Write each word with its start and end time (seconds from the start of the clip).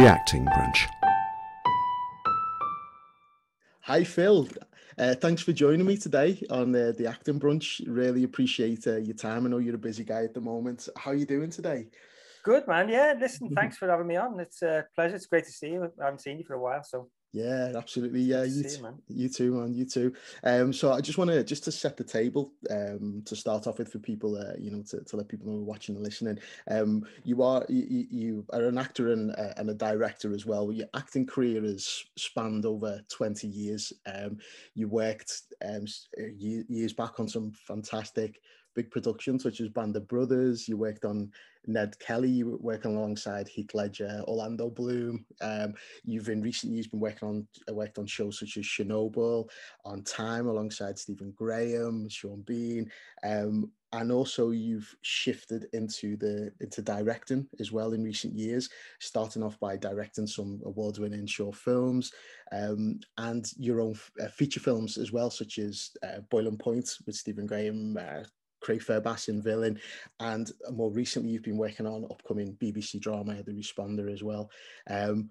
The 0.00 0.06
Acting 0.06 0.46
Brunch. 0.46 0.86
Hi, 3.82 4.02
Phil. 4.02 4.48
Uh, 4.96 5.14
thanks 5.14 5.42
for 5.42 5.52
joining 5.52 5.84
me 5.84 5.98
today 5.98 6.42
on 6.48 6.74
uh, 6.74 6.94
the 6.96 7.06
Acting 7.06 7.38
Brunch. 7.38 7.82
Really 7.86 8.24
appreciate 8.24 8.86
uh, 8.86 8.96
your 8.96 9.14
time. 9.14 9.44
I 9.44 9.50
know 9.50 9.58
you're 9.58 9.74
a 9.74 9.78
busy 9.78 10.04
guy 10.04 10.24
at 10.24 10.32
the 10.32 10.40
moment. 10.40 10.88
How 10.96 11.10
are 11.10 11.16
you 11.16 11.26
doing 11.26 11.50
today? 11.50 11.88
Good, 12.44 12.66
man. 12.66 12.88
Yeah, 12.88 13.12
listen, 13.20 13.50
thanks 13.54 13.76
for 13.76 13.90
having 13.90 14.06
me 14.06 14.16
on. 14.16 14.40
It's 14.40 14.62
a 14.62 14.86
pleasure. 14.94 15.16
It's 15.16 15.26
great 15.26 15.44
to 15.44 15.52
see 15.52 15.72
you. 15.72 15.92
I 16.00 16.04
haven't 16.04 16.22
seen 16.22 16.38
you 16.38 16.44
for 16.44 16.54
a 16.54 16.62
while, 16.62 16.82
so 16.82 17.10
yeah, 17.32 17.72
absolutely. 17.76 18.22
Yeah, 18.22 18.42
you, 18.42 18.64
man. 18.82 18.98
you 19.08 19.28
too, 19.28 19.54
man. 19.54 19.72
You 19.72 19.84
too. 19.84 20.12
Um, 20.42 20.72
so 20.72 20.92
I 20.92 21.00
just 21.00 21.16
want 21.16 21.30
to 21.30 21.44
just 21.44 21.62
to 21.64 21.72
set 21.72 21.96
the 21.96 22.02
table 22.02 22.52
um, 22.70 23.22
to 23.24 23.36
start 23.36 23.68
off 23.68 23.78
with 23.78 23.92
for 23.92 24.00
people, 24.00 24.36
uh, 24.36 24.56
you 24.58 24.72
know, 24.72 24.82
to, 24.90 25.04
to 25.04 25.16
let 25.16 25.28
people 25.28 25.46
know 25.46 25.52
who 25.54 25.60
are 25.60 25.64
watching 25.64 25.94
and 25.94 26.04
listening. 26.04 26.38
Um, 26.68 27.04
you 27.22 27.42
are 27.42 27.64
you, 27.68 28.06
you 28.10 28.46
are 28.52 28.64
an 28.64 28.78
actor 28.78 29.12
and, 29.12 29.30
uh, 29.36 29.54
and 29.56 29.70
a 29.70 29.74
director 29.74 30.34
as 30.34 30.44
well. 30.44 30.72
Your 30.72 30.88
acting 30.94 31.24
career 31.24 31.62
has 31.62 32.04
spanned 32.16 32.66
over 32.66 33.00
twenty 33.08 33.46
years. 33.46 33.92
Um, 34.06 34.38
you 34.74 34.88
worked 34.88 35.42
um, 35.64 35.84
years 36.36 36.92
back 36.92 37.20
on 37.20 37.28
some 37.28 37.52
fantastic 37.52 38.40
big 38.74 38.90
productions 38.90 39.42
such 39.42 39.60
as 39.60 39.68
Band 39.68 39.96
of 39.96 40.08
Brothers. 40.08 40.68
You 40.68 40.76
worked 40.76 41.04
on 41.04 41.30
Ned 41.66 41.98
Kelly. 41.98 42.30
You 42.30 42.50
were 42.50 42.56
working 42.58 42.96
alongside 42.96 43.48
Heath 43.48 43.74
Ledger, 43.74 44.22
Orlando 44.26 44.70
Bloom. 44.70 45.24
Um, 45.40 45.74
you've 46.04 46.28
in 46.28 46.42
recent 46.42 46.72
years 46.72 46.86
been 46.86 47.00
working 47.00 47.28
on 47.28 47.48
uh, 47.68 47.74
worked 47.74 47.98
on 47.98 48.06
shows 48.06 48.38
such 48.38 48.56
as 48.56 48.64
Chernobyl, 48.64 49.48
On 49.84 50.02
Time 50.02 50.46
alongside 50.46 50.98
Stephen 50.98 51.32
Graham, 51.36 52.08
Sean 52.08 52.42
Bean. 52.42 52.90
Um, 53.24 53.70
and 53.92 54.12
also 54.12 54.50
you've 54.50 54.94
shifted 55.02 55.66
into 55.72 56.16
the 56.16 56.52
into 56.60 56.80
directing 56.80 57.46
as 57.58 57.72
well 57.72 57.92
in 57.92 58.04
recent 58.04 58.32
years 58.34 58.68
starting 59.00 59.42
off 59.42 59.58
by 59.58 59.76
directing 59.76 60.26
some 60.26 60.60
award-winning 60.64 61.26
short 61.26 61.56
films 61.56 62.12
um, 62.52 63.00
and 63.18 63.52
your 63.56 63.80
own 63.80 63.94
uh, 64.22 64.28
feature 64.28 64.60
films 64.60 64.96
as 64.96 65.12
well 65.12 65.30
such 65.30 65.58
as 65.58 65.90
uh, 66.04 66.20
boiling 66.30 66.56
point 66.56 66.88
with 67.04 67.16
stephen 67.16 67.46
graham 67.46 67.96
uh, 68.00 68.22
Craig 68.70 69.02
Fairbrass 69.02 69.42
Villain, 69.42 69.80
and 70.20 70.52
more 70.70 70.92
recently 70.92 71.30
you've 71.30 71.42
been 71.42 71.56
working 71.56 71.86
on 71.86 72.04
upcoming 72.04 72.56
BBC 72.60 73.00
drama 73.00 73.42
The 73.42 73.52
Responder 73.52 74.12
as 74.12 74.22
well. 74.22 74.48
Um, 74.88 75.30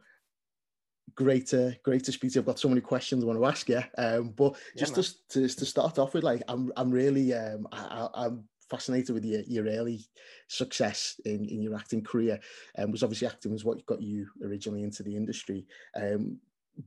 great 1.16 1.48
to 1.48 1.78
great 1.84 2.04
to 2.04 2.12
speak 2.12 2.32
to 2.32 2.36
you. 2.36 2.42
I've 2.42 2.48
got 2.48 2.60
so 2.60 2.67
many 2.67 2.82
questions 2.82 3.23
I 3.23 3.28
want 3.28 3.40
to 3.40 3.45
ask 3.45 3.70
you, 3.70 3.82
um, 3.98 4.34
but 4.36 4.58
just 4.78 4.98
yeah, 4.98 5.04
to, 5.30 5.48
to, 5.48 5.56
to 5.56 5.66
start 5.66 6.00
off 6.00 6.14
with, 6.14 6.23
like 6.23 6.42
I'm 6.50 6.72
I'm 6.76 6.92
really 6.92 7.34
um, 7.34 7.66
I, 7.72 8.10
I'm 8.14 8.44
fascinated 8.70 9.16
with 9.16 9.23
your, 9.23 9.42
your 9.48 9.66
early 9.67 10.06
success 10.50 11.20
in, 11.26 11.45
in 11.45 11.62
your 11.62 11.76
acting 11.76 12.04
career. 12.04 12.40
Um, 12.78 12.92
was 12.92 13.04
obviously 13.04 13.28
acting 13.28 13.54
was 13.54 13.64
what 13.64 13.86
got 13.86 14.02
you 14.02 14.28
originally 14.44 14.84
into 14.84 15.02
the 15.02 15.16
industry. 15.16 15.66
Um, 15.95 16.40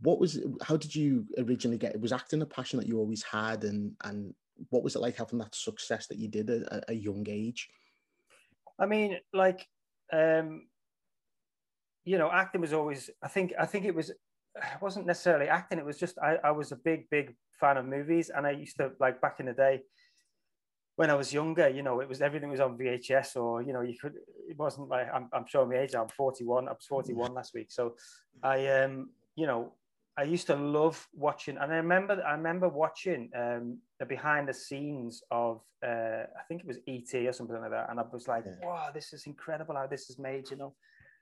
what 0.03 0.19
was 0.19 0.39
how 0.62 0.77
did 0.77 0.95
you 0.95 1.27
originally 1.39 1.78
get? 1.78 1.95
it 1.95 2.00
Was 2.00 2.12
acting 2.12 2.42
a 2.42 2.47
passion 2.47 2.78
that 2.78 2.89
you 2.89 2.98
always 2.98 3.23
had, 3.23 3.64
and 3.64 3.95
and 4.05 4.34
what 4.70 4.83
was 4.83 4.97
it 4.97 5.00
like 5.00 5.17
having 5.17 5.39
that 5.39 5.55
success 5.55 6.06
that 6.08 6.19
you 6.19 6.28
did 6.28 6.50
at 6.50 6.84
a 6.89 6.95
young 6.95 7.27
age? 7.28 7.69
I 8.78 8.86
mean, 8.86 9.19
like, 9.33 9.67
um, 10.12 10.67
you 12.05 12.19
know, 12.19 12.31
acting 12.31 12.61
was 12.61 12.73
always. 12.73 13.11
I 13.23 13.28
think. 13.28 13.53
I 13.58 13.67
think 13.67 13.84
it 13.84 13.95
was. 13.95 14.11
It 14.11 14.83
wasn't 14.83 15.06
necessarily 15.06 15.48
acting. 15.48 15.78
It 15.78 15.84
was 15.84 15.98
just. 15.98 16.19
I, 16.19 16.36
I 16.42 16.50
was 16.50 16.73
a 16.73 16.77
big, 16.77 17.08
big 17.11 17.34
fan 17.61 17.77
of 17.77 17.86
movies, 17.86 18.30
and 18.34 18.47
I 18.47 18.50
used 18.50 18.77
to 18.78 18.92
like 18.98 19.20
back 19.20 19.41
in 19.41 19.47
the 19.47 19.53
day 19.53 19.83
when 20.97 21.11
I 21.11 21.14
was 21.14 21.33
younger. 21.33 21.69
You 21.69 21.83
know, 21.83 22.00
it 22.00 22.08
was 22.08 22.20
everything 22.20 22.50
was 22.50 22.61
on 22.61 22.77
VHS, 22.77 23.36
or 23.36 23.62
you 23.62 23.73
know, 23.73 23.83
you 23.83 23.97
could. 24.00 24.14
It 24.48 24.58
wasn't 24.58 24.89
like 24.89 25.08
I'm. 25.12 25.28
I'm 25.33 25.47
showing 25.47 25.70
my 25.70 25.78
age. 25.78 25.95
I'm 25.95 26.08
41. 26.08 26.69
I 26.69 26.73
was 26.73 26.86
41 26.86 27.34
last 27.34 27.55
week, 27.55 27.70
so 27.70 27.95
I 28.42 28.67
um. 28.69 29.11
You 29.34 29.46
know, 29.46 29.73
I 30.17 30.24
used 30.24 30.46
to 30.48 30.56
love 30.56 31.08
watching, 31.14 31.56
and 31.56 31.73
I 31.73 31.77
remember 31.77 32.23
I 32.27 32.33
remember 32.33 32.68
watching 32.68 33.30
um, 33.34 33.78
the 33.98 34.05
behind 34.05 34.46
the 34.46 34.52
scenes 34.52 35.23
of 35.30 35.62
uh, 35.84 36.24
I 36.39 36.42
think 36.48 36.62
it 36.62 36.67
was 36.67 36.78
ET 36.86 37.14
or 37.27 37.33
something 37.33 37.58
like 37.58 37.70
that, 37.70 37.89
and 37.89 37.98
I 37.98 38.05
was 38.12 38.28
like, 38.28 38.45
yeah. 38.46 38.67
"Wow, 38.67 38.90
this 38.92 39.14
is 39.14 39.27
incredible 39.27 39.74
how 39.74 39.86
this 39.86 40.11
is 40.11 40.18
made," 40.18 40.51
you 40.51 40.58
know, 40.58 40.74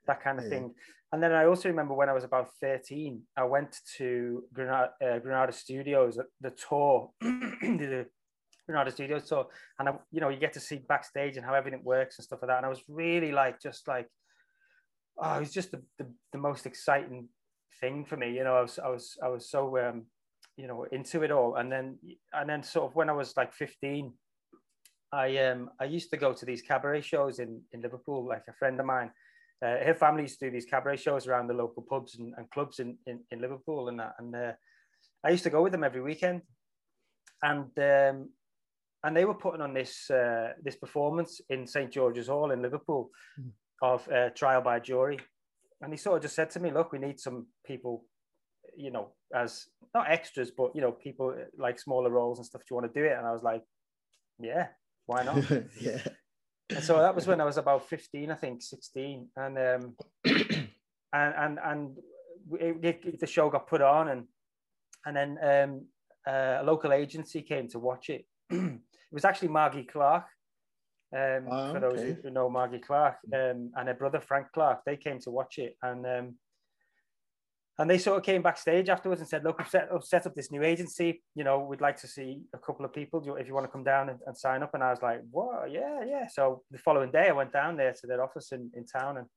that 0.07 0.21
kind 0.21 0.39
of 0.39 0.45
yeah. 0.45 0.51
thing. 0.51 0.73
And 1.13 1.23
then 1.23 1.31
I 1.31 1.45
also 1.45 1.69
remember 1.69 1.93
when 1.93 2.09
I 2.09 2.13
was 2.13 2.25
about 2.25 2.49
thirteen, 2.59 3.21
I 3.37 3.45
went 3.45 3.77
to 3.97 4.43
Granada, 4.53 4.91
uh, 5.01 5.19
Granada 5.19 5.53
Studios, 5.53 6.19
the 6.41 6.51
tour, 6.51 7.11
the 7.21 8.07
Granada 8.67 8.91
Studios 8.91 9.27
tour, 9.27 9.47
and 9.79 9.87
I, 9.87 9.93
you 10.11 10.19
know, 10.19 10.29
you 10.29 10.37
get 10.37 10.53
to 10.53 10.59
see 10.59 10.77
backstage 10.77 11.37
and 11.37 11.45
how 11.45 11.53
everything 11.53 11.81
works 11.83 12.17
and 12.17 12.25
stuff 12.25 12.39
like 12.41 12.49
that. 12.49 12.57
And 12.57 12.65
I 12.65 12.69
was 12.69 12.83
really 12.89 13.31
like, 13.31 13.61
just 13.61 13.87
like, 13.87 14.07
oh, 15.17 15.37
it 15.37 15.39
was 15.39 15.53
just 15.53 15.71
the, 15.71 15.81
the, 15.97 16.07
the 16.33 16.37
most 16.37 16.65
exciting 16.65 17.29
thing 17.81 18.05
for 18.05 18.17
me. 18.17 18.31
You 18.31 18.43
know, 18.43 18.55
I 18.55 18.61
was 18.61 18.79
I 18.79 18.89
was 18.89 19.17
I 19.23 19.27
was 19.27 19.49
so 19.49 19.77
um, 19.77 20.05
you 20.57 20.67
know 20.67 20.85
into 20.91 21.23
it 21.23 21.31
all, 21.31 21.55
and 21.55 21.71
then 21.71 21.97
and 22.33 22.49
then 22.49 22.63
sort 22.63 22.89
of 22.89 22.95
when 22.95 23.09
I 23.09 23.13
was 23.13 23.35
like 23.35 23.53
fifteen, 23.53 24.13
I 25.11 25.37
um 25.37 25.69
I 25.79 25.85
used 25.85 26.09
to 26.11 26.17
go 26.17 26.33
to 26.33 26.45
these 26.45 26.61
cabaret 26.61 27.01
shows 27.01 27.39
in 27.39 27.61
in 27.73 27.81
Liverpool. 27.81 28.25
Like 28.25 28.43
a 28.47 28.53
friend 28.53 28.79
of 28.79 28.85
mine, 28.85 29.11
uh, 29.65 29.77
her 29.85 29.95
family 29.95 30.23
used 30.23 30.39
to 30.39 30.45
do 30.45 30.51
these 30.51 30.65
cabaret 30.65 30.97
shows 30.97 31.27
around 31.27 31.47
the 31.47 31.53
local 31.53 31.83
pubs 31.83 32.17
and, 32.17 32.33
and 32.37 32.49
clubs 32.51 32.79
in, 32.79 32.97
in 33.05 33.19
in 33.31 33.41
Liverpool, 33.41 33.89
and 33.89 33.99
that, 33.99 34.13
and 34.19 34.35
uh, 34.35 34.53
I 35.23 35.29
used 35.31 35.43
to 35.43 35.49
go 35.49 35.61
with 35.61 35.71
them 35.71 35.83
every 35.83 36.01
weekend, 36.01 36.41
and 37.43 37.69
um, 37.77 38.29
and 39.03 39.15
they 39.15 39.25
were 39.25 39.33
putting 39.33 39.61
on 39.61 39.73
this 39.73 40.09
uh, 40.09 40.53
this 40.63 40.75
performance 40.75 41.41
in 41.49 41.67
St 41.67 41.91
George's 41.91 42.27
Hall 42.27 42.51
in 42.51 42.61
Liverpool 42.61 43.09
mm. 43.39 43.51
of 43.81 44.07
uh, 44.09 44.29
Trial 44.29 44.61
by 44.61 44.79
Jury, 44.79 45.19
and 45.81 45.91
he 45.91 45.97
sort 45.97 46.17
of 46.17 46.21
just 46.23 46.35
said 46.35 46.49
to 46.51 46.59
me, 46.59 46.71
"Look, 46.71 46.91
we 46.91 46.99
need 46.99 47.19
some 47.19 47.47
people, 47.65 48.05
you 48.75 48.91
know, 48.91 49.09
as 49.33 49.65
not 49.93 50.09
extras, 50.09 50.51
but 50.51 50.75
you 50.75 50.81
know, 50.81 50.91
people 50.91 51.35
like 51.57 51.79
smaller 51.79 52.09
roles 52.09 52.37
and 52.37 52.45
stuff. 52.45 52.61
Do 52.61 52.67
you 52.71 52.75
want 52.75 52.93
to 52.93 52.99
do 52.99 53.05
it?" 53.05 53.17
And 53.17 53.25
I 53.25 53.31
was 53.31 53.43
like, 53.43 53.63
"Yeah, 54.39 54.67
why 55.05 55.23
not?" 55.23 55.49
yeah. 55.81 56.01
And 56.69 56.83
so 56.83 56.99
that 56.99 57.15
was 57.15 57.27
when 57.27 57.41
I 57.41 57.45
was 57.45 57.57
about 57.57 57.89
fifteen, 57.89 58.31
I 58.31 58.35
think, 58.35 58.61
sixteen, 58.61 59.27
and 59.35 59.57
um, 59.57 59.95
and 60.25 60.69
and 61.13 61.59
and 61.63 61.97
it, 62.53 62.99
it, 63.05 63.19
the 63.19 63.27
show 63.27 63.49
got 63.49 63.67
put 63.67 63.81
on, 63.81 64.09
and 64.09 64.25
and 65.05 65.15
then 65.15 65.37
um, 65.43 65.85
uh, 66.27 66.61
a 66.61 66.63
local 66.63 66.93
agency 66.93 67.41
came 67.41 67.67
to 67.69 67.79
watch 67.79 68.09
it. 68.09 68.25
it 68.49 68.79
was 69.11 69.25
actually 69.25 69.49
Margi 69.49 69.87
Clarke 69.87 70.27
um, 71.15 71.47
oh, 71.51 71.73
for 71.73 71.79
those 71.79 72.17
who 72.23 72.29
know 72.29 72.49
Margi 72.49 72.81
Clarke 72.81 73.17
um, 73.33 73.71
and 73.75 73.87
her 73.87 73.93
brother 73.93 74.21
Frank 74.21 74.47
Clarke, 74.53 74.81
they 74.85 74.95
came 74.95 75.19
to 75.19 75.29
watch 75.29 75.57
it, 75.57 75.75
and 75.83 76.05
um, 76.05 76.35
and 77.77 77.89
they 77.89 77.97
sort 77.97 78.17
of 78.17 78.23
came 78.23 78.41
backstage 78.41 78.89
afterwards 78.89 79.19
and 79.21 79.29
said, 79.29 79.43
"Look, 79.43 79.57
we've 79.57 79.67
set, 79.67 79.89
we've 79.91 80.03
set 80.03 80.25
up 80.25 80.35
this 80.35 80.51
new 80.51 80.63
agency. 80.63 81.21
You 81.35 81.43
know, 81.43 81.59
we'd 81.59 81.81
like 81.81 81.97
to 81.97 82.07
see 82.07 82.41
a 82.53 82.57
couple 82.57 82.85
of 82.85 82.93
people 82.93 83.35
if 83.37 83.47
you 83.47 83.53
want 83.53 83.65
to 83.65 83.71
come 83.71 83.83
down 83.83 84.09
and, 84.09 84.19
and 84.25 84.37
sign 84.37 84.63
up." 84.63 84.73
And 84.73 84.83
I 84.83 84.91
was 84.91 85.01
like, 85.01 85.21
"What? 85.31 85.71
Yeah, 85.71 86.03
yeah." 86.05 86.27
So 86.27 86.63
the 86.71 86.77
following 86.77 87.11
day, 87.11 87.27
I 87.27 87.33
went 87.33 87.51
down 87.51 87.75
there 87.75 87.93
to 87.93 88.07
their 88.07 88.23
office 88.23 88.51
in, 88.51 88.71
in 88.75 88.85
town 88.85 89.17
and 89.17 89.27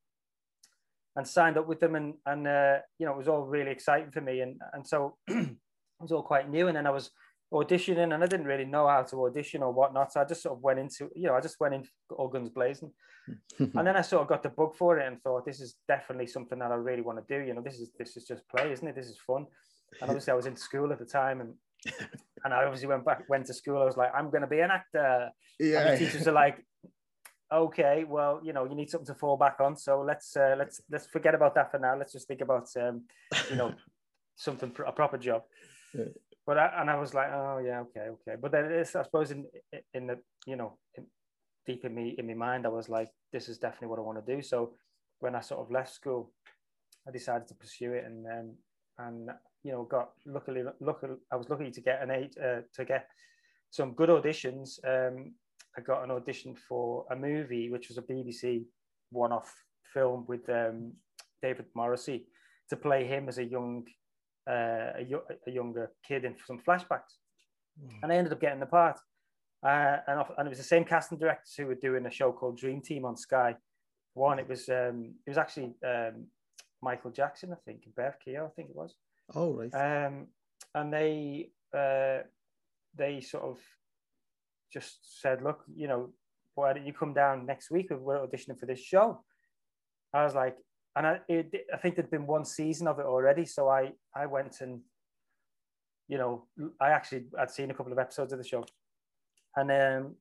and 1.17 1.27
signed 1.27 1.57
up 1.57 1.67
with 1.67 1.81
them, 1.81 1.95
and 1.97 2.15
and 2.27 2.47
uh, 2.47 2.79
you 2.99 3.07
know, 3.07 3.13
it 3.13 3.19
was 3.19 3.29
all 3.29 3.43
really 3.43 3.71
exciting 3.71 4.13
for 4.13 4.21
me, 4.21 4.41
and 4.41 4.61
and 4.75 4.87
so 4.87 5.17
it 5.27 5.57
was 5.99 6.13
all 6.13 6.23
quite 6.23 6.49
new. 6.49 6.69
And 6.69 6.77
then 6.77 6.87
I 6.87 6.91
was 6.91 7.11
auditioning 7.55 8.13
and 8.13 8.23
I 8.23 8.27
didn't 8.27 8.47
really 8.47 8.65
know 8.65 8.89
how 8.89 9.03
to 9.03 9.27
audition 9.27 9.63
or 9.63 9.73
whatnot. 9.73 10.13
So 10.13 10.21
I 10.21 10.25
just 10.25 10.43
sort 10.43 10.57
of 10.57 10.63
went 10.63 10.81
into, 10.81 11.09
you 11.15 11.29
know, 11.29 11.35
I 11.35 11.41
just 11.41 11.61
went 11.61 11.75
in 11.75 11.85
all 12.11 12.29
guns 12.29 12.51
blazing. 12.51 12.91
and 13.59 13.87
then 13.87 13.97
I 13.97 14.03
sort 14.03 14.23
of 14.23 14.29
got 14.29 14.43
the 14.43 14.49
bug 14.49 14.75
for 14.75 14.99
it 14.99 15.07
and 15.07 15.23
thought, 15.23 15.47
this 15.47 15.61
is 15.61 15.77
definitely 15.89 16.27
something 16.27 16.59
that 16.59 16.73
I 16.73 16.75
really 16.75 17.03
want 17.03 17.27
to 17.27 17.39
do. 17.39 17.47
You 17.47 17.55
know, 17.55 17.63
this 17.63 17.79
is 17.79 17.93
this 17.99 18.17
is 18.17 18.25
just 18.25 18.47
play, 18.49 18.73
isn't 18.73 18.87
it? 18.87 18.97
This 18.97 19.07
is 19.07 19.19
fun. 19.25 19.47
And 20.01 20.11
obviously 20.11 20.33
I 20.33 20.37
was 20.37 20.47
in 20.47 20.57
school 20.57 20.93
at 20.93 20.99
the 20.99 21.07
time 21.07 21.41
and 21.41 21.55
and 22.45 22.53
I 22.53 22.65
obviously 22.65 22.89
went 22.89 23.05
back, 23.05 23.29
went 23.29 23.47
to 23.47 23.55
school. 23.55 23.81
I 23.81 23.85
was 23.85 23.97
like, 23.97 24.11
I'm 24.15 24.31
gonna 24.31 24.49
be 24.49 24.61
an 24.61 24.71
actor. 24.71 25.31
Yeah. 25.61 25.81
And 25.81 25.95
the 25.95 26.05
teachers 26.05 26.27
are 26.27 26.33
like, 26.33 26.65
okay, 27.53 28.05
well, 28.05 28.41
you 28.43 28.53
know, 28.53 28.65
you 28.65 28.75
need 28.75 28.91
something 28.91 29.07
to 29.07 29.15
fall 29.15 29.37
back 29.37 29.57
on. 29.61 29.77
So 29.77 30.01
let's 30.01 30.37
uh, 30.37 30.57
let's 30.59 30.83
let's 30.91 31.07
forget 31.07 31.35
about 31.35 31.55
that 31.55 31.71
for 31.71 31.79
now. 31.79 31.97
Let's 31.97 32.13
just 32.13 32.27
think 32.27 32.41
about 32.41 32.69
um, 32.77 33.05
you 33.49 33.57
know, 33.57 33.75
something 34.37 34.73
a 34.87 34.93
proper 34.93 35.19
job. 35.19 35.43
But 36.47 36.59
I, 36.59 36.71
and 36.79 36.91
I 36.91 36.97
was 36.97 37.15
like, 37.15 37.29
oh 37.33 37.59
yeah, 37.65 37.81
okay, 37.81 38.09
okay. 38.11 38.37
But 38.41 38.53
then 38.53 38.67
it's, 38.67 38.95
I 38.95 39.03
suppose 39.03 39.31
in 39.31 39.47
in 39.95 40.07
the 40.07 40.19
you 40.47 40.57
know 40.57 40.79
in, 40.95 41.07
deep 41.67 41.85
in 41.85 41.95
me 41.95 42.15
in 42.19 42.27
my 42.27 42.35
mind, 42.35 42.67
I 42.67 42.71
was 42.71 42.89
like, 42.89 43.09
this 43.33 43.49
is 43.49 43.59
definitely 43.59 43.89
what 43.89 43.99
I 43.99 44.03
want 44.03 44.25
to 44.25 44.35
do. 44.37 44.43
So 44.43 44.75
when 45.21 45.35
I 45.35 45.41
sort 45.41 45.61
of 45.61 45.71
left 45.71 45.95
school, 45.95 46.33
I 47.09 47.11
decided 47.11 47.49
to 47.49 47.55
pursue 47.55 47.93
it, 47.93 48.05
and 48.05 48.27
um, 48.27 48.55
and 48.99 49.31
you 49.63 49.73
know 49.73 49.85
got 49.85 50.11
luckily 50.27 50.63
luckily 50.81 51.15
I 51.33 51.37
was 51.37 51.49
lucky 51.49 51.71
to 51.71 51.81
get 51.81 52.03
an 52.03 52.11
eight 52.11 52.37
uh, 52.43 52.61
to 52.75 52.85
get 52.85 53.09
some 53.71 53.95
good 53.95 54.11
auditions. 54.11 54.79
Um, 54.87 55.33
I 55.77 55.81
got 55.81 56.05
an 56.05 56.11
audition 56.11 56.55
for 56.69 57.05
a 57.11 57.17
movie 57.17 57.71
which 57.71 57.89
was 57.89 57.99
a 57.99 58.03
BBC 58.03 58.65
one-off 59.11 59.53
film 59.93 60.25
with 60.29 60.49
um, 60.49 60.93
David 61.43 61.67
Morrissey 61.75 62.27
to 62.69 62.77
play 62.77 63.05
him 63.05 63.29
as 63.29 63.39
a 63.39 63.45
young 63.45 63.85
uh, 64.49 64.93
a, 64.99 65.07
a, 65.47 65.51
younger 65.51 65.91
kid 66.07 66.25
in 66.25 66.35
some 66.47 66.59
flashbacks. 66.59 67.19
Mm. 67.83 68.03
And 68.03 68.13
I 68.13 68.17
ended 68.17 68.33
up 68.33 68.41
getting 68.41 68.61
the 68.61 68.67
part. 68.67 68.99
Uh, 69.63 69.97
and, 70.07 70.21
off, 70.21 70.31
and 70.37 70.47
it 70.47 70.51
was 70.51 70.59
the 70.59 70.65
same 70.65 70.85
casting 70.85 71.19
directors 71.19 71.55
who 71.57 71.67
were 71.67 71.75
doing 71.75 72.05
a 72.05 72.11
show 72.11 72.33
called 72.33 72.59
Dream 72.59 72.83
Team 72.83 73.07
on 73.07 73.17
Sky 73.17 73.57
One. 74.13 74.39
It 74.39 74.49
was 74.49 74.69
um, 74.69 75.15
it 75.27 75.31
was 75.31 75.39
actually 75.39 75.75
um, 75.87 76.27
Michael 76.83 77.11
Jackson, 77.11 77.53
I 77.53 77.57
think, 77.65 77.83
and 77.87 77.95
Bev 77.95 78.19
Keogh, 78.23 78.45
I 78.45 78.51
think 78.55 78.69
it 78.69 78.77
was. 78.77 78.95
Oh 79.35 79.55
right. 79.55 79.73
Um, 79.75 80.27
and 80.75 80.93
they 80.93 81.49
uh, 81.75 82.19
they 82.95 83.23
sort 83.23 83.45
of 83.45 83.59
just 84.71 85.23
said, 85.23 85.43
look, 85.43 85.61
you 85.75 85.89
know, 85.89 86.11
why 86.55 86.73
don't 86.73 86.87
you 86.87 86.93
come 86.93 87.15
down 87.15 87.47
next 87.47 87.71
week? 87.71 87.89
We're 87.91 88.27
auditioning 88.27 88.59
for 88.59 88.67
this 88.67 88.81
show. 88.81 89.25
I 90.13 90.25
was 90.25 90.35
like, 90.35 90.57
and 90.97 91.07
I, 91.07 91.21
it, 91.29 91.67
I 91.73 91.77
think 91.77 91.97
there'd 91.97 92.11
been 92.11 92.27
one 92.27 92.45
season 92.45 92.87
of 92.87 92.99
it 92.99 93.07
already, 93.07 93.45
so 93.45 93.69
I 93.69 93.93
I 94.15 94.27
went 94.27 94.61
and, 94.61 94.81
you 96.09 96.19
know, 96.19 96.47
I 96.81 96.91
actually 96.91 97.25
I'd 97.39 97.51
seen 97.51 97.71
a 97.71 97.75
couple 97.75 97.93
of 97.93 97.99
episodes 97.99 98.33
of 98.33 98.39
the 98.39 98.47
show, 98.47 98.65
and 99.57 99.71
um, 99.71 100.15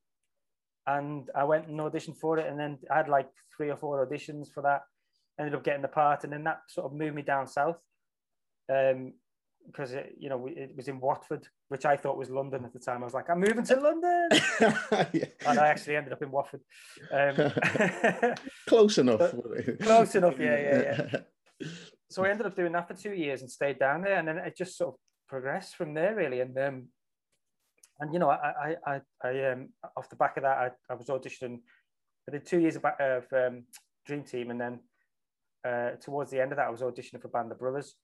and 0.88 1.30
I 1.36 1.44
went 1.44 1.68
and 1.68 1.80
auditioned 1.80 2.18
for 2.18 2.38
it, 2.40 2.48
and 2.48 2.60
then 2.60 2.80
I 2.92 2.98
had 2.98 3.10
like 3.10 3.30
three 3.56 3.70
or 3.70 3.78
four 3.78 4.06
auditions 4.06 4.52
for 4.54 4.64
that. 4.64 4.82
Ended 5.40 5.56
up 5.56 5.64
getting 5.64 5.82
the 5.82 5.88
part, 5.88 6.24
and 6.24 6.34
then 6.34 6.44
that 6.44 6.62
sort 6.70 6.86
of 6.86 6.94
moved 6.94 7.16
me 7.16 7.22
down 7.22 7.48
south. 7.48 7.78
Um, 8.72 9.14
because 9.68 9.94
it, 9.94 10.16
you 10.20 10.30
know 10.30 10.48
it 10.48 10.72
was 10.76 10.88
in 10.88 11.00
Watford, 11.00 11.48
which 11.70 11.86
I 11.86 11.98
thought 11.98 12.18
was 12.18 12.30
London 12.30 12.66
at 12.66 12.74
the 12.74 12.80
time. 12.80 13.02
I 13.02 13.06
was 13.06 13.14
like, 13.14 13.30
I'm 13.30 13.40
moving 13.40 13.64
to 13.66 13.76
London, 13.80 14.30
yeah. 15.14 15.26
and 15.48 15.60
I 15.60 15.68
actually 15.68 15.96
ended 15.96 16.14
up 16.14 16.22
in 16.22 16.32
Watford. 16.32 16.62
Um, 17.12 18.36
close 18.68 18.98
enough. 18.98 19.34
close 19.82 20.16
enough, 20.16 20.36
yeah, 20.40 20.60
yeah, 20.60 21.08
yeah. 21.12 21.70
So 22.10 22.24
I 22.24 22.30
ended 22.30 22.46
up 22.46 22.56
doing 22.56 22.74
that 22.74 22.88
for 22.88 22.94
two 22.94 23.14
years 23.14 23.42
and 23.42 23.50
stayed 23.50 23.80
down 23.80 24.04
there, 24.04 24.20
and 24.20 24.28
then 24.28 24.38
it 24.38 24.56
just 24.56 24.78
sort 24.78 24.94
of 24.94 25.00
progressed 25.28 25.76
from 25.76 25.96
there, 25.96 26.14
really. 26.14 26.42
And 26.42 26.56
um, 26.60 26.88
and 28.00 28.14
you 28.14 28.20
know, 28.20 28.30
I 28.30 28.36
I 28.36 28.76
I, 28.86 29.02
I 29.24 29.52
um, 29.52 29.70
off 29.98 30.10
the 30.10 30.16
back 30.16 30.38
of 30.38 30.44
that, 30.44 30.58
I, 30.58 30.70
I 30.92 30.96
was 30.96 31.08
auditioning. 31.08 31.60
I 32.30 32.34
did 32.34 32.46
two 32.46 32.60
years 32.60 32.76
of, 32.76 32.86
of 32.86 33.26
um, 33.34 33.64
Dream 34.06 34.24
Team, 34.24 34.52
and 34.52 34.62
then 34.62 34.80
uh, 35.66 35.92
towards 36.02 36.30
the 36.30 36.40
end 36.40 36.52
of 36.52 36.58
that, 36.58 36.68
I 36.68 36.72
was 36.72 36.82
auditioning 36.82 37.22
for 37.22 37.30
Band 37.30 37.52
of 37.52 37.58
Brothers 37.58 37.96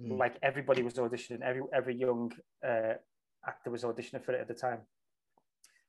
Mm. 0.00 0.18
Like 0.18 0.36
everybody 0.42 0.82
was 0.82 0.94
auditioning, 0.94 1.42
every 1.42 1.62
every 1.74 1.96
young 1.96 2.32
uh, 2.66 2.94
actor 3.46 3.70
was 3.70 3.82
auditioning 3.82 4.24
for 4.24 4.32
it 4.32 4.40
at 4.40 4.48
the 4.48 4.54
time. 4.54 4.80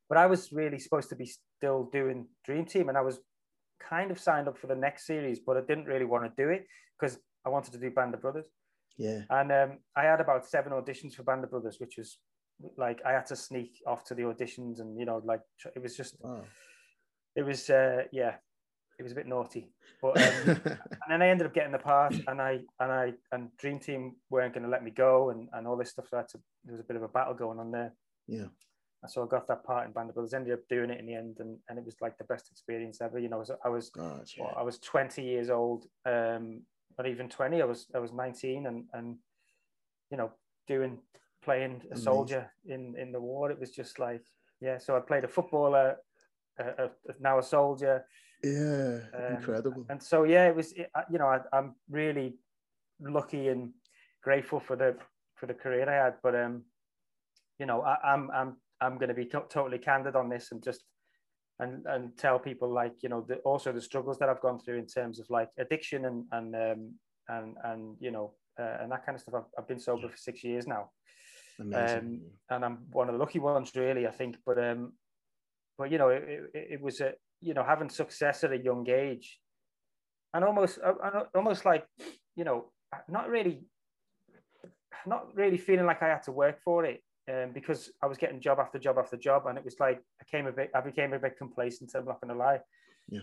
But 0.08 0.18
I 0.18 0.26
was 0.26 0.52
really 0.52 0.80
supposed 0.80 1.10
to 1.10 1.16
be 1.16 1.32
still 1.58 1.90
doing 1.92 2.28
Dream 2.44 2.66
Team, 2.66 2.90
and 2.90 2.98
I 2.98 3.02
was 3.02 3.20
kind 3.80 4.12
of 4.12 4.20
signed 4.20 4.48
up 4.48 4.58
for 4.58 4.68
the 4.68 4.76
next 4.76 5.06
series, 5.06 5.40
but 5.40 5.58
I 5.58 5.62
didn't 5.62 5.86
really 5.86 6.06
want 6.06 6.24
to 6.26 6.44
do 6.44 6.50
it 6.50 6.66
because 7.00 7.20
I 7.46 7.50
wanted 7.50 7.74
to 7.74 7.80
do 7.80 7.92
Band 7.92 8.14
of 8.14 8.22
Brothers. 8.22 8.48
Yeah. 8.98 9.22
And 9.30 9.52
um, 9.52 9.78
I 9.96 10.04
had 10.04 10.20
about 10.20 10.46
seven 10.46 10.74
auditions 10.74 11.14
for 11.14 11.24
Band 11.24 11.44
of 11.44 11.52
Brothers, 11.52 11.78
which 11.80 11.96
was 11.98 12.18
like 12.78 13.00
I 13.06 13.12
had 13.14 13.28
to 13.28 13.36
sneak 13.36 13.82
off 13.88 14.04
to 14.06 14.16
the 14.16 14.24
auditions, 14.24 14.80
and 14.80 15.00
you 15.00 15.06
know, 15.06 15.22
like 15.24 15.42
it 15.76 15.82
was 15.82 15.96
just, 15.96 16.16
wow. 16.20 16.42
it 17.36 17.44
was, 17.44 17.70
uh, 17.70 18.04
yeah, 18.12 18.36
it 19.00 19.04
was 19.04 19.14
a 19.14 19.16
bit 19.16 19.28
naughty. 19.28 19.72
But 20.02 20.22
um, 20.22 20.62
and 20.66 21.10
then 21.10 21.22
I 21.22 21.30
ended 21.30 21.48
up 21.48 21.54
getting 21.54 21.72
the 21.72 21.80
part, 21.80 22.14
and 22.28 22.42
I 22.42 22.60
and 22.80 22.92
I 22.92 23.14
and 23.32 23.50
Dream 23.58 23.80
Team 23.80 24.18
weren't 24.30 24.54
going 24.54 24.64
to 24.64 24.70
let 24.70 24.84
me 24.84 24.92
go, 24.92 25.30
and, 25.30 25.48
and 25.54 25.66
all 25.66 25.78
this 25.78 25.92
stuff. 25.92 26.08
So 26.12 26.22
to, 26.22 26.40
there 26.66 26.74
was 26.74 26.82
a 26.82 26.84
bit 26.84 26.98
of 26.98 27.04
a 27.04 27.08
battle 27.08 27.34
going 27.34 27.60
on 27.60 27.72
there. 27.72 27.94
Yeah. 28.28 28.46
So 29.08 29.24
I 29.24 29.28
got 29.28 29.48
that 29.48 29.64
part 29.64 29.88
in 29.88 29.94
Band 29.94 30.10
of 30.10 30.16
Brothers. 30.16 30.34
Ended 30.34 30.54
up 30.54 30.68
doing 30.70 30.90
it 30.90 31.00
in 31.00 31.06
the 31.06 31.16
end, 31.16 31.38
and, 31.40 31.58
and 31.70 31.80
it 31.80 31.86
was 31.86 31.96
like 32.02 32.18
the 32.18 32.26
best 32.26 32.52
experience 32.52 33.00
ever. 33.02 33.18
You 33.18 33.30
know, 33.30 33.44
I 33.64 33.70
was 33.70 33.92
well, 34.38 34.54
I 34.58 34.62
was 34.62 34.78
20 34.80 35.24
years 35.24 35.50
old, 35.50 35.86
um, 36.06 36.64
not 36.98 37.08
even 37.08 37.30
20. 37.30 37.62
I 37.62 37.66
was 37.66 37.88
I 37.96 38.00
was 38.00 38.12
19, 38.12 38.68
and 38.68 38.84
and 38.92 39.16
you 40.12 40.18
know 40.18 40.32
doing 40.68 40.98
playing 41.42 41.82
a 41.94 41.98
soldier 41.98 42.52
in 42.66 42.96
in 42.98 43.14
the 43.14 43.22
war. 43.22 43.50
It 43.50 43.60
was 43.60 43.72
just 43.72 43.98
like 43.98 44.24
yeah. 44.60 44.78
So 44.78 44.98
I 44.98 45.00
played 45.00 45.24
a 45.24 45.30
footballer, 45.30 45.96
a, 46.60 46.64
a, 46.66 46.90
now 47.22 47.40
a 47.40 47.44
soldier 47.44 48.04
yeah, 48.44 49.00
um, 49.14 49.36
incredible. 49.36 49.86
And 49.90 50.02
so 50.02 50.24
yeah, 50.24 50.48
it 50.48 50.56
was. 50.56 50.72
It, 50.74 50.90
you 51.12 51.20
know, 51.20 51.28
I, 51.28 51.40
I'm 51.52 51.76
really 51.90 52.38
lucky 53.02 53.48
and 53.48 53.72
grateful 54.24 54.60
for 54.60 54.76
the 54.76 54.98
for 55.36 55.46
the 55.46 55.54
career 55.54 55.90
I 55.90 56.06
had. 56.06 56.16
But 56.24 56.36
um, 56.36 56.64
you 57.58 57.66
know, 57.66 57.82
I, 57.82 57.98
am 58.14 58.30
I'm 58.32 58.32
I'm 58.32 58.58
I'm 58.82 58.98
going 58.98 59.10
to 59.10 59.16
be 59.16 59.26
to- 59.26 59.46
totally 59.50 59.80
candid 59.80 60.16
on 60.16 60.30
this 60.30 60.52
and 60.52 60.64
just 60.64 60.84
and 61.60 61.86
and 61.86 62.18
tell 62.18 62.40
people 62.40 62.72
like 62.72 62.94
you 63.02 63.10
know 63.10 63.26
the, 63.28 63.36
also 63.38 63.72
the 63.72 63.82
struggles 63.82 64.18
that 64.20 64.30
I've 64.30 64.42
gone 64.42 64.60
through 64.60 64.78
in 64.78 64.88
terms 64.88 65.20
of 65.20 65.30
like 65.30 65.50
addiction 65.58 66.06
and 66.06 66.26
and 66.32 66.56
um, 66.56 66.94
and 67.28 67.56
and 67.64 67.98
you 68.00 68.12
know 68.12 68.34
uh, 68.60 68.78
and 68.82 68.92
that 68.92 69.06
kind 69.06 69.16
of 69.16 69.22
stuff. 69.22 69.36
I've, 69.36 69.52
I've 69.58 69.68
been 69.68 69.80
sober 69.80 70.10
for 70.10 70.18
six 70.18 70.44
years 70.44 70.68
now. 70.68 70.92
Um, 71.60 72.22
and 72.50 72.64
I'm 72.64 72.78
one 72.92 73.10
of 73.10 73.14
the 73.14 73.20
lucky 73.20 73.40
ones, 73.40 73.72
really. 73.76 74.08
I 74.08 74.12
think, 74.12 74.38
but 74.46 74.58
um, 74.64 74.94
but 75.78 75.92
you 75.92 75.98
know, 75.98 76.08
it, 76.10 76.24
it, 76.54 76.68
it 76.72 76.82
was 76.82 77.02
a 77.02 77.14
you 77.42 77.54
know 77.54 77.64
having 77.64 77.90
success 77.90 78.44
at 78.44 78.52
a 78.52 78.58
young 78.58 78.88
age 78.90 79.40
and 80.34 80.44
almost 80.44 80.80
uh, 80.84 81.24
almost 81.36 81.66
like 81.66 81.86
you 82.36 82.44
know 82.44 82.72
not 83.08 83.30
really 83.30 83.62
not 85.06 85.34
really 85.36 85.58
feeling 85.58 85.86
like 85.86 86.02
i 86.04 86.08
had 86.08 86.24
to 86.24 86.32
work 86.32 86.60
for 86.64 86.86
it 86.86 87.02
um, 87.32 87.52
because 87.54 87.92
i 88.02 88.08
was 88.08 88.18
getting 88.18 88.42
job 88.42 88.60
after 88.60 88.80
job 88.80 88.98
after 88.98 89.18
job 89.18 89.46
and 89.48 89.58
it 89.58 89.66
was 89.66 89.80
like 89.80 90.02
i 90.22 90.26
came 90.30 90.48
a 90.48 90.52
bit 90.52 90.70
i 90.76 90.82
became 90.82 91.14
a 91.14 91.20
bit 91.20 91.38
complacent 91.38 91.92
i'm 91.96 92.06
not 92.06 92.22
going 92.22 92.34
to 92.34 92.40
lie. 92.40 92.60
Yeah. 93.10 93.22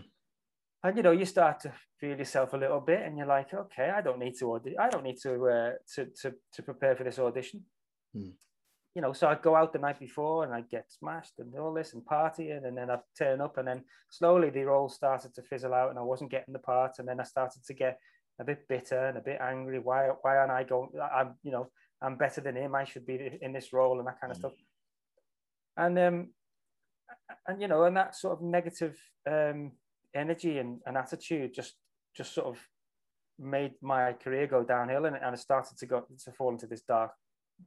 And 0.83 0.95
you 0.95 1.03
know 1.03 1.11
you 1.11 1.25
start 1.25 1.59
to 1.61 1.71
feel 1.99 2.17
yourself 2.17 2.53
a 2.53 2.57
little 2.57 2.79
bit 2.79 3.01
and 3.01 3.17
you're 3.17 3.27
like 3.27 3.53
okay 3.53 3.89
i 3.89 4.01
don't 4.01 4.19
need 4.19 4.35
to 4.39 4.45
audit 4.45 4.75
i 4.79 4.89
don't 4.89 5.03
need 5.03 5.17
to 5.23 5.31
uh, 5.47 5.71
to, 5.95 6.05
to 6.21 6.33
to 6.53 6.61
prepare 6.61 6.95
for 6.95 7.03
this 7.03 7.19
audition. 7.19 7.63
Hmm 8.13 8.29
you 8.97 9.01
know, 9.01 9.13
so 9.13 9.27
I'd 9.27 9.43
go 9.43 9.55
out 9.55 9.73
the 9.73 9.77
night 9.77 9.99
before 9.99 10.43
and 10.43 10.51
I'd 10.51 10.71
get 10.71 10.91
smashed 10.91 11.33
and 11.37 11.53
all 11.59 11.71
this 11.71 11.93
and 11.93 12.01
partying, 12.03 12.65
and 12.65 12.75
then 12.75 12.89
I'd 12.89 13.01
turn 13.15 13.41
up, 13.41 13.59
and 13.59 13.67
then 13.67 13.83
slowly 14.09 14.49
the 14.49 14.63
role 14.63 14.89
started 14.89 15.35
to 15.35 15.43
fizzle 15.43 15.75
out, 15.75 15.91
and 15.91 15.99
I 15.99 16.01
wasn't 16.01 16.31
getting 16.31 16.51
the 16.51 16.57
part, 16.57 16.97
and 16.97 17.07
then 17.07 17.19
I 17.19 17.23
started 17.23 17.63
to 17.65 17.75
get 17.75 17.99
a 18.39 18.43
bit 18.43 18.67
bitter 18.67 19.05
and 19.05 19.19
a 19.19 19.21
bit 19.21 19.39
angry. 19.39 19.77
Why, 19.77 20.07
why 20.23 20.37
aren't 20.37 20.49
I 20.49 20.63
going? 20.63 20.89
I'm, 21.15 21.35
you 21.43 21.51
know, 21.51 21.69
I'm 22.01 22.15
better 22.15 22.41
than 22.41 22.55
him. 22.55 22.73
I 22.73 22.85
should 22.85 23.05
be 23.05 23.37
in 23.39 23.53
this 23.53 23.71
role 23.71 23.99
and 23.99 24.07
that 24.07 24.19
kind 24.19 24.31
of 24.31 24.37
mm. 24.37 24.41
stuff. 24.41 24.53
And 25.77 25.99
um, 25.99 26.29
and 27.45 27.61
you 27.61 27.67
know, 27.67 27.83
and 27.83 27.95
that 27.97 28.15
sort 28.15 28.33
of 28.33 28.41
negative 28.41 28.97
um 29.29 29.73
energy 30.15 30.57
and, 30.57 30.79
and 30.87 30.97
attitude 30.97 31.53
just 31.53 31.75
just 32.15 32.33
sort 32.33 32.47
of 32.47 32.57
made 33.37 33.73
my 33.79 34.13
career 34.13 34.47
go 34.47 34.63
downhill, 34.63 35.05
and, 35.05 35.17
and 35.17 35.25
I 35.25 35.35
started 35.35 35.77
to 35.77 35.85
go 35.85 36.07
to 36.25 36.31
fall 36.31 36.49
into 36.49 36.65
this 36.65 36.81
dark 36.81 37.11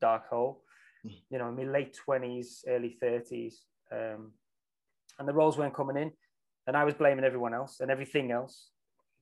dark 0.00 0.28
hole 0.28 0.64
you 1.04 1.38
know, 1.38 1.48
in 1.48 1.56
my 1.56 1.64
late 1.64 1.98
20s, 2.08 2.64
early 2.68 2.96
30s. 3.02 3.54
Um, 3.92 4.32
and 5.18 5.28
the 5.28 5.34
roles 5.34 5.58
weren't 5.58 5.74
coming 5.74 5.96
in. 5.96 6.12
And 6.66 6.76
I 6.76 6.84
was 6.84 6.94
blaming 6.94 7.24
everyone 7.24 7.54
else 7.54 7.80
and 7.80 7.90
everything 7.90 8.30
else. 8.30 8.70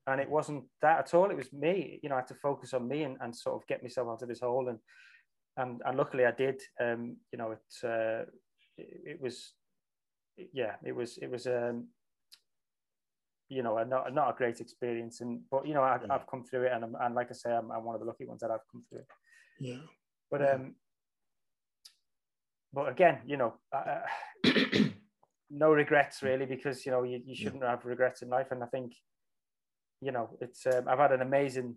And 0.07 0.21
it 0.21 0.31
wasn't 0.31 0.64
that 0.83 0.99
at 0.99 1.14
all. 1.14 1.31
It 1.31 1.37
was 1.37 1.52
me. 1.52 2.00
You 2.02 2.09
know, 2.09 2.17
I 2.17 2.19
had 2.19 2.29
to 2.29 2.35
focus 2.35 2.75
on 2.75 2.88
me 2.88 3.02
and, 3.02 3.17
and 3.21 3.35
sort 3.35 3.57
of 3.57 3.67
get 3.67 3.83
myself 3.83 4.09
out 4.09 4.23
of 4.23 4.29
this 4.29 4.41
hole. 4.41 4.69
And 4.69 4.79
and, 5.59 5.83
and 5.85 5.99
luckily 5.99 6.25
I 6.25 6.31
did. 6.31 6.62
Um, 6.81 7.17
you 7.33 7.38
know, 7.38 7.50
it, 7.50 7.85
uh, 7.85 8.23
it, 8.79 9.00
it 9.05 9.21
was, 9.21 9.52
yeah, 10.52 10.76
it 10.85 10.95
was, 10.95 11.19
it 11.19 11.31
was, 11.31 11.47
um, 11.47 11.88
you 13.49 13.62
know, 13.62 13.79
a 13.79 13.85
not, 13.85 14.14
not 14.14 14.31
a 14.31 14.37
great 14.37 14.61
experience. 14.61 15.21
And, 15.21 15.41
but, 15.50 15.67
you 15.67 15.75
know, 15.75 15.83
I, 15.83 15.99
have 16.11 16.26
come 16.31 16.45
through 16.45 16.64
it. 16.64 16.73
And, 16.73 16.85
I'm, 16.85 16.97
and 17.00 17.14
like 17.14 17.29
I 17.31 17.35
say, 17.35 17.50
I'm, 17.50 17.73
I'm 17.73 17.85
one 17.85 17.97
of 17.97 18.00
the 18.00 18.07
lucky 18.07 18.25
ones 18.25 18.41
that 18.41 18.52
I've 18.52 18.67
come 18.71 18.85
through 18.88 19.00
it. 19.00 19.07
Yeah. 19.59 19.81
But, 20.31 20.49
um, 20.49 20.75
but 22.73 22.89
again, 22.89 23.21
you 23.27 23.37
know, 23.37 23.55
uh, 23.73 24.01
no 25.51 25.73
regrets 25.73 26.23
really 26.23 26.47
because 26.47 26.85
you 26.85 26.93
know 26.93 27.03
you, 27.03 27.21
you 27.25 27.35
shouldn't 27.35 27.63
have 27.63 27.85
regrets 27.85 28.23
in 28.23 28.29
life, 28.29 28.49
and 28.51 28.63
I 28.63 28.67
think 28.67 28.95
you 30.01 30.13
know 30.13 30.31
it's 30.41 30.67
um, 30.67 30.85
I've 30.89 30.99
had 30.99 31.13
an 31.13 31.23
amazing 31.23 31.77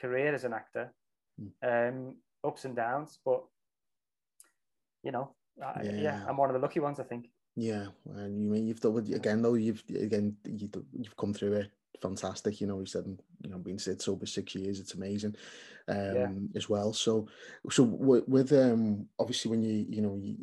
career 0.00 0.34
as 0.34 0.44
an 0.44 0.52
actor, 0.52 0.92
mm. 1.40 1.88
um, 1.88 2.16
ups 2.44 2.64
and 2.64 2.76
downs, 2.76 3.18
but 3.24 3.42
you 5.02 5.12
know, 5.12 5.34
I, 5.62 5.82
yeah. 5.82 5.92
yeah, 5.92 6.24
I'm 6.28 6.36
one 6.36 6.50
of 6.50 6.54
the 6.54 6.60
lucky 6.60 6.80
ones, 6.80 7.00
I 7.00 7.04
think. 7.04 7.28
Yeah, 7.56 7.86
and 8.14 8.40
you 8.40 8.50
mean 8.50 8.66
you've 8.66 8.80
done 8.80 8.92
with 8.92 9.12
again 9.12 9.42
though 9.42 9.54
you've 9.54 9.82
again 9.88 10.36
you've 10.44 11.16
come 11.16 11.34
through 11.34 11.54
it 11.54 11.70
fantastic. 12.00 12.60
You 12.60 12.66
know, 12.66 12.80
he 12.80 12.86
said, 12.86 13.04
you 13.42 13.50
know, 13.50 13.58
being 13.58 13.78
said 13.78 14.00
sober 14.00 14.26
six 14.26 14.54
years, 14.54 14.80
it's 14.80 14.94
amazing 14.94 15.34
um, 15.88 16.14
yeah. 16.14 16.28
as 16.54 16.68
well. 16.68 16.92
So, 16.92 17.28
so 17.70 17.82
with 17.82 18.52
um, 18.52 19.06
obviously 19.18 19.50
when 19.50 19.62
you 19.62 19.86
you 19.88 20.02
know 20.02 20.18
you, 20.20 20.36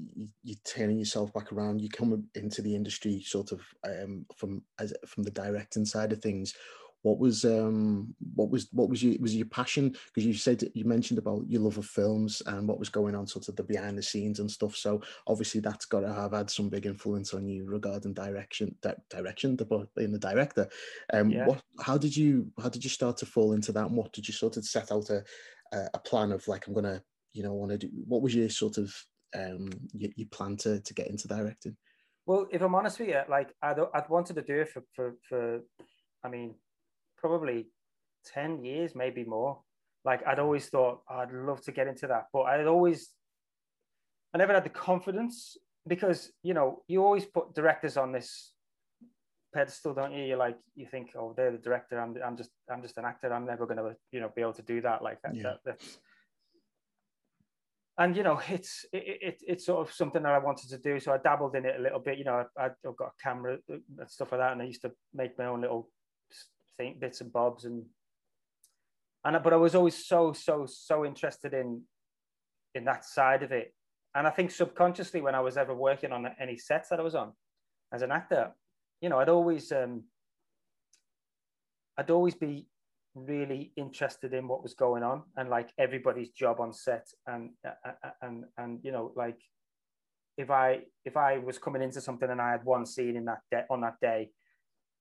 you 0.44 0.54
are 0.54 0.70
turning 0.70 1.00
yourself 1.00 1.34
back 1.34 1.52
around, 1.52 1.82
you 1.82 1.90
come 1.90 2.28
into 2.36 2.62
the 2.62 2.76
industry 2.76 3.22
sort 3.22 3.52
of 3.52 3.62
um, 3.84 4.26
from 4.36 4.64
as 4.80 4.94
from 5.08 5.24
the 5.24 5.32
directing 5.32 5.86
side 5.86 6.12
of 6.12 6.22
things 6.22 6.54
what 7.06 7.20
was 7.20 7.46
um 7.46 8.16
what 8.34 8.50
was 8.50 8.68
what 8.72 8.90
was 8.90 9.04
your 9.04 9.16
was 9.22 9.36
your 9.36 9.46
passion? 9.46 9.96
Because 10.08 10.26
you 10.26 10.34
said 10.34 10.64
you 10.74 10.86
mentioned 10.86 11.20
about 11.20 11.44
your 11.48 11.62
love 11.62 11.78
of 11.78 11.86
films 11.86 12.42
and 12.48 12.68
what 12.68 12.80
was 12.80 12.90
going 12.90 13.14
on 13.14 13.28
sort 13.28 13.48
of 13.48 13.56
the 13.56 13.62
behind 13.62 13.96
the 13.96 14.02
scenes 14.02 14.40
and 14.40 14.50
stuff. 14.50 14.76
So 14.76 15.04
obviously 15.28 15.62
that's 15.62 15.86
got 15.86 16.00
to 16.00 16.12
have 16.12 16.32
had 16.32 16.50
some 16.50 16.68
big 16.68 16.88
influence 16.88 17.36
on 17.36 17.48
you 17.48 17.64
regarding 17.70 18.16
direction 18.16 18.76
di- 18.82 18.96
direction 19.12 19.56
the 19.56 19.88
being 19.96 20.14
the 20.14 20.18
director. 20.18 20.68
Um 21.14 21.30
yeah. 21.30 21.46
what 21.46 21.62
how 21.80 21.96
did 21.96 22.18
you 22.18 22.48
how 22.60 22.70
did 22.70 22.84
you 22.84 22.90
start 22.90 23.18
to 23.18 23.28
fall 23.28 23.54
into 23.54 23.72
that 23.74 23.86
and 23.86 23.96
what 23.96 24.12
did 24.12 24.28
you 24.28 24.34
sort 24.34 24.58
of 24.58 24.66
set 24.66 24.92
out 24.92 25.12
a 25.12 25.24
a 25.94 26.00
plan 26.00 26.32
of 26.32 26.48
like 26.48 26.68
i'm 26.68 26.74
gonna 26.74 27.02
you 27.34 27.44
know 27.44 27.54
want 27.54 27.70
to 27.70 27.78
do 27.78 27.90
what 28.08 28.22
was 28.22 28.34
your 28.34 28.50
sort 28.50 28.78
of 28.78 28.96
um 29.36 29.70
your, 29.94 30.10
your 30.16 30.28
plan 30.30 30.56
to 30.56 30.80
to 30.82 30.94
get 30.94 31.08
into 31.08 31.28
directing? 31.28 31.76
Well 32.26 32.48
if 32.50 32.62
i'm 32.62 32.74
honest 32.74 33.00
with 33.00 33.10
you 33.10 33.22
like 33.30 33.54
i'd, 33.62 33.78
I'd 33.94 34.10
wanted 34.10 34.36
to 34.38 34.42
do 34.42 34.62
it 34.62 34.70
for 34.70 34.84
for, 34.96 35.16
for 35.28 35.60
i 36.24 36.30
mean 36.30 36.56
probably 37.28 37.68
10 38.34 38.64
years, 38.64 38.94
maybe 38.96 39.24
more. 39.24 39.62
Like 40.04 40.26
I'd 40.28 40.40
always 40.40 40.68
thought 40.68 41.02
oh, 41.10 41.16
I'd 41.16 41.32
love 41.32 41.62
to 41.64 41.72
get 41.72 41.88
into 41.88 42.08
that, 42.08 42.26
but 42.32 42.44
I'd 42.44 42.68
always, 42.68 43.10
I 44.34 44.38
never 44.38 44.54
had 44.54 44.64
the 44.64 44.70
confidence 44.70 45.58
because, 45.88 46.32
you 46.44 46.54
know, 46.54 46.84
you 46.88 47.04
always 47.04 47.26
put 47.26 47.56
directors 47.56 47.98
on 47.98 48.12
this 48.12 48.54
pedestal, 49.54 49.96
don't 49.96 50.14
you? 50.14 50.24
You 50.24 50.36
like, 50.36 50.58
you 50.76 50.86
think, 50.86 51.12
oh, 51.18 51.34
they're 51.36 51.52
the 51.52 51.58
director. 51.58 52.00
I'm, 52.00 52.16
I'm 52.24 52.38
just, 52.38 52.52
I'm 52.72 52.84
just 52.84 52.98
an 52.98 53.06
actor. 53.06 53.34
I'm 53.34 53.46
never 53.46 53.66
going 53.66 53.78
to, 53.78 53.96
you 54.12 54.20
know, 54.20 54.32
be 54.36 54.42
able 54.42 54.54
to 54.54 54.62
do 54.62 54.82
that. 54.82 55.02
Like 55.02 55.20
that, 55.24 55.36
Yeah. 55.36 55.44
that 55.44 55.60
that's, 55.66 55.98
and 57.98 58.18
you 58.18 58.24
know 58.24 58.42
it's 58.50 58.86
it, 58.92 59.18
it, 59.22 59.44
it's 59.48 59.66
sort 59.66 59.88
of 59.88 59.94
something 59.94 60.22
that 60.24 60.34
I 60.34 60.40
wanted 60.40 60.70
to 60.70 60.78
do 60.78 61.00
so 61.00 61.14
I 61.14 61.18
dabbled 61.18 61.56
in 61.56 61.66
it 61.66 61.80
a 61.80 61.82
little 61.82 62.00
bit 62.00 62.18
you 62.18 62.26
know 62.26 62.44
I, 62.60 62.66
I've 62.66 62.96
got 62.98 63.14
a 63.18 63.24
camera 63.24 63.58
and 63.70 63.82
stuff 64.10 64.34
like 64.34 64.42
that 64.42 64.52
and 64.52 64.62
I 64.62 64.66
used 64.66 64.82
to 64.82 64.92
make 65.14 65.38
my 65.38 65.46
own 65.46 65.62
little 65.62 65.90
thing, 66.78 66.98
bits 67.00 67.22
and 67.22 67.32
bobs 67.32 67.66
and 67.66 67.86
and 69.24 69.42
but 69.44 69.54
I 69.54 69.58
was 69.58 69.76
always 69.76 70.06
so 70.06 70.34
so 70.34 70.66
so 70.68 71.06
interested 71.06 71.54
in 71.54 71.82
in 72.74 72.86
that 72.86 73.06
side 73.06 73.44
of 73.44 73.52
it. 73.52 73.74
And 74.14 74.26
I 74.26 74.30
think 74.30 74.52
subconsciously 74.52 75.22
when 75.22 75.36
I 75.36 75.42
was 75.42 75.58
ever 75.58 75.74
working 75.74 76.12
on 76.12 76.28
any 76.40 76.58
sets 76.58 76.90
that 76.90 77.00
I 77.00 77.04
was 77.04 77.16
on 77.16 77.34
as 77.92 78.02
an 78.02 78.12
actor 78.12 78.52
you 79.02 79.10
know 79.10 79.20
I'd 79.20 79.30
always 79.30 79.72
um 79.72 80.04
I'd 81.98 82.10
always 82.10 82.36
be 82.36 82.68
really 83.14 83.72
interested 83.78 84.34
in 84.34 84.48
what 84.48 84.62
was 84.62 84.74
going 84.74 85.04
on 85.04 85.24
and 85.38 85.50
like 85.50 85.70
everybody's 85.78 86.30
job 86.30 86.60
on 86.60 86.74
set 86.74 87.08
and 87.28 87.52
uh, 87.66 87.92
uh, 88.04 88.10
and 88.22 88.46
and 88.58 88.80
you 88.84 88.92
know 88.92 89.12
like 89.16 89.40
if 90.38 90.50
I 90.50 90.80
if 91.06 91.16
I 91.16 91.38
was 91.38 91.58
coming 91.58 91.82
into 91.82 92.02
something 92.02 92.30
and 92.30 92.42
I 92.42 92.52
had 92.52 92.66
one 92.66 92.86
scene 92.86 93.16
in 93.16 93.26
that 93.26 93.40
day 93.52 93.64
on 93.70 93.82
that 93.82 94.00
day, 94.02 94.32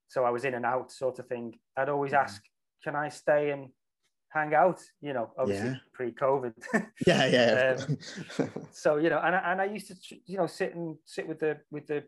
so 0.08 0.25
I 0.25 0.30
was 0.30 0.44
in 0.44 0.54
and 0.54 0.66
out 0.66 0.90
sort 0.92 1.18
of 1.18 1.26
thing. 1.26 1.58
I'd 1.76 1.88
always 1.88 2.12
Mhm. 2.12 2.23
ask, 2.23 2.42
can 2.82 2.94
I 2.96 3.08
stay 3.08 3.50
and 3.50 3.73
hang 4.28 4.54
out? 4.54 4.80
You 5.00 5.12
know, 5.12 5.32
obviously 5.38 5.70
Yeah. 5.70 5.76
pre-COVID. 5.92 6.54
yeah, 7.06 7.26
yeah. 7.26 7.76
Um, 7.88 7.99
so 8.73 8.96
you 8.96 9.11
know, 9.11 9.20
and 9.20 9.34
I, 9.37 9.52
and 9.52 9.61
I 9.61 9.64
used 9.64 9.88
to 9.88 10.16
you 10.26 10.37
know 10.38 10.46
sit 10.46 10.75
and 10.75 10.96
sit 11.04 11.26
with 11.28 11.40
the 11.40 11.61
with 11.70 11.87
the 11.87 12.04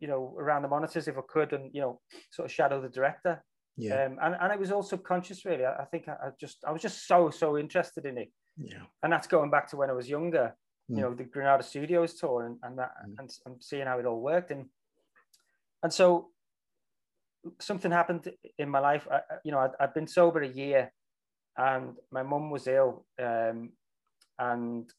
you 0.00 0.08
know 0.08 0.34
around 0.38 0.62
the 0.62 0.68
monitors 0.68 1.08
if 1.08 1.16
I 1.18 1.22
could, 1.28 1.52
and 1.52 1.74
you 1.74 1.80
know 1.80 2.00
sort 2.30 2.46
of 2.46 2.52
shadow 2.52 2.80
the 2.80 2.88
director. 2.88 3.44
yeah, 3.76 4.06
Um, 4.06 4.18
and 4.22 4.34
and 4.40 4.52
it 4.52 4.58
was 4.58 4.72
all 4.72 4.82
subconscious 4.82 5.44
really. 5.44 5.64
I, 5.64 5.82
I 5.82 5.84
think 5.86 6.08
I, 6.08 6.12
I 6.14 6.30
just 6.40 6.64
I 6.64 6.72
was 6.72 6.82
just 6.82 7.06
so 7.06 7.30
so 7.30 7.56
interested 7.58 8.04
in 8.06 8.18
it, 8.18 8.32
yeah, 8.56 8.84
and 9.02 9.12
that's 9.12 9.28
going 9.28 9.50
back 9.50 9.68
to 9.70 9.76
when 9.76 9.90
I 9.90 9.94
was 9.94 10.08
younger. 10.08 10.56
Mm. 10.90 10.96
You 10.96 11.02
know, 11.02 11.14
the 11.14 11.24
Granada 11.24 11.62
Studios 11.62 12.14
tour 12.14 12.46
and 12.46 12.58
and 12.62 12.78
that 12.78 12.92
Mm. 13.06 13.14
and, 13.18 13.30
and 13.46 13.62
seeing 13.62 13.86
how 13.86 13.98
it 14.00 14.06
all 14.06 14.20
worked 14.20 14.50
and 14.50 14.70
and 15.82 15.92
so 15.92 16.32
something 17.60 17.90
happened 17.90 18.30
in 18.58 18.68
my 18.68 18.78
life. 18.80 19.06
I, 19.10 19.16
I- 19.16 19.38
you 19.44 19.52
know, 19.52 19.58
I'd, 19.58 19.70
I'd 19.80 19.94
been 19.94 20.06
sober 20.06 20.42
a 20.42 20.48
year, 20.48 20.92
and 21.56 21.96
my 22.10 22.22
mum 22.22 22.50
was 22.50 22.66
ill, 22.66 23.06
um, 23.20 23.70
and 24.38 24.90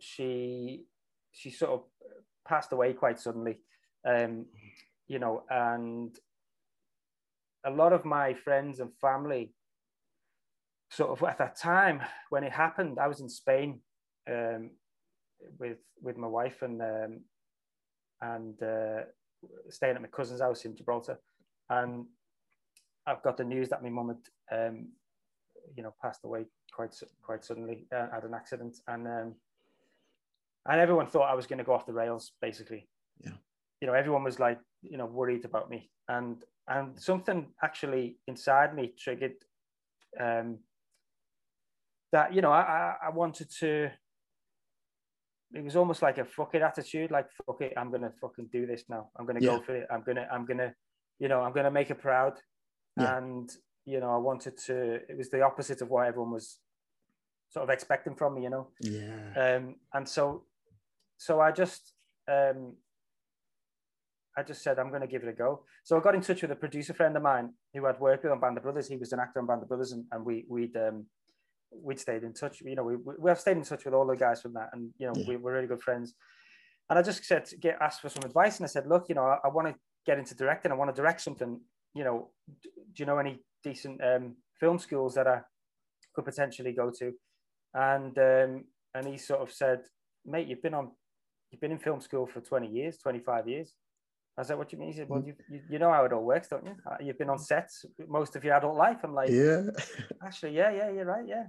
she 0.00 0.84
she 1.32 1.50
sort 1.50 1.70
of 1.72 1.82
passed 2.46 2.72
away 2.72 2.92
quite 2.92 3.20
suddenly. 3.20 3.58
Um, 4.06 4.46
you 5.08 5.18
know, 5.18 5.42
and 5.50 6.16
a 7.64 7.70
lot 7.70 7.92
of 7.92 8.04
my 8.04 8.34
friends 8.34 8.80
and 8.80 8.90
family, 9.00 9.52
sort 10.90 11.10
of 11.10 11.22
at 11.28 11.38
that 11.38 11.56
time 11.56 12.00
when 12.30 12.44
it 12.44 12.52
happened, 12.52 12.98
I 12.98 13.06
was 13.08 13.20
in 13.20 13.28
Spain 13.28 13.80
um, 14.30 14.70
with 15.58 15.78
with 16.00 16.16
my 16.16 16.26
wife 16.26 16.62
and 16.62 16.80
um, 16.82 17.20
and 18.22 18.62
uh, 18.62 19.02
staying 19.68 19.96
at 19.96 20.02
my 20.02 20.08
cousin's 20.08 20.40
house 20.40 20.64
in 20.64 20.76
Gibraltar, 20.76 21.18
and 21.70 22.06
I've 23.06 23.22
got 23.22 23.36
the 23.36 23.44
news 23.44 23.68
that 23.70 23.82
my 23.82 23.88
mum 23.88 24.08
had, 24.50 24.68
um, 24.68 24.88
you 25.74 25.82
know, 25.82 25.94
passed 26.02 26.20
away 26.24 26.44
quite 26.72 26.94
quite 27.22 27.44
suddenly, 27.44 27.86
uh, 27.94 28.08
had 28.12 28.24
an 28.24 28.34
accident, 28.34 28.76
and 28.86 29.06
um, 29.06 29.34
and 30.66 30.80
everyone 30.80 31.06
thought 31.06 31.30
I 31.30 31.34
was 31.34 31.46
going 31.46 31.58
to 31.58 31.64
go 31.64 31.72
off 31.72 31.86
the 31.86 31.92
rails, 31.92 32.32
basically. 32.40 32.88
Yeah. 33.24 33.32
You 33.80 33.86
know, 33.88 33.94
everyone 33.94 34.24
was 34.24 34.38
like, 34.38 34.58
you 34.82 34.98
know, 34.98 35.06
worried 35.06 35.44
about 35.44 35.70
me, 35.70 35.90
and 36.08 36.44
and 36.68 37.00
something 37.00 37.46
actually 37.62 38.18
inside 38.26 38.74
me 38.74 38.92
triggered 38.98 39.36
um, 40.18 40.58
that. 42.12 42.34
You 42.34 42.42
know, 42.42 42.52
I 42.52 42.94
I, 43.02 43.10
wanted 43.10 43.50
to. 43.60 43.90
It 45.52 45.64
was 45.64 45.76
almost 45.76 46.02
like 46.02 46.18
a 46.18 46.24
fuck 46.24 46.54
it 46.54 46.62
attitude, 46.62 47.10
like 47.10 47.26
fuck 47.46 47.60
it, 47.60 47.72
I'm 47.76 47.90
gonna 47.90 48.12
fucking 48.20 48.50
do 48.52 48.66
this 48.66 48.84
now. 48.88 49.10
I'm 49.16 49.26
gonna 49.26 49.40
Yeah. 49.40 49.56
go 49.56 49.62
for 49.62 49.74
it. 49.74 49.88
I'm 49.90 50.02
gonna 50.02 50.28
I'm 50.30 50.44
gonna, 50.44 50.74
you 51.20 51.28
know, 51.28 51.40
I'm 51.42 51.52
gonna 51.52 51.70
make 51.70 51.88
her 51.88 51.94
proud. 51.94 52.34
Yeah. 52.96 53.16
And 53.18 53.48
you 53.86 54.00
know, 54.00 54.10
I 54.12 54.16
wanted 54.18 54.56
to. 54.66 54.94
It 55.08 55.16
was 55.16 55.30
the 55.30 55.42
opposite 55.42 55.80
of 55.82 55.88
what 55.90 56.06
everyone 56.08 56.32
was 56.32 56.58
sort 57.50 57.62
of 57.64 57.70
expecting 57.70 58.14
from 58.16 58.34
me. 58.34 58.42
You 58.42 58.50
know, 58.50 58.68
yeah, 58.80 59.56
um, 59.56 59.76
and 59.94 60.08
so 60.08 60.44
so 61.16 61.40
I 61.40 61.52
just 61.52 61.92
um, 62.28 62.74
I 64.36 64.42
just 64.42 64.62
said 64.62 64.78
I'm 64.78 64.88
going 64.90 65.00
to 65.02 65.06
give 65.08 65.22
it 65.22 65.28
a 65.28 65.32
go. 65.32 65.64
So 65.84 65.96
I 65.96 66.00
got 66.00 66.14
in 66.14 66.20
touch 66.20 66.42
with 66.42 66.50
a 66.50 66.56
producer 66.56 66.94
friend 66.94 67.16
of 67.16 67.22
mine 67.22 67.52
who 67.74 67.86
I'd 67.86 68.00
worked 68.00 68.24
with 68.24 68.32
on 68.32 68.40
Band 68.40 68.56
of 68.56 68.62
Brothers. 68.62 68.88
He 68.88 68.96
was 68.96 69.12
an 69.12 69.20
actor 69.20 69.40
on 69.40 69.46
Band 69.46 69.62
of 69.62 69.68
Brothers, 69.68 69.92
and, 69.92 70.04
and 70.12 70.24
we 70.24 70.44
we'd 70.48 70.76
um, 70.76 71.06
we'd 71.72 72.00
stayed 72.00 72.22
in 72.22 72.32
touch. 72.34 72.60
You 72.60 72.74
know, 72.76 72.84
we 72.84 72.96
we 72.96 73.30
have 73.30 73.40
stayed 73.40 73.56
in 73.56 73.64
touch 73.64 73.84
with 73.84 73.94
all 73.94 74.06
the 74.06 74.16
guys 74.16 74.40
from 74.42 74.54
that, 74.54 74.70
and 74.72 74.90
you 74.98 75.06
know, 75.06 75.14
Yeah. 75.16 75.28
we 75.28 75.36
were 75.36 75.52
really 75.52 75.66
good 75.68 75.82
friends. 75.82 76.14
And 76.88 76.98
I 76.98 77.02
just 77.02 77.24
said, 77.24 77.48
get 77.60 77.78
asked 77.80 78.00
for 78.00 78.08
some 78.08 78.24
advice, 78.24 78.58
and 78.58 78.64
I 78.64 78.68
said, 78.68 78.88
look, 78.88 79.08
you 79.08 79.14
know, 79.14 79.22
I, 79.22 79.38
I 79.44 79.48
want 79.48 79.68
to 79.68 79.74
get 80.06 80.18
into 80.18 80.34
directing. 80.34 80.72
I 80.72 80.76
want 80.76 80.94
to 80.94 81.00
direct 81.00 81.20
something. 81.20 81.60
You 81.94 82.04
know, 82.04 82.30
do 82.62 82.68
you 82.96 83.06
know 83.06 83.18
any 83.18 83.40
decent 83.64 84.00
um, 84.02 84.36
film 84.58 84.78
schools 84.78 85.14
that 85.14 85.26
I 85.26 85.40
could 86.14 86.24
potentially 86.24 86.72
go 86.72 86.90
to? 86.98 87.12
And 87.74 88.16
um, 88.18 88.64
and 88.94 89.06
he 89.06 89.16
sort 89.18 89.40
of 89.40 89.52
said, 89.52 89.80
mate, 90.26 90.48
you've 90.48 90.62
been 90.62 90.74
on, 90.74 90.90
you've 91.50 91.60
been 91.60 91.72
in 91.72 91.78
film 91.78 92.00
school 92.00 92.26
for 92.26 92.40
20 92.40 92.68
years, 92.68 92.98
25 92.98 93.48
years. 93.48 93.72
I 94.38 94.42
said, 94.42 94.56
what 94.56 94.68
do 94.68 94.76
you 94.76 94.80
mean? 94.80 94.92
He 94.92 94.96
said, 94.96 95.08
well, 95.08 95.22
you, 95.24 95.34
you, 95.50 95.60
you 95.68 95.78
know 95.78 95.92
how 95.92 96.04
it 96.04 96.12
all 96.12 96.24
works, 96.24 96.48
don't 96.48 96.64
you? 96.64 96.74
Uh, 96.90 96.96
You've 97.00 97.18
been 97.18 97.28
on 97.28 97.38
sets 97.38 97.84
most 98.08 98.36
of 98.36 98.44
your 98.44 98.54
adult 98.54 98.76
life. 98.76 98.98
I'm 99.02 99.14
like, 99.14 99.28
yeah, 99.28 99.62
actually, 100.24 100.56
yeah, 100.56 100.70
yeah, 100.72 100.90
you're 100.90 101.04
right, 101.04 101.26
yeah. 101.26 101.44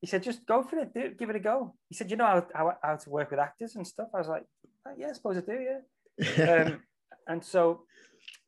He 0.00 0.06
said, 0.06 0.22
just 0.22 0.46
go 0.46 0.62
for 0.62 0.78
it, 0.78 0.94
do, 0.94 1.10
give 1.18 1.30
it 1.30 1.36
a 1.36 1.40
go. 1.40 1.74
He 1.88 1.94
said, 1.94 2.10
you 2.10 2.16
know 2.16 2.26
how, 2.26 2.46
how, 2.54 2.72
how 2.82 2.96
to 2.96 3.10
work 3.10 3.30
with 3.30 3.40
actors 3.40 3.76
and 3.76 3.86
stuff. 3.86 4.08
I 4.14 4.18
was 4.18 4.28
like, 4.28 4.44
"Uh, 4.86 4.92
yeah, 4.96 5.08
I 5.10 5.12
suppose 5.12 5.36
I 5.36 5.40
do, 5.40 5.58
yeah. 5.58 6.62
Um, 6.66 6.82
and 7.26 7.44
so, 7.44 7.82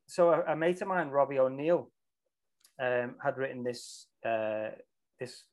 so 0.06 0.30
a, 0.30 0.52
a 0.52 0.56
mate 0.56 0.80
of 0.82 0.88
mine, 0.88 1.08
Robbie 1.08 1.38
O'Neill, 1.38 1.90
um, 2.80 3.16
had 3.22 3.36
written 3.36 3.62
this 3.62 4.06
uh, 4.26 4.70
this 5.18 5.44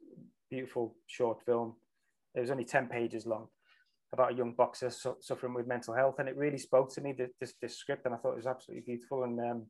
beautiful 0.50 0.96
short 1.08 1.39
film. 1.46 1.75
It 2.36 2.41
was 2.41 2.51
only 2.51 2.65
ten 2.65 2.88
pages 2.88 3.25
long 3.25 3.48
about 4.13 4.34
a 4.34 4.36
young 4.36 4.53
boxer 4.53 4.89
su- 4.89 5.18
suffering 5.22 5.53
with 5.53 5.68
mental 5.68 5.94
health, 5.94 6.15
and 6.20 6.27
it 6.27 6.36
really 6.36 6.58
spoke 6.58 6.94
to 6.94 7.01
me. 7.01 7.13
This 7.13 7.32
this, 7.39 7.53
this 7.62 7.77
script, 7.77 8.06
and 8.06 8.13
I 8.13 8.18
thought 8.18 8.34
it 8.34 8.38
was 8.38 8.48
absolutely 8.48 8.84
beautiful. 8.86 9.24
And 9.24 9.39
um, 9.39 9.65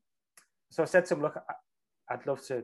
so 0.70 0.84
I 0.84 0.86
said 0.86 1.06
to 1.06 1.16
him, 1.16 1.22
"Look, 1.22 1.36
I, 1.38 2.14
I'd 2.14 2.26
love 2.26 2.46
to 2.48 2.64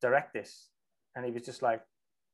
direct 0.00 0.34
this," 0.34 0.68
and 1.16 1.24
he 1.24 1.32
was 1.32 1.42
just 1.42 1.62
like, 1.62 1.82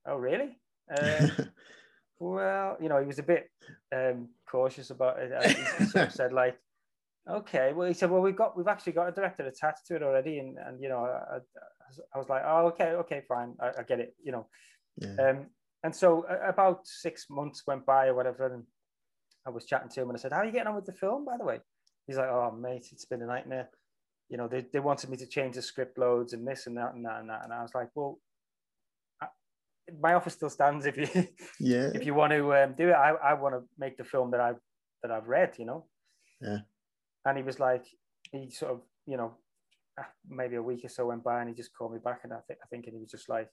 "Oh, 0.07 0.17
really?" 0.17 0.59
Uh, 0.95 1.29
well, 2.19 2.77
you 2.81 2.89
know, 2.89 3.01
he 3.01 3.07
was 3.07 3.19
a 3.19 3.25
bit 3.25 3.51
um, 3.95 4.29
cautious 4.51 4.91
about 4.91 5.19
it. 5.19 5.33
He, 5.47 5.85
he 5.85 5.85
sort 5.91 6.09
of 6.09 6.13
said 6.13 6.33
like, 6.33 6.59
okay, 7.31 7.73
well, 7.73 7.89
he 7.89 7.95
said, 7.95 8.11
well, 8.11 8.21
we've 8.21 8.37
got, 8.37 8.57
we've 8.57 8.69
actually 8.69 8.93
got 8.93 9.09
a 9.09 9.13
director 9.13 9.47
attached 9.47 9.87
to 9.87 9.97
it 9.97 10.03
already, 10.03 10.39
and 10.39 10.57
and 10.59 10.83
you 10.83 10.89
know, 10.89 11.05
I, 11.05 11.39
I, 12.15 12.19
was 12.19 12.29
like, 12.29 12.43
oh, 12.45 12.67
okay, 12.69 12.91
okay, 12.91 13.23
fine, 13.29 13.55
I, 13.61 13.81
I 13.81 13.83
get 13.83 14.01
it, 14.01 14.15
you 14.23 14.33
know. 14.33 14.47
yeah, 14.97 15.31
Um, 15.31 15.47
and 15.83 15.95
so 15.95 16.25
about 16.47 16.87
six 16.87 17.27
months 17.31 17.63
went 17.67 17.87
by 17.87 18.09
or 18.09 18.15
whatever, 18.15 18.47
and 18.55 18.65
I 19.47 19.51
was 19.51 19.65
chatting 19.65 19.89
to 19.91 20.03
him, 20.03 20.11
and 20.11 20.19
I 20.19 20.21
said, 20.21 20.33
how 20.33 20.39
are 20.39 20.45
you 20.45 20.53
getting 20.53 20.69
on 20.69 20.77
with 20.77 20.87
the 20.87 20.93
film, 20.93 21.25
by 21.25 21.37
the 21.37 21.45
way? 21.45 21.61
He's 22.07 22.17
like, 22.17 22.29
oh, 22.29 22.57
mate, 22.59 22.89
it's 22.93 23.05
been 23.05 23.23
a 23.23 23.27
nightmare. 23.27 23.69
You 24.29 24.37
know, 24.37 24.49
they, 24.49 24.65
they 24.73 24.81
wanted 24.81 25.11
me 25.11 25.17
to 25.19 25.27
change 25.27 25.57
the 25.57 25.63
script 25.63 25.99
loads 25.99 26.33
and 26.33 26.47
this 26.47 26.67
and 26.67 26.77
that 26.77 26.95
and 26.95 27.05
that 27.05 27.21
and 27.21 27.31
that, 27.31 27.45
and 27.45 27.53
I 27.53 27.63
was 27.63 27.75
like, 27.75 27.89
well. 27.95 28.19
I, 29.21 29.27
my 30.01 30.15
offer 30.15 30.31
still 30.31 30.51
stands 30.51 30.87
if 30.87 30.97
you 30.97 31.09
yeah, 31.59 31.91
if 31.95 32.07
you 32.07 32.15
want 32.15 32.33
to 32.33 32.55
um, 32.55 32.75
do 32.79 32.91
it, 32.91 32.93
I, 32.93 33.11
I 33.11 33.35
want 33.35 33.57
to 33.57 33.63
make 33.77 33.97
the 33.97 34.05
film 34.05 34.31
that 34.31 34.41
I've 34.41 34.61
that 35.03 35.11
I've 35.11 35.27
read, 35.27 35.55
you 35.59 35.65
know. 35.65 35.87
Yeah. 36.41 36.59
And 37.25 37.37
he 37.37 37.45
was 37.45 37.61
like, 37.61 37.85
he 38.33 38.51
sort 38.51 38.73
of, 38.73 38.81
you 39.07 39.17
know, 39.17 39.35
ah, 39.99 40.09
maybe 40.29 40.57
a 40.57 40.63
week 40.63 40.85
or 40.85 40.89
so 40.89 41.07
went 41.07 41.23
by, 41.25 41.41
and 41.41 41.49
he 41.49 41.55
just 41.55 41.75
called 41.77 41.93
me 41.93 41.99
back, 42.03 42.21
and 42.25 42.33
I 42.33 42.39
think 42.47 42.61
I 42.63 42.67
think 42.69 42.87
and 42.87 42.95
he 42.95 43.01
was 43.01 43.11
just 43.11 43.29
like, 43.29 43.49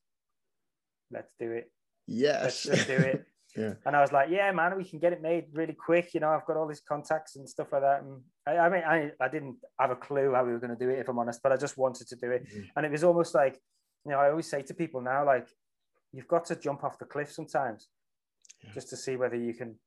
let's 1.11 1.31
do 1.39 1.51
it, 1.51 1.71
yes, 2.07 2.43
let's, 2.43 2.65
let's 2.65 2.85
do 2.85 2.93
it. 2.97 3.25
yeah, 3.55 3.73
And 3.85 3.95
I 3.95 4.01
was 4.01 4.11
like, 4.11 4.29
yeah, 4.29 4.51
man, 4.51 4.77
we 4.77 4.83
can 4.83 4.99
get 4.99 5.13
it 5.13 5.21
made 5.21 5.45
really 5.53 5.73
quick. 5.73 6.13
You 6.13 6.19
know, 6.19 6.29
I've 6.29 6.45
got 6.45 6.57
all 6.57 6.67
these 6.67 6.81
contacts 6.81 7.37
and 7.37 7.47
stuff 7.49 7.71
like 7.71 7.81
that. 7.81 8.01
And 8.03 8.21
I, 8.45 8.57
I 8.57 8.69
mean, 8.69 8.83
I, 8.83 9.11
I 9.21 9.29
didn't 9.29 9.55
have 9.79 9.89
a 9.89 9.95
clue 9.95 10.33
how 10.33 10.43
we 10.45 10.51
were 10.51 10.59
going 10.59 10.77
to 10.77 10.85
do 10.85 10.89
it, 10.91 10.99
if 10.99 11.07
I'm 11.09 11.17
honest, 11.17 11.41
but 11.41 11.51
I 11.53 11.57
just 11.57 11.77
wanted 11.77 12.07
to 12.09 12.15
do 12.17 12.29
it. 12.31 12.45
Mhm. 12.53 12.67
And 12.75 12.85
it 12.85 12.91
was 12.91 13.03
almost 13.05 13.33
like, 13.33 13.59
you 14.05 14.11
know, 14.11 14.19
I 14.19 14.29
always 14.29 14.49
say 14.49 14.61
to 14.63 14.73
people 14.73 15.01
now, 15.01 15.25
like, 15.25 15.47
you've 16.11 16.27
got 16.27 16.45
to 16.45 16.55
jump 16.55 16.83
off 16.83 16.99
the 16.99 17.05
cliff 17.05 17.31
sometimes 17.31 17.87
Yeah. 18.63 18.71
just 18.73 18.89
to 18.89 18.97
see 18.97 19.15
whether 19.15 19.35
you 19.37 19.53
can 19.53 19.79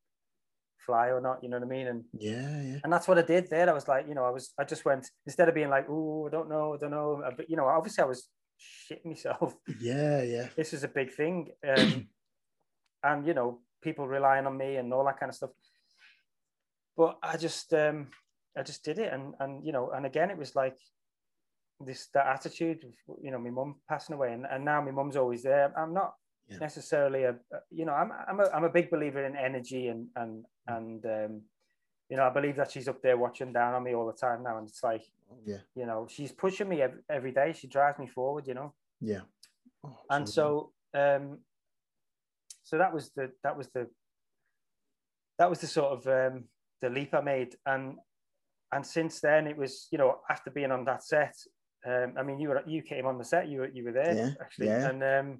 fly 0.86 1.08
or 1.08 1.20
not. 1.20 1.42
You 1.42 1.48
know 1.50 1.58
what 1.58 1.66
I 1.66 1.70
mean? 1.70 1.86
And 1.86 2.04
yeah, 2.12 2.62
yeah, 2.62 2.78
and 2.84 2.92
that's 2.92 3.06
what 3.08 3.18
I 3.18 3.22
did 3.22 3.48
there. 3.50 3.68
I 3.68 3.72
was 3.72 3.88
like, 3.88 4.06
you 4.08 4.14
know, 4.14 4.24
I 4.24 4.30
was, 4.30 4.52
I 4.58 4.64
just 4.64 4.84
went 4.84 5.08
instead 5.26 5.48
of 5.48 5.54
being 5.54 5.70
like, 5.70 5.86
oh, 5.88 6.26
I 6.26 6.30
don't 6.30 6.48
know, 6.48 6.74
I 6.74 6.78
don't 6.78 6.90
know. 6.90 7.22
uh, 7.24 7.30
But 7.36 7.48
you 7.50 7.56
know, 7.56 7.66
obviously 7.66 8.02
I 8.02 8.06
was 8.06 8.28
shit 8.56 9.04
myself. 9.04 9.54
Yeah, 9.80 10.22
yeah. 10.22 10.48
This 10.56 10.72
is 10.72 10.84
a 10.84 10.88
big 10.88 11.12
thing, 11.12 11.48
um, 11.66 12.08
and 13.02 13.26
you 13.26 13.34
know, 13.34 13.60
people 13.82 14.06
relying 14.06 14.46
on 14.46 14.56
me 14.56 14.76
and 14.76 14.92
all 14.92 15.04
that 15.06 15.18
kind 15.18 15.30
of 15.30 15.36
stuff. 15.36 15.50
But 16.96 17.18
I 17.22 17.36
just, 17.36 17.72
um, 17.72 18.08
I 18.56 18.62
just 18.62 18.84
did 18.84 18.98
it, 18.98 19.12
and 19.12 19.34
and 19.40 19.64
you 19.64 19.72
know, 19.72 19.90
and 19.90 20.04
again, 20.04 20.30
it 20.30 20.36
was 20.38 20.54
like 20.54 20.76
this 21.80 22.08
that 22.14 22.26
attitude. 22.26 22.84
Of, 22.84 23.16
you 23.22 23.30
know, 23.30 23.38
my 23.38 23.50
mum 23.50 23.76
passing 23.88 24.14
away, 24.16 24.32
and, 24.32 24.44
and 24.50 24.64
now 24.64 24.82
my 24.82 24.90
mum's 24.90 25.16
always 25.16 25.42
there. 25.42 25.72
I'm 25.78 25.94
not 25.94 26.14
yeah. 26.50 26.58
necessarily 26.58 27.24
a, 27.24 27.36
you 27.70 27.84
know, 27.84 27.92
I'm 27.92 28.10
I'm 28.28 28.40
a 28.40 28.50
I'm 28.54 28.64
a 28.64 28.70
big 28.70 28.90
believer 28.90 29.24
in 29.24 29.36
energy 29.36 29.88
and 29.88 30.08
and 30.16 30.44
and 30.66 31.04
um, 31.06 31.42
you 32.10 32.16
know, 32.16 32.24
I 32.24 32.30
believe 32.30 32.56
that 32.56 32.72
she's 32.72 32.88
up 32.88 33.00
there 33.02 33.16
watching 33.16 33.52
down 33.52 33.74
on 33.74 33.84
me 33.84 33.94
all 33.94 34.06
the 34.06 34.12
time 34.12 34.42
now, 34.42 34.58
and 34.58 34.68
it's 34.68 34.82
like, 34.82 35.02
yeah, 35.46 35.58
you 35.76 35.86
know, 35.86 36.08
she's 36.10 36.32
pushing 36.32 36.68
me 36.68 36.82
every, 36.82 37.00
every 37.08 37.32
day. 37.32 37.54
She 37.56 37.68
drives 37.68 37.98
me 37.98 38.08
forward, 38.08 38.48
you 38.48 38.54
know. 38.54 38.74
Yeah. 39.00 39.20
Oh, 39.84 39.96
and 40.10 40.28
so, 40.28 40.72
um, 40.92 41.38
so 42.64 42.78
that 42.78 42.92
was 42.92 43.10
the 43.16 43.30
that 43.44 43.56
was 43.56 43.68
the 43.68 43.86
that 45.38 45.48
was 45.48 45.60
the 45.60 45.68
sort 45.68 45.92
of 45.92 46.06
um, 46.08 46.44
the 46.82 46.90
leap 46.90 47.14
I 47.14 47.20
made, 47.20 47.54
and 47.64 47.94
and 48.72 48.84
since 48.84 49.20
then 49.20 49.46
it 49.46 49.56
was, 49.56 49.86
you 49.92 49.98
know, 49.98 50.18
after 50.28 50.50
being 50.50 50.72
on 50.72 50.84
that 50.86 51.04
set, 51.04 51.34
um, 51.86 52.14
I 52.18 52.22
mean, 52.22 52.40
you 52.40 52.48
were 52.48 52.62
you 52.66 52.82
came 52.82 53.06
on 53.06 53.18
the 53.18 53.24
set, 53.24 53.48
you 53.48 53.60
were 53.60 53.68
you 53.68 53.84
were 53.84 53.92
there 53.92 54.14
yeah, 54.14 54.30
actually, 54.40 54.66
yeah. 54.66 54.88
and 54.88 55.02
um, 55.02 55.38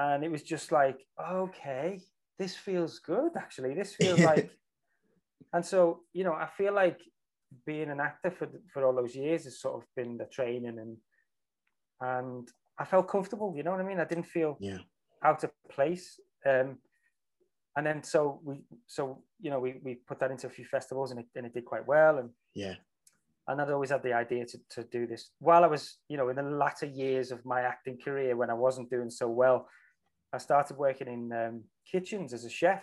and 0.00 0.24
it 0.24 0.30
was 0.30 0.42
just 0.42 0.72
like, 0.72 0.98
okay, 1.30 2.00
this 2.38 2.56
feels 2.56 2.98
good. 2.98 3.32
Actually, 3.36 3.74
this 3.74 3.94
feels 4.00 4.20
like 4.20 4.50
and 5.52 5.64
so 5.64 6.00
you 6.12 6.24
know 6.24 6.32
i 6.32 6.46
feel 6.46 6.74
like 6.74 7.00
being 7.66 7.90
an 7.90 8.00
actor 8.00 8.30
for 8.30 8.48
for 8.72 8.84
all 8.84 8.94
those 8.94 9.14
years 9.14 9.44
has 9.44 9.60
sort 9.60 9.76
of 9.76 9.88
been 9.96 10.16
the 10.16 10.26
training 10.26 10.78
and 10.78 10.96
and 12.00 12.48
i 12.78 12.84
felt 12.84 13.08
comfortable 13.08 13.52
you 13.56 13.62
know 13.62 13.72
what 13.72 13.80
i 13.80 13.84
mean 13.84 14.00
i 14.00 14.04
didn't 14.04 14.24
feel 14.24 14.56
yeah 14.60 14.78
out 15.24 15.42
of 15.44 15.50
place 15.70 16.20
um 16.46 16.78
and 17.76 17.86
then 17.86 18.02
so 18.02 18.40
we 18.44 18.56
so 18.86 19.22
you 19.40 19.50
know 19.50 19.60
we, 19.60 19.80
we 19.82 19.94
put 20.06 20.18
that 20.20 20.30
into 20.30 20.46
a 20.46 20.50
few 20.50 20.64
festivals 20.64 21.10
and 21.10 21.20
it, 21.20 21.26
and 21.36 21.46
it 21.46 21.54
did 21.54 21.64
quite 21.64 21.86
well 21.86 22.18
and 22.18 22.30
yeah 22.54 22.74
and 23.48 23.60
I'd 23.60 23.70
always 23.70 23.90
had 23.90 24.04
the 24.04 24.12
idea 24.12 24.46
to, 24.46 24.58
to 24.76 24.84
do 24.92 25.08
this 25.08 25.30
while 25.40 25.64
I 25.64 25.66
was, 25.66 25.96
you 26.08 26.16
know, 26.16 26.28
in 26.28 26.36
the 26.36 26.42
latter 26.42 26.86
years 26.86 27.32
of 27.32 27.44
my 27.44 27.62
acting 27.62 27.98
career 27.98 28.36
when 28.36 28.48
I 28.48 28.54
wasn't 28.54 28.90
doing 28.90 29.10
so 29.10 29.28
well. 29.28 29.66
I 30.32 30.38
started 30.38 30.76
working 30.76 31.08
in 31.08 31.32
um, 31.32 31.64
kitchens 31.90 32.32
as 32.32 32.44
a 32.44 32.50
chef, 32.50 32.82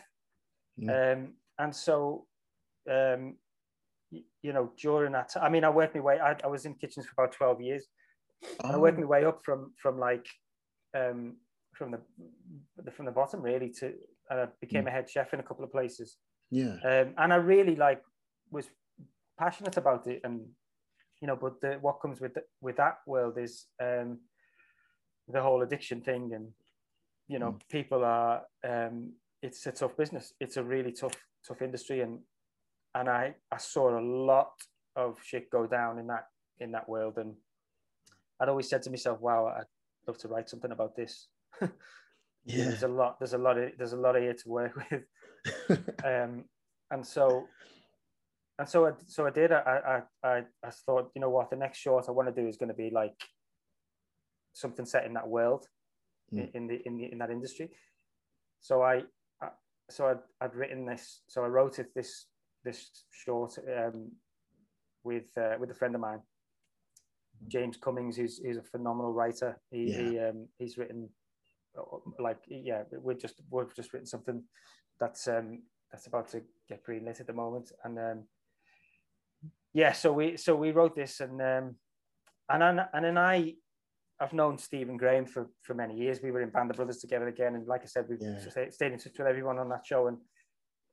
mm. 0.79 0.89
um, 0.89 1.33
and 1.57 1.75
so 1.75 2.25
um, 2.89 3.35
you 4.11 4.53
know, 4.53 4.71
during 4.81 5.11
that, 5.13 5.33
I 5.41 5.49
mean, 5.49 5.63
I 5.63 5.69
worked 5.69 5.95
my 5.95 6.01
way. 6.01 6.19
I, 6.19 6.35
I 6.43 6.47
was 6.47 6.65
in 6.65 6.75
kitchens 6.75 7.05
for 7.05 7.21
about 7.23 7.35
twelve 7.35 7.61
years. 7.61 7.85
Oh. 8.63 8.73
I 8.73 8.77
worked 8.77 8.99
my 8.99 9.05
way 9.05 9.25
up 9.25 9.41
from 9.43 9.73
from 9.81 9.99
like 9.99 10.25
um, 10.95 11.37
from 11.73 11.91
the 11.91 12.91
from 12.91 13.05
the 13.05 13.11
bottom 13.11 13.41
really 13.41 13.69
to 13.79 13.93
and 14.29 14.39
I 14.41 14.47
became 14.61 14.85
mm. 14.85 14.87
a 14.87 14.91
head 14.91 15.09
chef 15.09 15.33
in 15.33 15.39
a 15.39 15.43
couple 15.43 15.63
of 15.63 15.71
places. 15.71 16.17
Yeah, 16.49 16.77
um, 16.83 17.13
and 17.17 17.33
I 17.33 17.37
really 17.37 17.75
like 17.75 18.01
was 18.51 18.69
passionate 19.37 19.77
about 19.77 20.07
it, 20.07 20.21
and 20.23 20.41
you 21.21 21.27
know, 21.27 21.35
but 21.35 21.59
the, 21.61 21.77
what 21.81 22.01
comes 22.01 22.21
with 22.21 22.33
the, 22.33 22.43
with 22.61 22.77
that 22.77 22.97
world 23.05 23.37
is 23.37 23.65
um, 23.81 24.19
the 25.27 25.41
whole 25.41 25.61
addiction 25.61 26.01
thing, 26.01 26.31
and 26.33 26.49
you 27.27 27.39
know, 27.39 27.51
mm. 27.51 27.59
people 27.69 28.03
are. 28.03 28.43
Um, 28.67 29.13
it's 29.43 29.65
a 29.67 29.71
tough 29.71 29.95
business. 29.95 30.33
It's 30.39 30.57
a 30.57 30.63
really 30.63 30.91
tough 30.91 31.13
tough 31.47 31.61
industry, 31.61 32.01
and 32.01 32.19
and 32.95 33.09
I, 33.09 33.35
I 33.51 33.57
saw 33.57 33.97
a 33.97 34.01
lot 34.01 34.51
of 34.95 35.19
shit 35.23 35.49
go 35.51 35.67
down 35.67 35.99
in 35.99 36.07
that 36.07 36.25
in 36.59 36.71
that 36.71 36.89
world 36.89 37.17
and 37.17 37.35
I'd 38.41 38.49
always 38.49 38.69
said 38.69 38.81
to 38.83 38.89
myself 38.89 39.21
wow 39.21 39.45
I'd 39.45 39.65
love 40.07 40.17
to 40.19 40.27
write 40.27 40.49
something 40.49 40.71
about 40.71 40.95
this 40.95 41.27
yeah 41.61 41.69
there's 42.45 42.83
a 42.83 42.87
lot 42.87 43.17
there's 43.19 43.33
a 43.33 43.37
lot 43.37 43.57
of 43.57 43.71
there's 43.77 43.93
a 43.93 43.97
lot 43.97 44.15
of 44.15 44.23
here 44.23 44.33
to 44.33 44.49
work 44.49 44.73
with 44.91 45.03
um 46.03 46.45
and 46.89 47.05
so 47.05 47.45
and 48.57 48.67
so 48.67 48.87
I, 48.87 48.91
so 49.05 49.27
I 49.27 49.29
did 49.29 49.51
I, 49.51 50.01
I 50.23 50.27
I 50.27 50.37
I 50.63 50.69
thought 50.85 51.11
you 51.15 51.21
know 51.21 51.29
what 51.29 51.51
the 51.51 51.55
next 51.55 51.77
short 51.77 52.05
I 52.07 52.11
want 52.11 52.33
to 52.33 52.41
do 52.41 52.47
is 52.47 52.57
going 52.57 52.69
to 52.69 52.75
be 52.75 52.89
like 52.89 53.21
something 54.53 54.85
set 54.85 55.05
in 55.05 55.13
that 55.13 55.27
world 55.27 55.67
mm. 56.33 56.49
in, 56.53 56.67
the 56.67 56.81
in 56.85 56.97
the 56.97 57.11
in 57.11 57.17
that 57.17 57.31
industry 57.31 57.69
so 58.59 58.81
I, 58.81 59.03
I 59.41 59.49
so 59.89 60.07
I'd, 60.07 60.19
I'd 60.41 60.55
written 60.55 60.85
this 60.85 61.21
so 61.27 61.43
I 61.43 61.47
wrote 61.47 61.79
it 61.79 61.93
this 61.95 62.27
this 62.67 62.89
short 63.11 63.57
um, 63.77 64.11
with 65.03 65.29
uh, 65.37 65.55
with 65.59 65.71
a 65.71 65.73
friend 65.73 65.95
of 65.95 66.01
mine, 66.01 66.19
James 67.47 67.77
Cummings, 67.77 68.17
who's, 68.17 68.39
who's 68.39 68.57
a 68.57 68.61
phenomenal 68.61 69.13
writer. 69.13 69.57
He, 69.71 69.91
yeah. 69.91 69.97
he 69.97 70.19
um, 70.19 70.47
he's 70.59 70.77
written 70.77 71.09
uh, 71.77 71.97
like 72.19 72.39
yeah, 72.47 72.83
we're 72.91 73.13
just 73.13 73.41
we've 73.49 73.75
just 73.75 73.93
written 73.93 74.05
something 74.05 74.43
that's 74.99 75.27
um, 75.27 75.63
that's 75.91 76.07
about 76.07 76.29
to 76.31 76.41
get 76.67 76.85
greenlit 76.85 77.21
at 77.21 77.27
the 77.27 77.33
moment, 77.33 77.71
and 77.83 77.97
um, 77.97 78.23
yeah, 79.73 79.93
so 79.93 80.11
we 80.11 80.37
so 80.37 80.55
we 80.55 80.71
wrote 80.71 80.95
this, 80.95 81.21
and 81.21 81.41
um, 81.41 81.75
and 82.49 82.61
then, 82.61 82.85
and 82.93 83.05
then 83.05 83.17
I 83.17 83.55
I've 84.19 84.33
known 84.33 84.57
Stephen 84.57 84.97
Graham 84.97 85.25
for 85.25 85.49
for 85.63 85.73
many 85.73 85.95
years. 85.95 86.19
We 86.21 86.31
were 86.31 86.41
in 86.41 86.49
Band 86.49 86.71
of 86.71 86.77
Brothers 86.77 86.97
together 86.97 87.27
again, 87.27 87.55
and 87.55 87.67
like 87.67 87.81
I 87.83 87.85
said, 87.85 88.05
we've 88.09 88.19
yeah. 88.21 88.69
stayed 88.69 88.91
in 88.91 88.97
touch 88.97 89.17
with 89.17 89.27
everyone 89.27 89.59
on 89.59 89.69
that 89.69 89.85
show, 89.85 90.07
and 90.07 90.17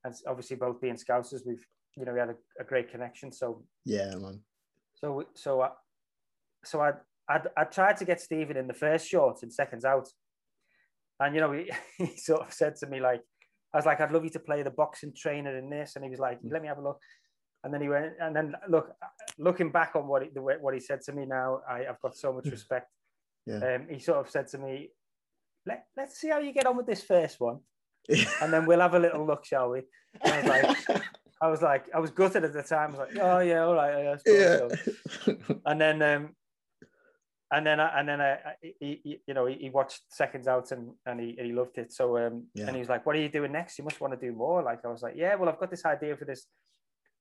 and 0.05 0.15
obviously 0.29 0.57
both 0.57 0.81
being 0.81 0.97
Scousers, 0.97 1.41
we've 1.47 1.65
you 1.97 2.05
know 2.05 2.13
we 2.13 2.21
had 2.21 2.31
a, 2.31 2.37
a 2.61 2.65
great 2.65 2.91
connection. 2.91 3.33
So 3.33 3.65
yeah, 3.85 4.15
man. 4.17 4.41
So 4.95 5.25
so 5.35 5.63
I, 5.63 5.71
so 6.65 6.81
I 6.81 6.93
I 7.29 7.41
I 7.57 7.65
tried 7.65 7.97
to 7.99 8.05
get 8.05 8.21
Stephen 8.21 8.57
in 8.57 8.67
the 8.67 8.75
first 8.75 9.09
short 9.09 9.43
in 9.43 9.51
seconds 9.51 9.85
out, 9.85 10.09
and 11.21 11.35
you 11.35 11.41
know 11.41 11.53
he, 11.53 11.71
he 11.99 12.17
sort 12.17 12.47
of 12.47 12.53
said 12.53 12.77
to 12.77 12.87
me 12.87 13.01
like 13.01 13.23
I 13.73 13.79
was 13.79 13.87
like 13.87 14.01
I'd 14.01 14.13
love 14.13 14.25
you 14.25 14.31
to 14.31 14.41
play 14.41 14.63
the 14.63 14.71
boxing 14.71 15.15
trainer 15.17 15.57
in 15.57 15.71
this, 15.71 15.97
and 15.97 16.05
he 16.05 16.11
was 16.11 16.21
like 16.21 16.43
mm. 16.43 16.53
let 16.53 16.61
me 16.61 16.69
have 16.69 16.79
a 16.79 16.83
look. 16.83 16.99
And 17.63 17.73
then 17.73 17.81
he 17.81 17.89
went, 17.89 18.13
and 18.21 18.37
then 18.37 18.55
look, 18.69 18.91
looking 19.39 19.73
back 19.73 19.93
on 19.97 20.07
what 20.07 20.23
he, 20.23 20.29
the 20.35 20.43
what 20.43 20.75
he 20.75 20.81
said 20.81 21.01
to 21.07 21.13
me 21.13 21.25
now, 21.25 21.61
I, 21.67 21.87
I've 21.87 22.01
got 22.03 22.15
so 22.15 22.31
much 22.31 22.45
mm. 22.45 22.51
respect. 22.51 22.91
Yeah. 23.47 23.77
Um, 23.77 23.87
he 23.91 23.99
sort 23.99 24.19
of 24.19 24.31
said 24.31 24.49
to 24.49 24.59
me, 24.59 24.91
Let, 25.67 25.85
let's 25.97 26.19
see 26.19 26.29
how 26.29 26.39
you 26.39 26.53
get 26.53 26.67
on 26.67 26.77
with 26.77 26.87
this 26.87 27.03
first 27.03 27.41
one 27.41 27.61
and 28.43 28.53
then 28.53 28.67
we'll 28.67 28.81
have 28.81 28.95
a 28.95 28.99
little 28.99 29.27
look, 29.27 29.45
shall 29.45 29.71
we? 29.71 29.83
And 30.23 30.33
I 30.33 30.63
was 30.63 30.89
like, 30.89 31.03
I 31.41 31.49
was 31.49 31.63
like, 31.63 31.87
I 31.95 31.99
was 31.99 32.11
gutted 32.11 32.45
at 32.45 32.53
the 32.53 32.63
time. 32.63 32.95
I 32.95 32.99
was 32.99 32.99
like, 32.99 33.19
oh 33.21 33.39
yeah, 33.41 33.65
all 33.65 33.75
right, 33.75 34.17
yeah. 34.27 34.59
So. 35.27 35.37
And 35.67 35.81
then, 35.81 36.03
um, 36.03 36.31
and 37.51 37.67
then, 37.67 37.81
I, 37.81 38.01
and 38.01 38.09
then, 38.09 38.21
I, 38.21 38.39
he, 38.63 39.01
he, 39.05 39.21
you 39.27 39.35
know, 39.35 39.47
he, 39.47 39.55
he, 39.55 39.71
watched 39.71 40.01
seconds 40.11 40.49
out 40.49 40.73
and 40.73 40.93
and 41.07 41.21
he, 41.21 41.37
he 41.41 41.53
loved 41.53 41.79
it. 41.79 41.93
So, 41.93 42.17
um, 42.19 42.47
yeah. 42.55 42.67
and 42.67 42.75
he 42.75 42.81
was 42.81 42.89
like, 42.89 43.05
what 43.05 43.17
are 43.17 43.21
you 43.21 43.29
doing 43.29 43.53
next? 43.53 43.79
You 43.79 43.85
must 43.85 44.01
want 44.01 44.19
to 44.19 44.27
do 44.27 44.35
more. 44.35 44.63
Like 44.63 44.85
I 44.85 44.89
was 44.89 45.03
like, 45.03 45.15
yeah, 45.17 45.35
well, 45.35 45.49
I've 45.49 45.61
got 45.61 45.71
this 45.71 45.85
idea 45.85 46.17
for 46.17 46.25
this 46.25 46.47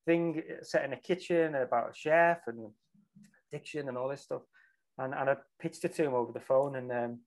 thing 0.06 0.42
set 0.62 0.86
in 0.86 0.94
a 0.94 0.98
kitchen 0.98 1.56
about 1.56 1.92
a 1.92 1.94
chef 1.94 2.40
and 2.48 2.70
addiction 3.52 3.90
and 3.90 3.98
all 3.98 4.10
this 4.10 4.22
stuff. 4.22 4.42
And 4.98 5.14
and 5.14 5.30
I 5.30 5.36
pitched 5.60 5.86
it 5.86 5.96
to 5.96 6.06
him 6.06 6.14
over 6.14 6.32
the 6.32 6.40
phone 6.40 6.76
and. 6.76 6.92
Um, 6.92 7.20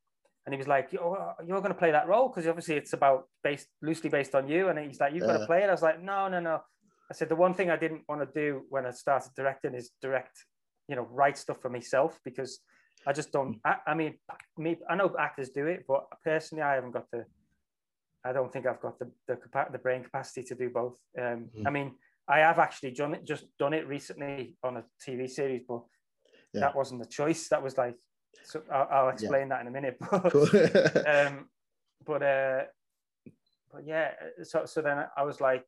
and 0.44 0.54
he 0.54 0.58
was 0.58 0.68
like, 0.68 0.92
"You're, 0.92 1.34
you're 1.44 1.60
going 1.60 1.74
to 1.74 1.78
play 1.78 1.90
that 1.90 2.06
role 2.06 2.28
because 2.28 2.46
obviously 2.46 2.76
it's 2.76 2.92
about 2.92 3.26
based 3.42 3.66
loosely 3.82 4.08
based 4.08 4.32
on 4.32 4.46
you." 4.46 4.68
And 4.68 4.78
he's 4.78 5.00
like, 5.00 5.12
"You've 5.12 5.26
got 5.26 5.38
to 5.38 5.44
play 5.46 5.64
it." 5.64 5.68
I 5.68 5.72
was 5.72 5.82
like, 5.82 6.00
"No, 6.00 6.28
no, 6.28 6.38
no." 6.38 6.60
I 7.10 7.14
said 7.14 7.28
the 7.28 7.36
one 7.36 7.52
thing 7.52 7.70
I 7.70 7.76
didn't 7.76 8.02
want 8.08 8.20
to 8.20 8.40
do 8.40 8.62
when 8.68 8.86
I 8.86 8.90
started 8.90 9.32
directing 9.34 9.74
is 9.74 9.90
direct, 10.00 10.44
you 10.88 10.96
know, 10.96 11.08
write 11.10 11.36
stuff 11.38 11.60
for 11.60 11.68
myself 11.68 12.20
because 12.24 12.60
I 13.06 13.12
just 13.12 13.32
don't. 13.32 13.58
I, 13.64 13.76
I 13.86 13.94
mean, 13.94 14.14
me, 14.56 14.76
I 14.88 14.96
know 14.96 15.14
actors 15.18 15.50
do 15.50 15.66
it, 15.66 15.84
but 15.86 16.04
personally, 16.24 16.62
I 16.62 16.74
haven't 16.74 16.92
got 16.92 17.10
the. 17.10 17.24
I 18.24 18.32
don't 18.32 18.52
think 18.52 18.66
I've 18.66 18.80
got 18.80 18.98
the 18.98 19.10
the, 19.28 19.38
the 19.72 19.78
brain 19.78 20.04
capacity 20.04 20.42
to 20.44 20.54
do 20.54 20.70
both. 20.70 20.96
Um, 21.18 21.48
mm. 21.56 21.66
I 21.66 21.70
mean, 21.70 21.94
I 22.28 22.38
have 22.38 22.58
actually 22.58 22.90
done 22.90 23.14
it, 23.14 23.24
just 23.24 23.44
done 23.58 23.72
it 23.72 23.86
recently 23.86 24.56
on 24.64 24.78
a 24.78 24.84
TV 25.06 25.28
series, 25.28 25.62
but 25.68 25.82
yeah. 26.56 26.62
that 26.62 26.76
wasn't 26.76 27.00
the 27.00 27.08
choice. 27.08 27.48
That 27.48 27.62
was 27.62 27.76
like 27.78 27.96
so 28.44 28.62
I'll, 28.72 28.88
I'll 28.90 29.08
explain 29.08 29.48
yeah. 29.48 29.56
that 29.56 29.60
in 29.62 29.66
a 29.66 29.70
minute. 29.70 29.96
But, 30.10 30.32
cool. 30.32 30.42
um, 31.06 31.48
but 32.04 32.22
uh, 32.22 32.62
but 33.72 33.86
yeah, 33.86 34.10
so 34.42 34.64
so 34.64 34.80
then 34.82 35.04
I 35.16 35.22
was 35.22 35.40
like, 35.40 35.64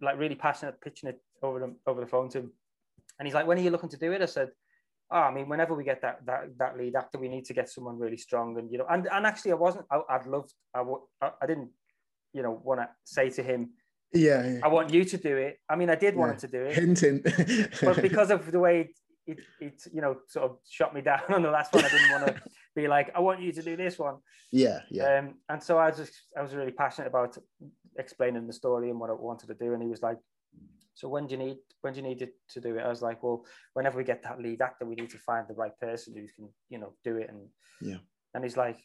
like 0.00 0.18
really 0.18 0.34
passionate, 0.34 0.80
pitching 0.80 1.08
it 1.08 1.20
over 1.42 1.58
the 1.58 1.74
over 1.86 2.00
the 2.00 2.06
phone 2.06 2.28
to 2.30 2.38
him, 2.40 2.52
and 3.18 3.26
he's 3.26 3.34
like, 3.34 3.46
"When 3.46 3.58
are 3.58 3.62
you 3.62 3.70
looking 3.70 3.88
to 3.90 3.96
do 3.96 4.12
it?" 4.12 4.22
I 4.22 4.26
said, 4.26 4.50
"Oh, 5.10 5.20
I 5.20 5.32
mean, 5.32 5.48
whenever 5.48 5.74
we 5.74 5.84
get 5.84 6.02
that 6.02 6.24
that 6.26 6.58
that 6.58 6.76
lead 6.76 6.96
actor, 6.96 7.18
we 7.18 7.28
need 7.28 7.46
to 7.46 7.54
get 7.54 7.68
someone 7.68 7.98
really 7.98 8.18
strong." 8.18 8.58
And 8.58 8.70
you 8.70 8.78
know, 8.78 8.86
and 8.90 9.08
and 9.10 9.26
actually, 9.26 9.52
I 9.52 9.56
wasn't. 9.56 9.86
I, 9.90 9.98
would 10.18 10.26
loved. 10.26 10.52
I 10.74 10.82
would. 10.82 11.00
I 11.20 11.46
didn't. 11.46 11.70
You 12.34 12.42
know, 12.42 12.60
want 12.64 12.80
to 12.80 12.88
say 13.04 13.28
to 13.28 13.42
him, 13.42 13.72
yeah, 14.14 14.46
yeah, 14.46 14.60
I 14.62 14.68
want 14.68 14.92
you 14.92 15.04
to 15.04 15.16
do 15.16 15.36
it. 15.36 15.58
I 15.68 15.76
mean, 15.76 15.90
I 15.90 15.94
did 15.94 16.16
want 16.16 16.32
him 16.32 16.38
to 16.38 16.48
do 16.48 16.62
it. 16.64 16.74
Hinting. 16.74 17.22
but 17.82 18.00
because 18.00 18.30
of 18.30 18.50
the 18.50 18.58
way 18.58 18.94
it, 19.26 19.38
it 19.60 19.82
you 19.92 20.00
know 20.00 20.16
sort 20.28 20.50
of 20.50 20.56
shot 20.68 20.94
me 20.94 21.00
down 21.10 21.20
on 21.28 21.42
the 21.42 21.50
last 21.50 21.72
one. 21.72 21.84
I 21.84 21.88
didn't 21.88 22.10
want 22.10 22.26
to 22.26 22.42
be 22.76 22.88
like, 22.88 23.12
I 23.14 23.20
want 23.20 23.40
you 23.40 23.52
to 23.52 23.62
do 23.62 23.76
this 23.76 23.98
one. 23.98 24.16
Yeah, 24.50 24.80
yeah. 24.90 25.18
Um, 25.18 25.34
and 25.48 25.62
so 25.62 25.78
I 25.78 25.88
was 25.88 25.96
just 25.96 26.12
I 26.36 26.42
was 26.42 26.54
really 26.54 26.72
passionate 26.72 27.08
about 27.08 27.36
explaining 27.98 28.46
the 28.46 28.52
story 28.52 28.90
and 28.90 28.98
what 28.98 29.10
I 29.10 29.14
wanted 29.14 29.48
to 29.48 29.54
do, 29.54 29.72
and 29.72 29.82
he 29.82 29.88
was 29.88 30.02
like, 30.02 30.18
"So 30.94 31.08
when 31.08 31.26
do 31.26 31.32
you 31.32 31.38
need 31.38 31.58
when 31.80 31.92
do 31.92 32.00
you 32.00 32.06
need 32.06 32.22
it 32.22 32.34
to 32.50 32.60
do 32.60 32.76
it?" 32.76 32.82
I 32.82 32.88
was 32.88 33.02
like, 33.02 33.22
"Well, 33.22 33.44
whenever 33.74 33.98
we 33.98 34.04
get 34.04 34.22
that 34.22 34.40
lead 34.40 34.60
actor, 34.60 34.86
we 34.86 34.94
need 34.94 35.10
to 35.10 35.18
find 35.18 35.46
the 35.48 35.54
right 35.54 35.78
person 35.80 36.14
who 36.14 36.26
can 36.34 36.52
you 36.68 36.78
know 36.78 36.94
do 37.04 37.16
it." 37.16 37.30
And 37.30 37.48
yeah, 37.80 37.98
and 38.34 38.44
he's 38.44 38.56
like, 38.56 38.78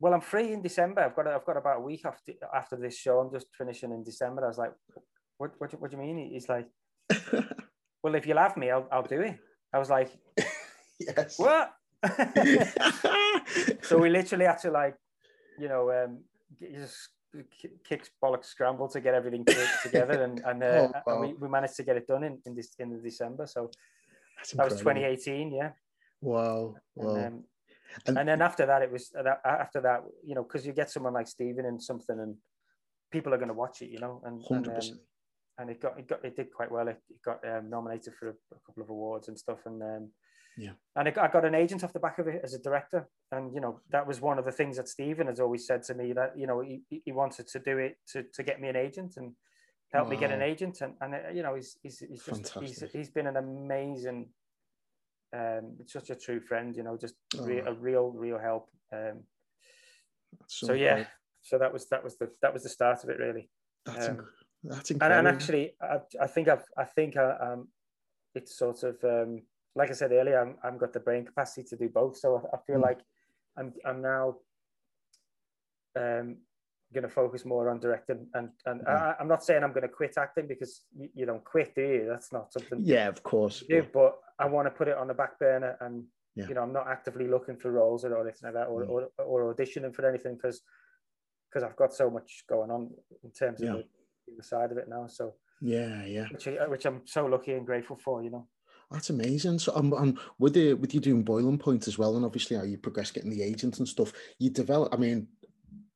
"Well, 0.00 0.14
I'm 0.14 0.20
free 0.20 0.52
in 0.52 0.62
December. 0.62 1.02
I've 1.02 1.16
got 1.16 1.26
I've 1.26 1.46
got 1.46 1.56
about 1.56 1.78
a 1.78 1.82
week 1.82 2.04
after 2.04 2.32
after 2.54 2.76
this 2.76 2.96
show. 2.96 3.20
I'm 3.20 3.32
just 3.32 3.46
finishing 3.56 3.92
in 3.92 4.04
December." 4.04 4.44
I 4.44 4.48
was 4.48 4.58
like, 4.58 4.72
"What 5.38 5.52
what, 5.58 5.80
what 5.80 5.90
do 5.90 5.96
you 5.96 6.02
mean?" 6.02 6.30
He's 6.30 6.48
like, 6.48 6.68
"Well, 8.02 8.14
if 8.14 8.26
you'll 8.26 8.38
have 8.38 8.56
me, 8.56 8.70
I'll 8.70 8.88
I'll 8.90 9.02
do 9.02 9.20
it." 9.20 9.38
I 9.72 9.78
was 9.78 9.90
like, 9.90 10.10
yes. 11.00 11.38
"What?" 11.38 11.72
so 13.82 13.98
we 13.98 14.08
literally 14.08 14.44
had 14.44 14.58
to 14.58 14.70
like, 14.70 14.94
you 15.58 15.68
know, 15.68 15.90
um, 15.90 16.20
just 16.60 17.10
kicks 17.84 18.10
bollocks 18.22 18.46
scramble 18.46 18.88
to 18.88 19.00
get 19.00 19.14
everything 19.14 19.44
together, 19.82 20.22
and 20.22 20.40
and, 20.46 20.62
uh, 20.62 20.66
oh, 20.66 20.92
wow. 20.92 21.02
and 21.06 21.20
we, 21.20 21.34
we 21.34 21.48
managed 21.48 21.76
to 21.76 21.82
get 21.82 21.96
it 21.96 22.06
done 22.06 22.24
in 22.24 22.38
in 22.46 22.54
this 22.54 22.74
in 22.78 23.02
December. 23.02 23.46
So 23.46 23.70
that 24.54 24.64
was 24.64 24.78
2018, 24.78 25.52
yeah. 25.52 25.70
Wow, 26.20 26.76
wow. 26.94 27.14
And, 27.14 27.26
um, 27.26 27.44
and, 28.06 28.18
and, 28.18 28.28
then 28.28 28.42
after 28.42 28.66
that, 28.66 28.82
it 28.82 28.92
was 28.92 29.12
uh, 29.18 29.34
after 29.44 29.80
that, 29.80 30.04
you 30.24 30.34
know, 30.34 30.42
because 30.42 30.66
you 30.66 30.72
get 30.72 30.90
someone 30.90 31.12
like 31.12 31.26
Stephen 31.26 31.64
and 31.64 31.82
something, 31.82 32.18
and 32.18 32.36
people 33.10 33.32
are 33.34 33.38
going 33.38 33.48
to 33.48 33.54
watch 33.54 33.82
it, 33.82 33.90
you 33.90 33.98
know, 33.98 34.22
and 34.24 34.44
and, 34.50 34.68
um, 34.68 34.98
and, 35.58 35.70
it 35.70 35.80
got 35.80 35.98
it 35.98 36.08
got 36.08 36.24
it 36.24 36.36
did 36.36 36.52
quite 36.52 36.70
well. 36.70 36.88
It, 36.88 37.00
it 37.10 37.22
got 37.24 37.46
um, 37.46 37.68
nominated 37.68 38.14
for 38.14 38.28
a, 38.28 38.32
a, 38.32 38.58
couple 38.66 38.82
of 38.82 38.90
awards 38.90 39.28
and 39.28 39.38
stuff, 39.38 39.58
and 39.66 39.82
um, 39.82 40.08
yeah. 40.58 40.72
And 40.96 41.08
I 41.08 41.28
got 41.28 41.44
an 41.44 41.54
agent 41.54 41.84
off 41.84 41.92
the 41.92 42.00
back 42.00 42.18
of 42.18 42.26
it 42.26 42.40
as 42.42 42.52
a 42.52 42.58
director. 42.58 43.08
And, 43.30 43.54
you 43.54 43.60
know, 43.60 43.80
that 43.90 44.06
was 44.06 44.20
one 44.20 44.38
of 44.38 44.44
the 44.44 44.50
things 44.50 44.76
that 44.76 44.88
Stephen 44.88 45.28
has 45.28 45.38
always 45.38 45.66
said 45.66 45.84
to 45.84 45.94
me 45.94 46.12
that, 46.14 46.32
you 46.36 46.48
know, 46.48 46.60
he, 46.60 46.82
he 47.04 47.12
wanted 47.12 47.46
to 47.48 47.60
do 47.60 47.78
it 47.78 47.96
to, 48.12 48.24
to 48.34 48.42
get 48.42 48.60
me 48.60 48.68
an 48.68 48.74
agent 48.74 49.14
and 49.16 49.34
help 49.92 50.06
wow. 50.06 50.10
me 50.10 50.16
get 50.16 50.32
an 50.32 50.42
agent. 50.42 50.80
And, 50.80 50.94
and 51.00 51.14
uh, 51.14 51.30
you 51.32 51.44
know, 51.44 51.54
he's, 51.54 51.78
he's, 51.80 52.00
he's 52.00 52.24
just, 52.24 52.58
he's, 52.58 52.84
he's 52.92 53.08
been 53.08 53.28
an 53.28 53.36
amazing, 53.36 54.26
um, 55.32 55.76
such 55.86 56.10
a 56.10 56.16
true 56.16 56.40
friend, 56.40 56.74
you 56.74 56.82
know, 56.82 56.96
just 56.96 57.14
oh. 57.38 57.44
re- 57.44 57.62
a 57.64 57.72
real, 57.72 58.10
real 58.10 58.38
help. 58.38 58.68
Um, 58.92 59.20
so, 60.48 60.68
so 60.68 60.72
yeah, 60.72 61.04
so 61.42 61.58
that 61.58 61.72
was, 61.72 61.88
that 61.90 62.02
was 62.02 62.18
the, 62.18 62.30
that 62.42 62.52
was 62.52 62.64
the 62.64 62.68
start 62.68 63.04
of 63.04 63.10
it 63.10 63.18
really. 63.20 63.48
That's, 63.86 64.08
um, 64.08 64.26
that's 64.64 64.90
incredible. 64.90 65.18
And, 65.18 65.28
and 65.28 65.36
actually, 65.36 65.74
I, 65.80 65.98
I 66.20 66.26
think 66.26 66.48
I've, 66.48 66.64
I 66.76 66.84
think 66.84 67.16
I, 67.16 67.22
uh, 67.22 67.52
um, 67.52 67.68
it's 68.34 68.56
sort 68.56 68.82
of, 68.82 68.96
um, 69.04 69.42
like 69.74 69.90
I 69.90 69.94
said 69.94 70.12
earlier, 70.12 70.40
I'm, 70.40 70.56
I've 70.62 70.78
got 70.78 70.92
the 70.92 71.00
brain 71.00 71.24
capacity 71.24 71.66
to 71.68 71.76
do 71.76 71.88
both. 71.88 72.16
So 72.16 72.36
I, 72.36 72.56
I 72.56 72.60
feel 72.66 72.78
mm. 72.78 72.82
like 72.82 72.98
I'm, 73.56 73.72
I'm 73.84 74.02
now 74.02 74.36
um, 75.96 76.36
going 76.92 77.02
to 77.02 77.08
focus 77.08 77.44
more 77.44 77.70
on 77.70 77.80
directing. 77.80 78.26
And, 78.34 78.50
and 78.66 78.80
mm. 78.82 78.88
I, 78.88 79.14
am 79.20 79.28
not 79.28 79.44
saying 79.44 79.62
I'm 79.62 79.72
going 79.72 79.82
to 79.82 79.88
quit 79.88 80.14
acting 80.18 80.46
because 80.48 80.82
you, 80.96 81.08
you, 81.14 81.26
don't 81.26 81.44
quit, 81.44 81.74
do 81.74 81.82
you? 81.82 82.06
That's 82.08 82.32
not 82.32 82.52
something. 82.52 82.80
Yeah, 82.82 83.08
of 83.08 83.22
course. 83.22 83.62
Do, 83.68 83.86
but 83.92 84.18
I 84.38 84.46
want 84.46 84.66
to 84.66 84.70
put 84.70 84.88
it 84.88 84.96
on 84.96 85.08
the 85.08 85.14
back 85.14 85.38
burner 85.38 85.76
and, 85.80 86.04
yeah. 86.34 86.48
you 86.48 86.54
know, 86.54 86.62
I'm 86.62 86.72
not 86.72 86.88
actively 86.88 87.28
looking 87.28 87.56
for 87.56 87.70
roles 87.70 88.04
or 88.04 88.20
anything 88.20 88.40
like 88.44 88.54
that 88.54 88.66
or, 88.66 88.84
mm. 88.84 88.88
or, 88.88 89.08
or, 89.18 89.54
auditioning 89.54 89.94
for 89.94 90.08
anything 90.08 90.34
because 90.34 90.62
because 91.48 91.62
I've 91.62 91.76
got 91.76 91.94
so 91.94 92.10
much 92.10 92.44
going 92.48 92.70
on 92.70 92.90
in 93.24 93.30
terms 93.30 93.60
yeah. 93.62 93.70
of 93.70 93.84
the, 94.36 94.42
side 94.42 94.70
of 94.70 94.78
it 94.78 94.88
now. 94.88 95.06
So 95.06 95.34
yeah, 95.60 96.04
yeah, 96.04 96.26
which, 96.30 96.48
which 96.68 96.86
I'm 96.86 97.02
so 97.04 97.26
lucky 97.26 97.52
and 97.52 97.66
grateful 97.66 97.96
for, 97.96 98.22
you 98.22 98.30
know. 98.30 98.46
That's 98.90 99.10
amazing. 99.10 99.58
So, 99.58 99.74
um, 99.74 99.92
um, 99.92 100.18
with 100.38 100.54
the 100.54 100.74
with 100.74 100.94
you 100.94 101.00
doing 101.00 101.22
boiling 101.22 101.58
point 101.58 101.88
as 101.88 101.98
well, 101.98 102.16
and 102.16 102.24
obviously 102.24 102.56
how 102.56 102.62
you 102.62 102.78
progress 102.78 103.10
getting 103.10 103.30
the 103.30 103.42
agent 103.42 103.78
and 103.78 103.88
stuff, 103.88 104.12
you 104.38 104.50
develop. 104.50 104.94
I 104.94 104.96
mean, 104.96 105.28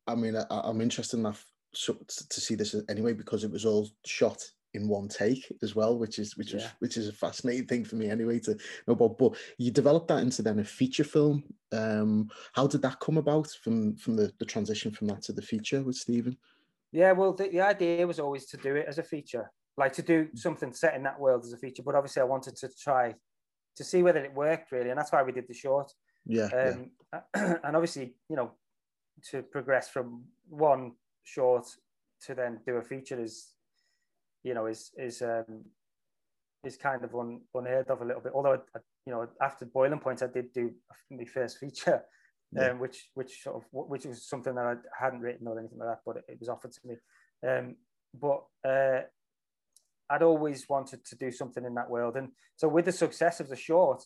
I 0.07 0.15
mean, 0.15 0.37
I, 0.37 0.69
am 0.69 0.81
interested 0.81 1.19
enough 1.19 1.47
so, 1.73 1.97
to 2.09 2.41
see 2.41 2.55
this 2.55 2.75
anyway 2.91 3.15
because 3.15 3.45
it 3.45 3.51
was 3.51 3.65
all 3.65 3.89
shot 4.05 4.45
in 4.75 4.89
one 4.89 5.09
take 5.09 5.51
as 5.63 5.75
well, 5.75 5.99
which 5.99 6.19
is 6.19 6.37
which 6.37 6.55
is 6.55 6.65
which 6.79 6.97
is 6.97 7.09
a 7.09 7.13
fascinating 7.13 7.67
thing 7.67 7.85
for 7.85 7.97
me 7.97 8.09
anyway 8.09 8.39
to 8.41 8.53
know 8.87 8.95
about. 8.95 9.19
But 9.19 9.37
you 9.59 9.71
developed 9.71 10.09
that 10.09 10.23
into 10.23 10.43
then 10.43 10.59
a 10.59 10.65
feature 10.65 11.05
film. 11.05 11.45
Um, 11.73 12.31
how 12.53 12.67
did 12.67 12.83
that 12.83 13.01
come 13.01 13.19
about 13.19 13.49
from 13.63 13.97
from 13.97 14.17
the, 14.17 14.33
the 14.39 14.45
transition 14.45 14.91
from 14.91 15.09
that 15.09 15.23
to 15.23 15.33
the 15.33 15.43
feature 15.43 15.83
with 15.83 15.97
Stephen? 15.97 16.37
Yeah, 16.93 17.13
well, 17.13 17.33
the, 17.33 17.49
the 17.49 17.61
idea 17.61 18.07
was 18.07 18.21
always 18.21 18.47
to 18.47 18.57
do 18.57 18.77
it 18.77 18.87
as 18.87 18.99
a 18.99 19.03
feature 19.03 19.51
like 19.77 19.93
to 19.95 20.03
do 20.03 20.29
something 20.35 20.73
set 20.73 20.95
in 20.95 21.03
that 21.05 21.19
world 21.19 21.45
as 21.45 21.53
a 21.53 21.57
feature. 21.57 21.83
But 21.83 21.95
obviously, 21.95 22.23
I 22.23 22.27
wanted 22.27 22.57
to 22.57 22.69
try 22.81 23.15
to 23.77 23.85
see 23.85 24.03
whether 24.03 24.23
it 24.23 24.35
worked 24.35 24.73
really, 24.73 24.91
and 24.91 24.99
that's 24.99 25.13
why 25.13 25.23
we 25.23 25.33
did 25.33 25.49
the 25.49 25.55
short. 25.55 25.91
Yeah. 26.27 26.47
Um, 26.47 26.91
yeah. 27.13 27.57
and 27.65 27.77
obviously, 27.77 28.15
you 28.29 28.37
know, 28.37 28.53
to 29.31 29.43
progress 29.43 29.89
from 29.89 30.25
one 30.49 30.93
short 31.25 31.67
to 32.27 32.35
then 32.35 32.61
do 32.67 32.77
a 32.77 32.83
feature 32.83 33.21
is, 33.21 33.53
you 34.45 34.55
know, 34.55 34.67
is 34.67 34.91
is 34.97 35.23
um, 35.23 35.65
is 36.65 36.77
kind 36.77 37.03
of 37.05 37.15
un, 37.15 37.41
unheard 37.55 37.89
of 37.89 38.03
a 38.03 38.05
little 38.05 38.23
bit. 38.23 38.33
Although, 38.35 38.61
I, 38.77 38.79
you 39.07 39.13
know, 39.13 39.27
after 39.41 39.65
Boiling 39.65 40.01
Point, 40.01 40.23
I 40.23 40.27
did 40.27 40.53
do 40.53 40.73
my 41.11 41.25
first 41.25 41.59
feature. 41.59 42.03
Yeah. 42.55 42.71
Um, 42.71 42.81
which 42.81 43.09
which 43.15 43.43
sort 43.43 43.57
of 43.57 43.63
which 43.73 44.05
was 44.05 44.29
something 44.29 44.55
that 44.55 44.67
I 44.67 44.75
hadn't 45.05 45.21
written 45.21 45.49
or 45.49 45.59
anything 45.59 45.79
like 45.79 45.89
that, 45.89 46.01
but 46.05 46.17
it, 46.19 46.25
it 46.29 46.41
was 46.41 46.51
offered 46.51 46.73
to 46.73 46.81
me. 46.85 46.97
Um, 47.49 47.77
but 48.15 48.45
uh, 48.69 49.03
I'd 50.11 50.23
always 50.23 50.69
wanted 50.69 51.05
to 51.07 51.17
do 51.17 51.31
something 51.31 51.65
in 51.65 51.75
that 51.75 51.89
world. 51.89 52.17
And 52.17 52.29
so 52.57 52.69
with 52.69 52.85
the 52.85 52.93
success 52.93 53.41
of 53.41 53.49
the 53.49 53.57
short, 53.57 54.05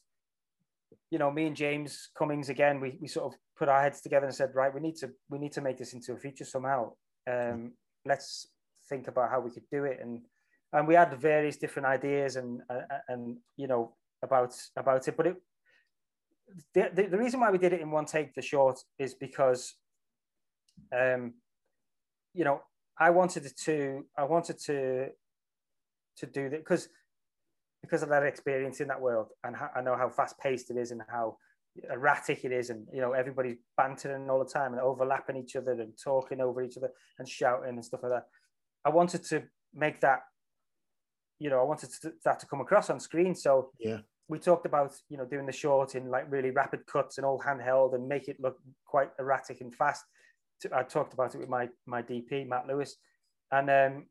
you 1.10 1.18
know, 1.18 1.30
me 1.30 1.46
and 1.46 1.56
James 1.56 2.10
Cummings 2.16 2.48
again, 2.48 2.80
we, 2.80 2.96
we 3.00 3.08
sort 3.08 3.26
of 3.32 3.38
put 3.58 3.68
our 3.68 3.82
heads 3.82 4.00
together 4.00 4.26
and 4.26 4.34
said, 4.34 4.54
right, 4.54 4.72
we 4.72 4.80
need 4.80 4.96
to 4.96 5.10
we 5.28 5.38
need 5.38 5.52
to 5.52 5.60
make 5.60 5.78
this 5.78 5.92
into 5.92 6.12
a 6.12 6.16
feature 6.16 6.44
somehow. 6.44 6.92
Um, 7.28 7.72
let's 8.04 8.48
think 8.88 9.08
about 9.08 9.30
how 9.30 9.40
we 9.40 9.50
could 9.50 9.68
do 9.70 9.84
it. 9.84 9.98
And 10.00 10.20
and 10.72 10.86
we 10.86 10.94
had 10.94 11.12
various 11.20 11.56
different 11.56 11.86
ideas 11.86 12.36
and 12.36 12.60
and, 12.68 12.84
and 13.08 13.36
you 13.56 13.66
know 13.66 13.96
about 14.22 14.54
about 14.76 15.08
it. 15.08 15.16
But 15.16 15.26
it 15.26 15.36
the, 16.74 16.90
the, 16.94 17.02
the 17.04 17.18
reason 17.18 17.40
why 17.40 17.50
we 17.50 17.58
did 17.58 17.72
it 17.72 17.80
in 17.80 17.90
one 17.90 18.06
take, 18.06 18.34
the 18.34 18.42
short, 18.42 18.78
is 18.98 19.14
because 19.14 19.74
um, 20.94 21.34
you 22.34 22.44
know, 22.44 22.60
I 22.98 23.10
wanted 23.10 23.44
to 23.64 24.04
I 24.16 24.24
wanted 24.24 24.58
to 24.66 25.08
to 26.18 26.26
do 26.26 26.48
that 26.48 26.58
because 26.58 26.88
because 27.82 28.02
of 28.02 28.08
that 28.08 28.22
experience 28.22 28.80
in 28.80 28.88
that 28.88 29.00
world 29.00 29.28
and 29.44 29.54
I 29.54 29.80
know 29.80 29.96
how 29.96 30.08
fast 30.08 30.38
paced 30.38 30.70
it 30.70 30.76
is 30.76 30.90
and 30.90 31.02
how 31.08 31.36
erratic 31.90 32.44
it 32.44 32.52
is 32.52 32.70
and 32.70 32.86
you 32.92 33.00
know 33.00 33.12
everybody's 33.12 33.56
bantering 33.76 34.30
all 34.30 34.38
the 34.38 34.50
time 34.50 34.72
and 34.72 34.80
overlapping 34.80 35.36
each 35.36 35.56
other 35.56 35.72
and 35.72 35.92
talking 36.02 36.40
over 36.40 36.62
each 36.62 36.78
other 36.78 36.90
and 37.18 37.28
shouting 37.28 37.68
and 37.68 37.84
stuff 37.84 38.00
like 38.02 38.12
that. 38.12 38.26
I 38.84 38.90
wanted 38.90 39.24
to 39.24 39.42
make 39.74 40.00
that 40.00 40.20
you 41.38 41.50
know 41.50 41.60
i 41.60 41.64
wanted 41.64 41.90
to, 42.00 42.12
that 42.24 42.40
to 42.40 42.46
come 42.46 42.60
across 42.60 42.88
on 42.88 42.98
screen. 42.98 43.34
So 43.34 43.70
yeah 43.78 43.98
we 44.28 44.38
talked 44.38 44.66
about 44.66 44.94
you 45.08 45.16
know 45.16 45.24
doing 45.24 45.46
the 45.46 45.52
short 45.52 45.94
in 45.94 46.10
like 46.10 46.30
really 46.30 46.50
rapid 46.50 46.86
cuts 46.86 47.18
and 47.18 47.24
all 47.24 47.38
handheld 47.38 47.94
and 47.94 48.08
make 48.08 48.28
it 48.28 48.36
look 48.40 48.56
quite 48.84 49.10
erratic 49.18 49.60
and 49.60 49.74
fast 49.74 50.04
i 50.74 50.82
talked 50.82 51.12
about 51.12 51.34
it 51.34 51.38
with 51.38 51.48
my 51.48 51.68
my 51.86 52.02
dp 52.02 52.46
matt 52.48 52.66
lewis 52.66 52.96
and 53.52 53.70
um 53.70 54.06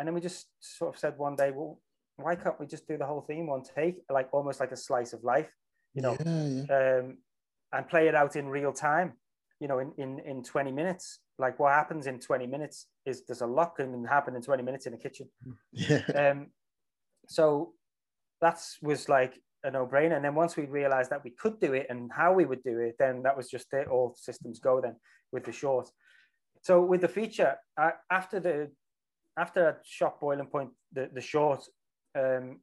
and 0.00 0.06
then 0.06 0.14
we 0.14 0.22
just 0.22 0.46
sort 0.60 0.94
of 0.94 0.98
said 0.98 1.18
one 1.18 1.36
day, 1.36 1.50
well, 1.54 1.78
why 2.16 2.34
can't 2.34 2.58
we 2.58 2.66
just 2.66 2.88
do 2.88 2.96
the 2.96 3.04
whole 3.04 3.20
thing 3.20 3.46
one 3.46 3.62
take, 3.62 3.96
like 4.10 4.30
almost 4.32 4.58
like 4.58 4.72
a 4.72 4.76
slice 4.76 5.12
of 5.12 5.22
life, 5.24 5.54
you 5.92 6.00
know, 6.00 6.16
yeah, 6.24 6.46
yeah. 6.46 6.98
Um, 7.00 7.18
and 7.74 7.86
play 7.86 8.08
it 8.08 8.14
out 8.14 8.34
in 8.34 8.48
real 8.48 8.72
time, 8.72 9.12
you 9.60 9.68
know, 9.68 9.78
in, 9.78 9.92
in, 9.98 10.18
in 10.20 10.42
20 10.42 10.72
minutes. 10.72 11.18
Like 11.38 11.58
what 11.60 11.74
happens 11.74 12.06
in 12.06 12.18
20 12.18 12.46
minutes 12.46 12.86
is 13.04 13.26
there's 13.26 13.42
a 13.42 13.46
lot 13.46 13.76
can 13.76 14.02
happen 14.06 14.34
in 14.34 14.40
20 14.40 14.62
minutes 14.62 14.86
in 14.86 14.92
the 14.92 14.98
kitchen. 14.98 15.28
Yeah. 15.72 16.02
Um, 16.14 16.46
so 17.28 17.74
that 18.40 18.60
was 18.82 19.08
like 19.08 19.40
a 19.64 19.70
no 19.70 19.86
brainer. 19.86 20.16
And 20.16 20.24
then 20.24 20.34
once 20.34 20.56
we 20.56 20.66
realized 20.66 21.10
that 21.10 21.24
we 21.24 21.30
could 21.30 21.60
do 21.60 21.74
it 21.74 21.86
and 21.90 22.10
how 22.12 22.32
we 22.32 22.44
would 22.44 22.62
do 22.62 22.78
it, 22.78 22.96
then 22.98 23.22
that 23.22 23.36
was 23.36 23.48
just 23.48 23.72
it. 23.72 23.88
All 23.88 24.14
systems 24.16 24.58
go 24.58 24.80
then 24.80 24.96
with 25.32 25.44
the 25.44 25.52
short. 25.52 25.90
So 26.62 26.82
with 26.82 27.00
the 27.00 27.08
feature, 27.08 27.56
uh, 27.80 27.92
after 28.10 28.40
the 28.40 28.70
after 29.38 29.68
I 29.68 29.72
shot 29.84 30.20
Boiling 30.20 30.46
Point, 30.46 30.70
the, 30.92 31.08
the 31.12 31.20
short, 31.20 31.62
um, 32.18 32.60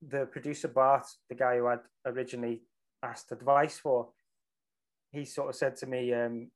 the 0.00 0.26
producer 0.26 0.68
Bart, 0.68 1.06
the 1.28 1.36
guy 1.36 1.58
who 1.58 1.66
had 1.66 1.80
originally 2.06 2.62
asked 3.02 3.30
advice 3.30 3.78
for, 3.78 4.08
he 5.12 5.24
sort 5.24 5.50
of 5.50 5.54
said 5.54 5.76
to 5.76 5.86
me, 5.86 6.12
um, 6.12 6.50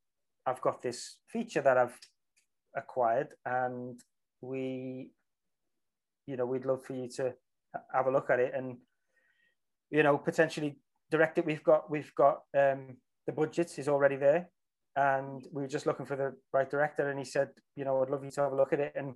I've 0.46 0.60
got 0.60 0.82
this 0.82 1.18
feature 1.28 1.60
that 1.60 1.76
I've 1.76 1.98
acquired 2.74 3.28
and 3.44 4.00
we, 4.40 5.10
you 6.26 6.36
know, 6.36 6.46
we'd 6.46 6.64
love 6.64 6.84
for 6.84 6.94
you 6.94 7.08
to 7.16 7.34
have 7.92 8.06
a 8.06 8.10
look 8.10 8.30
at 8.30 8.40
it 8.40 8.52
and, 8.54 8.76
you 9.90 10.02
know, 10.02 10.18
potentially 10.18 10.78
direct 11.10 11.38
it. 11.38 11.46
We've 11.46 11.64
got, 11.64 11.90
we've 11.90 12.14
got 12.14 12.42
um, 12.56 12.96
the 13.26 13.32
budget 13.32 13.78
is 13.78 13.88
already 13.88 14.16
there 14.16 14.48
and 14.96 15.46
we 15.52 15.62
were 15.62 15.68
just 15.68 15.86
looking 15.86 16.06
for 16.06 16.16
the 16.16 16.34
right 16.52 16.70
director 16.70 17.10
and 17.10 17.18
he 17.18 17.24
said 17.24 17.50
you 17.76 17.84
know 17.84 18.02
i'd 18.02 18.08
love 18.08 18.24
you 18.24 18.30
to 18.30 18.40
have 18.40 18.52
a 18.52 18.56
look 18.56 18.72
at 18.72 18.80
it 18.80 18.94
and 18.96 19.12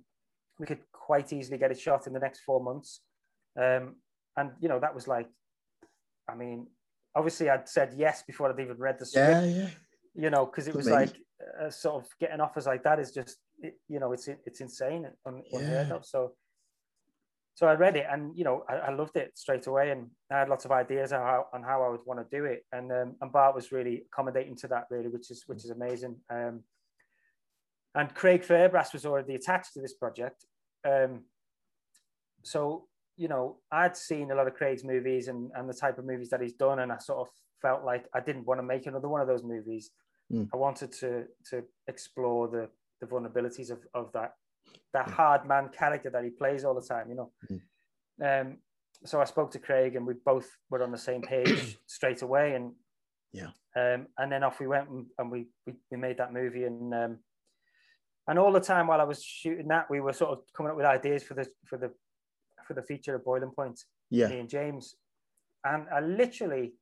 we 0.61 0.66
could 0.66 0.81
quite 0.92 1.33
easily 1.33 1.59
get 1.59 1.73
it 1.73 1.81
shot 1.81 2.07
in 2.07 2.12
the 2.12 2.20
next 2.20 2.40
four 2.40 2.62
months. 2.62 3.01
Um, 3.61 3.96
and 4.37 4.51
you 4.61 4.68
know 4.68 4.79
that 4.79 4.94
was 4.94 5.09
like, 5.09 5.29
I 6.29 6.37
mean, 6.37 6.68
obviously 7.16 7.49
I'd 7.51 7.68
said 7.68 7.94
yes 7.96 8.23
before 8.23 8.53
I'd 8.53 8.61
even 8.61 8.77
read 8.77 8.99
the 8.99 9.07
script. 9.07 9.31
Yeah, 9.31 9.44
yeah. 9.44 9.68
You 10.14 10.31
know, 10.31 10.44
because 10.44 10.68
it 10.68 10.75
was 10.75 10.88
like 10.88 11.16
uh, 11.61 11.70
sort 11.70 12.05
of 12.05 12.09
getting 12.20 12.40
offers 12.40 12.66
like 12.66 12.85
that 12.85 13.01
is 13.01 13.11
just 13.11 13.38
it, 13.61 13.75
you 13.88 13.99
know, 13.99 14.12
it's 14.12 14.29
it's 14.29 14.61
insane 14.61 15.07
and 15.25 15.42
unheard 15.53 15.88
yeah. 15.88 15.94
of. 15.94 16.05
So, 16.05 16.33
so 17.61 17.66
I 17.66 17.75
read 17.75 17.94
it, 17.94 18.07
and 18.11 18.35
you 18.35 18.42
know, 18.42 18.64
I, 18.70 18.77
I, 18.77 18.94
loved 18.94 19.16
it 19.16 19.33
straight 19.37 19.66
away, 19.66 19.90
and 19.90 20.07
I 20.33 20.38
had 20.38 20.49
lots 20.49 20.64
of 20.64 20.73
ideas 20.73 21.12
on 21.12 21.20
how, 21.20 21.44
on 21.53 21.62
how 21.62 21.83
I 21.83 21.90
would 21.90 22.01
want 22.07 22.18
to 22.18 22.35
do 22.35 22.46
it, 22.46 22.64
and 22.73 22.90
um, 22.90 23.16
and 23.20 23.31
Bart 23.31 23.55
was 23.55 23.70
really 23.70 24.05
accommodating 24.11 24.57
to 24.57 24.68
that, 24.68 24.87
really, 24.88 25.09
which 25.09 25.31
is 25.31 25.42
which 25.46 25.59
is 25.59 25.68
amazing. 25.68 26.16
Um, 26.31 26.62
and 27.94 28.14
Craig 28.14 28.44
Fairbrass 28.44 28.94
was 28.94 29.05
already 29.05 29.35
attached 29.35 29.75
to 29.75 29.83
this 29.83 29.92
project, 29.92 30.46
um, 30.88 31.25
so 32.42 32.87
you 33.18 33.29
know, 33.29 33.59
I'd 33.70 33.94
seen 33.94 34.31
a 34.31 34.35
lot 34.35 34.46
of 34.46 34.55
Craig's 34.55 34.83
movies 34.83 35.29
and 35.29 35.51
and 35.55 35.68
the 35.68 35.75
type 35.75 35.99
of 35.99 36.07
movies 36.07 36.31
that 36.31 36.40
he's 36.40 36.55
done, 36.55 36.79
and 36.79 36.90
I 36.90 36.96
sort 36.96 37.18
of 37.18 37.29
felt 37.61 37.85
like 37.85 38.07
I 38.14 38.20
didn't 38.20 38.46
want 38.46 38.59
to 38.61 38.64
make 38.64 38.87
another 38.87 39.11
one 39.11 39.20
of 39.20 39.29
those 39.29 39.44
movies. 39.44 39.90
Mm. 40.33 40.49
I 40.55 40.57
wanted 40.57 40.92
to 40.92 41.25
to 41.51 41.62
explore 41.88 42.49
the 42.49 42.70
the 43.03 43.07
vulnerabilities 43.07 43.70
of, 43.70 43.81
of 43.92 44.12
that 44.12 44.33
that 44.92 45.09
yeah. 45.09 45.14
hard 45.14 45.46
man 45.46 45.68
character 45.68 46.11
that 46.11 46.24
he 46.24 46.30
plays 46.30 46.64
all 46.64 46.74
the 46.74 46.87
time, 46.87 47.09
you 47.09 47.14
know. 47.16 47.30
Mm. 47.50 48.40
Um, 48.40 48.56
so 49.04 49.20
I 49.20 49.24
spoke 49.24 49.50
to 49.52 49.59
Craig 49.59 49.96
and 49.96 50.06
we 50.06 50.14
both 50.24 50.48
were 50.68 50.83
on 50.83 50.92
the 50.92 50.98
same 50.98 51.22
page 51.22 51.78
straight 51.87 52.22
away 52.22 52.54
and 52.54 52.72
yeah. 53.33 53.50
Um, 53.76 54.09
and 54.18 54.33
then 54.33 54.42
off 54.42 54.59
we 54.59 54.66
went 54.66 54.88
and, 54.88 55.06
and 55.18 55.30
we, 55.30 55.46
we, 55.64 55.74
we 55.90 55.96
made 55.96 56.18
that 56.18 56.33
movie 56.33 56.64
and 56.64 56.92
um, 56.92 57.18
and 58.26 58.38
all 58.38 58.52
the 58.52 58.61
time 58.61 58.88
while 58.88 59.00
I 59.00 59.04
was 59.04 59.22
shooting 59.22 59.68
that 59.68 59.88
we 59.88 60.00
were 60.00 60.12
sort 60.12 60.30
of 60.30 60.40
coming 60.56 60.70
up 60.70 60.76
with 60.76 60.87
ideas 60.87 61.22
for 61.22 61.35
the 61.35 61.46
for 61.66 61.78
the 61.78 61.92
for 62.66 62.74
the 62.74 62.83
feature 62.83 63.14
of 63.14 63.24
Boiling 63.24 63.50
Point. 63.50 63.80
Yeah. 64.11 64.28
Me 64.28 64.40
and 64.40 64.48
James. 64.48 64.96
And 65.64 65.87
I 65.94 66.00
literally 66.00 66.72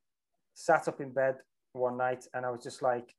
sat 0.53 0.87
up 0.87 1.01
in 1.01 1.11
bed 1.11 1.35
one 1.73 1.97
night 1.97 2.25
and 2.33 2.45
I 2.45 2.51
was 2.51 2.63
just 2.63 2.81
like, 2.81 3.13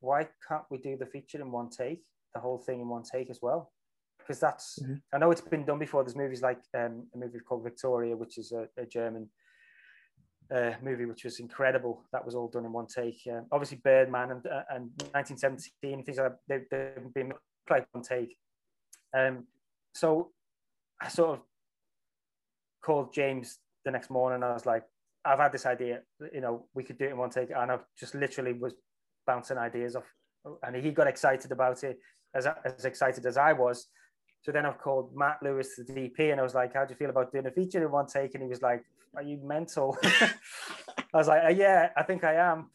why 0.00 0.28
can't 0.46 0.64
we 0.70 0.78
do 0.78 0.96
the 0.96 1.06
feature 1.06 1.40
in 1.40 1.50
one 1.50 1.70
take, 1.70 2.02
the 2.34 2.40
whole 2.40 2.58
thing 2.58 2.80
in 2.80 2.88
one 2.88 3.02
take 3.02 3.30
as 3.30 3.40
well? 3.40 3.72
Because 4.18 4.40
that's, 4.40 4.78
mm-hmm. 4.82 4.94
I 5.12 5.18
know 5.18 5.30
it's 5.30 5.40
been 5.40 5.64
done 5.64 5.78
before. 5.78 6.02
There's 6.02 6.16
movies 6.16 6.42
like 6.42 6.60
um, 6.74 7.06
a 7.14 7.18
movie 7.18 7.38
called 7.38 7.62
Victoria, 7.62 8.16
which 8.16 8.38
is 8.38 8.52
a, 8.52 8.68
a 8.80 8.86
German 8.86 9.28
uh, 10.54 10.72
movie, 10.82 11.04
which 11.04 11.24
was 11.24 11.40
incredible. 11.40 12.04
That 12.12 12.24
was 12.24 12.34
all 12.34 12.48
done 12.48 12.64
in 12.64 12.72
one 12.72 12.86
take. 12.86 13.20
Uh, 13.30 13.40
obviously, 13.52 13.80
Birdman 13.82 14.30
and, 14.30 14.46
uh, 14.46 14.62
and 14.70 14.90
1917, 15.12 16.04
things 16.04 16.18
like 16.18 16.30
that, 16.30 16.38
they've, 16.48 16.66
they've 16.70 17.14
been 17.14 17.32
like 17.68 17.86
one 17.92 18.04
take. 18.04 18.36
Um, 19.16 19.46
so 19.94 20.32
I 21.00 21.08
sort 21.08 21.38
of 21.38 21.40
called 22.82 23.12
James 23.12 23.58
the 23.84 23.90
next 23.90 24.10
morning. 24.10 24.42
I 24.42 24.52
was 24.52 24.66
like, 24.66 24.84
I've 25.24 25.38
had 25.38 25.52
this 25.52 25.66
idea, 25.66 26.00
you 26.32 26.40
know, 26.40 26.66
we 26.74 26.84
could 26.84 26.98
do 26.98 27.06
it 27.06 27.10
in 27.10 27.16
one 27.16 27.30
take. 27.30 27.50
And 27.50 27.72
I 27.72 27.78
just 27.98 28.14
literally 28.14 28.52
was 28.52 28.74
bouncing 29.26 29.56
ideas 29.56 29.96
off. 29.96 30.04
And 30.62 30.76
he 30.76 30.90
got 30.90 31.06
excited 31.06 31.50
about 31.52 31.82
it, 31.84 31.98
as, 32.34 32.46
as 32.64 32.84
excited 32.84 33.24
as 33.26 33.36
I 33.36 33.52
was. 33.52 33.86
So 34.42 34.52
then 34.52 34.66
I've 34.66 34.78
called 34.78 35.12
Matt 35.16 35.38
Lewis, 35.42 35.76
the 35.76 35.84
DP, 35.84 36.30
and 36.30 36.38
I 36.38 36.42
was 36.42 36.54
like, 36.54 36.74
How 36.74 36.84
do 36.84 36.92
you 36.92 36.96
feel 36.96 37.10
about 37.10 37.32
doing 37.32 37.46
a 37.46 37.50
feature 37.50 37.84
in 37.84 37.90
one 37.90 38.06
take? 38.06 38.34
And 38.34 38.42
he 38.42 38.48
was 38.48 38.62
like, 38.62 38.84
Are 39.16 39.22
you 39.22 39.38
mental? 39.42 39.96
I 40.04 40.30
was 41.14 41.28
like, 41.28 41.44
uh, 41.44 41.48
Yeah, 41.48 41.90
I 41.96 42.02
think 42.02 42.24
I 42.24 42.34
am. 42.34 42.70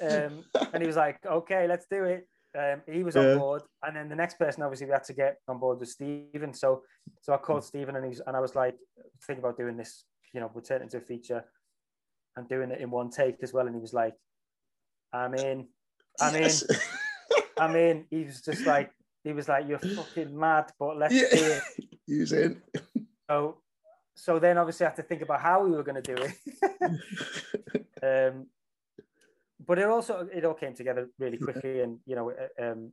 Um, 0.00 0.44
and 0.72 0.82
he 0.82 0.86
was 0.86 0.96
like, 0.96 1.18
Okay, 1.26 1.66
let's 1.66 1.86
do 1.90 2.04
it. 2.04 2.28
Um, 2.58 2.82
he 2.90 3.02
was 3.02 3.14
yeah. 3.14 3.32
on 3.32 3.38
board, 3.38 3.62
and 3.84 3.94
then 3.94 4.08
the 4.08 4.16
next 4.16 4.36
person, 4.36 4.64
obviously, 4.64 4.86
we 4.86 4.92
had 4.92 5.04
to 5.04 5.12
get 5.12 5.38
on 5.46 5.60
board 5.60 5.78
was 5.78 5.92
Stephen. 5.92 6.52
So, 6.52 6.82
so 7.20 7.32
I 7.32 7.36
called 7.36 7.62
Stephen, 7.62 7.94
and 7.94 8.04
he's 8.04 8.20
and 8.26 8.36
I 8.36 8.40
was 8.40 8.56
like, 8.56 8.74
"Think 9.24 9.38
about 9.38 9.56
doing 9.56 9.76
this, 9.76 10.04
you 10.34 10.40
know, 10.40 10.50
we're 10.52 10.62
turning 10.62 10.84
into 10.84 10.96
a 10.96 11.00
feature, 11.00 11.44
and 12.36 12.48
doing 12.48 12.72
it 12.72 12.80
in 12.80 12.90
one 12.90 13.08
take 13.08 13.36
as 13.44 13.52
well." 13.52 13.66
And 13.66 13.74
he 13.76 13.80
was 13.80 13.92
like, 13.92 14.14
"I'm 15.12 15.34
in, 15.34 15.68
I'm 16.20 16.34
yes. 16.34 16.62
in, 16.62 16.76
I'm 17.60 17.76
in." 17.76 18.06
He 18.10 18.24
was 18.24 18.40
just 18.40 18.66
like, 18.66 18.90
he 19.24 19.32
was 19.32 19.48
like, 19.48 19.68
"You're 19.68 19.78
fucking 19.78 20.38
mad, 20.38 20.72
but 20.78 20.96
let's 20.96 21.14
yeah. 21.14 21.28
do 21.32 21.44
it." 21.44 21.62
He's 22.06 22.32
in. 22.32 22.60
So, 23.30 23.58
so 24.14 24.38
then 24.38 24.58
obviously 24.58 24.86
I 24.86 24.88
had 24.88 24.96
to 24.96 25.02
think 25.02 25.22
about 25.22 25.40
how 25.40 25.64
we 25.64 25.70
were 25.70 25.84
going 25.84 26.02
to 26.02 26.14
do 26.14 26.22
it. 26.22 26.34
um, 28.02 28.46
but 29.66 29.78
it 29.78 29.86
also 29.86 30.28
it 30.32 30.44
all 30.44 30.54
came 30.54 30.74
together 30.74 31.08
really 31.18 31.38
quickly, 31.38 31.80
and 31.80 31.98
you 32.06 32.16
know, 32.16 32.30
uh, 32.30 32.72
um, 32.72 32.92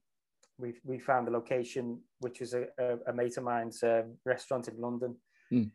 we 0.59 0.73
we 0.83 0.99
found 0.99 1.25
the 1.27 1.31
location, 1.31 1.99
which 2.19 2.39
was 2.39 2.53
a, 2.53 2.67
a, 2.77 2.97
a 3.07 3.13
mate 3.13 3.37
of 3.37 3.43
mine's 3.43 3.81
um, 3.83 4.15
restaurant 4.25 4.67
in 4.67 4.79
London, 4.79 5.15
mm. 5.51 5.71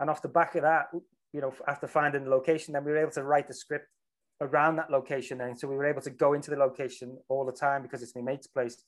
and 0.00 0.10
off 0.10 0.22
the 0.22 0.28
back 0.28 0.54
of 0.54 0.62
that, 0.62 0.86
you 1.32 1.40
know, 1.40 1.52
after 1.66 1.86
finding 1.86 2.24
the 2.24 2.30
location, 2.30 2.72
then 2.72 2.84
we 2.84 2.92
were 2.92 2.98
able 2.98 3.10
to 3.10 3.24
write 3.24 3.48
the 3.48 3.54
script 3.54 3.88
around 4.40 4.76
that 4.76 4.90
location, 4.90 5.40
and 5.40 5.58
so 5.58 5.68
we 5.68 5.76
were 5.76 5.86
able 5.86 6.02
to 6.02 6.10
go 6.10 6.34
into 6.34 6.50
the 6.50 6.56
location 6.56 7.18
all 7.28 7.44
the 7.44 7.52
time 7.52 7.82
because 7.82 8.02
it's 8.02 8.14
my 8.14 8.22
mate's 8.22 8.46
place, 8.46 8.84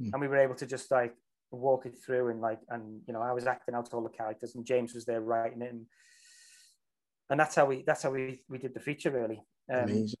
mm. 0.00 0.10
and 0.12 0.20
we 0.20 0.28
were 0.28 0.38
able 0.38 0.54
to 0.54 0.66
just 0.66 0.90
like 0.90 1.14
walk 1.52 1.86
it 1.86 1.94
through 2.04 2.28
and 2.28 2.40
like 2.40 2.58
and 2.70 3.00
you 3.06 3.14
know 3.14 3.22
I 3.22 3.32
was 3.32 3.46
acting 3.46 3.74
out 3.74 3.92
all 3.92 4.02
the 4.02 4.08
characters, 4.08 4.54
and 4.54 4.64
James 4.64 4.94
was 4.94 5.04
there 5.04 5.20
writing 5.20 5.62
it, 5.62 5.72
and 5.72 5.86
and 7.30 7.40
that's 7.40 7.54
how 7.54 7.66
we 7.66 7.82
that's 7.86 8.02
how 8.02 8.10
we 8.10 8.42
we 8.48 8.58
did 8.58 8.74
the 8.74 8.80
feature 8.80 9.10
really. 9.10 9.42
Um, 9.72 9.84
Amazing 9.84 10.18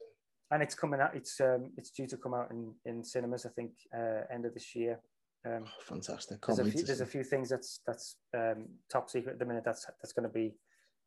and 0.50 0.62
it's 0.62 0.74
coming 0.74 1.00
out. 1.00 1.14
It's 1.14 1.40
um, 1.40 1.72
it's 1.76 1.90
due 1.90 2.06
to 2.06 2.16
come 2.16 2.34
out 2.34 2.50
in 2.50 2.72
in 2.84 3.04
cinemas. 3.04 3.46
I 3.46 3.50
think 3.50 3.72
uh, 3.96 4.22
end 4.32 4.46
of 4.46 4.54
this 4.54 4.74
year. 4.74 5.00
Um, 5.44 5.64
oh, 5.66 5.70
fantastic! 5.80 6.38
There's 6.44 6.58
a, 6.58 6.64
few, 6.64 6.82
there's 6.82 7.00
a 7.00 7.06
few 7.06 7.24
things 7.24 7.48
that's 7.48 7.80
that's 7.86 8.16
um, 8.36 8.66
top 8.90 9.10
secret 9.10 9.34
at 9.34 9.38
the 9.38 9.44
minute. 9.44 9.64
That's 9.64 9.86
that's 10.00 10.12
going 10.12 10.28
to 10.28 10.32
be 10.32 10.54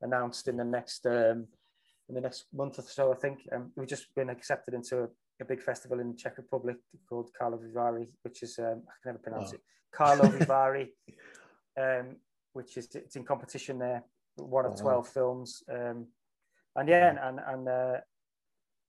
announced 0.01 0.47
in 0.47 0.57
the 0.57 0.65
next 0.65 1.05
um, 1.05 1.47
in 2.09 2.15
the 2.15 2.21
next 2.21 2.45
month 2.53 2.79
or 2.79 2.81
so. 2.81 3.13
I 3.13 3.15
think 3.15 3.47
um, 3.55 3.71
we've 3.75 3.87
just 3.87 4.13
been 4.15 4.29
accepted 4.29 4.73
into 4.73 5.03
a, 5.03 5.07
a 5.41 5.45
big 5.45 5.61
festival 5.61 5.99
in 5.99 6.11
the 6.11 6.17
Czech 6.17 6.37
Republic 6.37 6.77
called 7.07 7.29
Carlo 7.37 7.57
Vivari, 7.57 8.07
which 8.23 8.43
is 8.43 8.59
um, 8.59 8.81
I 8.87 8.93
can 9.01 9.13
never 9.13 9.19
pronounce 9.19 9.51
oh. 9.51 9.55
it. 9.55 9.61
Karlovy 9.95 10.45
Vary, 10.47 10.93
um, 11.79 12.17
which 12.53 12.77
is 12.77 12.87
it's 12.93 13.15
in 13.15 13.23
competition 13.23 13.79
there. 13.79 14.03
One 14.35 14.65
of 14.65 14.73
oh. 14.73 14.81
twelve 14.81 15.07
films, 15.07 15.63
um, 15.71 16.07
and 16.75 16.89
yeah, 16.89 17.27
and 17.27 17.39
and 17.45 17.67
uh, 17.67 17.97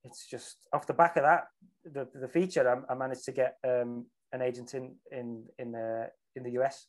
it's 0.04 0.26
just 0.26 0.56
off 0.72 0.86
the 0.86 0.94
back 0.94 1.16
of 1.16 1.24
that, 1.24 1.48
the, 1.84 2.08
the 2.14 2.28
feature, 2.28 2.68
I, 2.68 2.92
I 2.92 2.96
managed 2.96 3.24
to 3.24 3.32
get 3.32 3.56
um, 3.64 4.06
an 4.32 4.42
agent 4.42 4.74
in 4.74 4.94
in 5.10 5.44
in 5.58 5.74
uh, 5.74 6.06
in 6.36 6.42
the 6.42 6.52
US. 6.60 6.86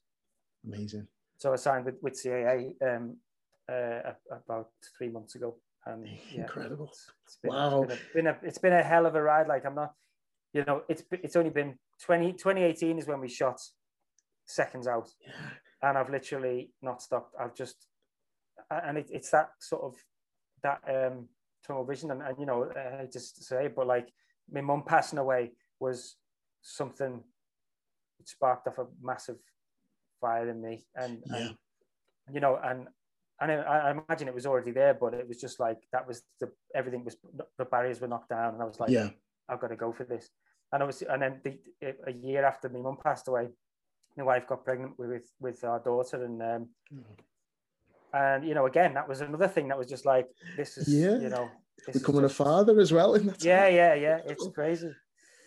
Amazing. 0.66 1.08
So 1.38 1.54
I 1.54 1.56
signed 1.56 1.86
with 1.86 1.96
with 2.02 2.22
CAA 2.22 2.74
um, 2.82 3.18
uh, 3.70 4.12
about 4.32 4.70
three 4.98 5.10
months 5.10 5.36
ago, 5.36 5.58
and 5.86 6.08
yeah, 6.32 6.42
incredible. 6.42 6.88
It's, 6.88 7.12
it's 7.26 7.38
been, 7.42 7.52
wow, 7.52 7.84
it's 7.84 7.94
been, 8.14 8.28
a, 8.28 8.34
been 8.34 8.44
a 8.44 8.48
it's 8.48 8.58
been 8.58 8.74
a 8.74 8.84
hell 8.84 9.06
of 9.06 9.16
a 9.16 9.22
ride. 9.22 9.48
Like 9.48 9.66
I'm 9.66 9.76
not, 9.76 9.94
you 10.54 10.64
know, 10.66 10.84
it's 10.90 11.04
it's 11.12 11.36
only 11.36 11.50
been 11.50 11.76
20, 12.04 12.34
2018 12.34 12.98
is 12.98 13.08
when 13.08 13.22
we 13.22 13.28
shot 13.28 13.60
seconds 14.46 14.88
out, 14.88 15.10
yeah. 15.26 15.90
and 15.90 15.98
I've 15.98 16.10
literally 16.10 16.72
not 16.82 17.02
stopped. 17.02 17.36
I've 17.40 17.56
just, 17.56 17.88
and 18.70 18.98
it, 18.98 19.08
it's 19.12 19.32
that 19.32 19.50
sort 19.60 19.84
of 19.84 19.96
that 20.64 20.82
um 20.88 21.28
tunnel 21.66 21.86
vision. 21.86 22.12
And, 22.12 22.22
and 22.22 22.38
you 22.40 22.46
know, 22.46 22.70
I 22.76 23.06
just 23.12 23.44
say, 23.44 23.70
but 23.74 23.88
like 23.88 24.10
my 24.52 24.62
mum 24.62 24.84
passing 24.86 25.20
away 25.20 25.52
was 25.80 26.16
something 26.62 27.24
that 28.18 28.28
sparked 28.28 28.68
off 28.68 28.80
a 28.80 28.86
massive 29.02 29.38
fire 30.20 30.50
in 30.50 30.62
me. 30.62 30.86
And, 30.96 31.24
yeah. 31.26 31.50
and 32.28 32.36
you 32.36 32.42
know, 32.42 32.60
and 32.64 32.88
and 33.42 33.52
I, 33.52 33.56
I, 33.56 33.92
imagine 33.92 34.28
it 34.28 34.34
was 34.34 34.46
already 34.46 34.72
there, 34.72 34.94
but 34.94 35.14
it 35.14 35.28
was 35.28 35.40
just 35.40 35.60
like 35.60 35.78
that 35.92 36.08
was 36.08 36.24
the 36.40 36.52
everything 36.76 37.04
was 37.04 37.18
the 37.58 37.66
barriers 37.66 38.00
were 38.00 38.08
knocked 38.08 38.30
down, 38.30 38.54
and 38.54 38.62
I 38.62 38.66
was 38.66 38.80
like, 38.80 38.90
yeah, 38.90 39.10
I've 39.50 39.60
got 39.60 39.68
to 39.68 39.76
go 39.76 39.92
for 39.92 40.04
this. 40.04 40.30
And 40.72 40.82
obviously, 40.82 41.08
and 41.08 41.22
then 41.22 41.42
the, 41.44 41.58
a 42.08 42.14
year 42.14 42.46
after 42.46 42.70
my 42.70 42.80
mum 42.80 42.98
passed 43.04 43.28
away, 43.28 43.50
my 44.16 44.24
wife 44.24 44.48
got 44.48 44.64
pregnant 44.64 44.98
with 44.98 45.30
with 45.40 45.64
our 45.64 45.80
daughter, 45.80 46.24
and 46.24 46.42
um, 46.42 46.68
mm-hmm 46.94 47.22
and 48.14 48.46
you 48.46 48.54
know 48.54 48.66
again 48.66 48.94
that 48.94 49.08
was 49.08 49.22
another 49.22 49.48
thing 49.48 49.68
that 49.68 49.78
was 49.78 49.88
just 49.88 50.06
like 50.06 50.28
this 50.58 50.78
is 50.78 50.88
yeah. 50.88 51.18
you 51.18 51.30
know 51.30 51.50
becoming 51.94 52.22
just, 52.22 52.40
a 52.40 52.44
father 52.44 52.80
as 52.80 52.92
well 52.92 53.16
in 53.16 53.26
that 53.28 53.44
yeah 53.44 53.68
yeah 53.68 53.94
yeah 53.94 54.20
it's 54.26 54.48
crazy. 54.54 54.92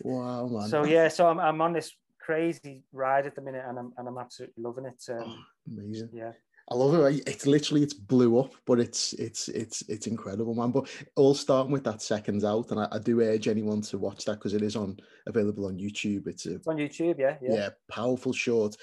Wow 0.01 0.47
man. 0.47 0.67
So 0.67 0.83
yeah 0.83 1.07
so 1.07 1.27
I'm, 1.27 1.39
I'm 1.39 1.61
on 1.61 1.73
this 1.73 1.91
crazy 2.19 2.83
ride 2.91 3.27
at 3.27 3.35
the 3.35 3.41
minute 3.41 3.63
and 3.67 3.77
I'm, 3.77 3.93
and 3.97 4.07
I'm 4.07 4.17
absolutely 4.17 4.63
loving 4.63 4.85
it 4.85 5.01
um, 5.09 5.23
oh, 5.25 5.37
amazing. 5.71 6.09
yeah 6.11 6.31
I 6.69 6.75
love 6.75 6.95
it. 6.95 7.27
It's 7.27 7.45
literally 7.45 7.83
it's 7.83 7.93
blew 7.93 8.39
up, 8.39 8.53
but 8.65 8.79
it's 8.79 9.13
it's 9.13 9.49
it's 9.49 9.83
it's 9.87 10.07
incredible, 10.07 10.55
man. 10.55 10.71
But 10.71 10.89
all 11.15 11.35
starting 11.35 11.71
with 11.71 11.83
that 11.83 12.01
seconds 12.01 12.43
out, 12.43 12.71
and 12.71 12.79
I, 12.79 12.87
I 12.91 12.97
do 12.97 13.21
urge 13.21 13.47
anyone 13.47 13.81
to 13.81 13.99
watch 13.99 14.25
that 14.25 14.35
because 14.39 14.55
it 14.55 14.63
is 14.63 14.75
on 14.75 14.97
available 15.27 15.67
on 15.67 15.77
YouTube. 15.77 16.27
It's, 16.27 16.47
a, 16.47 16.55
it's 16.55 16.67
on 16.67 16.77
YouTube, 16.77 17.19
yeah, 17.19 17.37
yeah, 17.41 17.53
yeah, 17.53 17.69
powerful 17.87 18.33
short 18.33 18.75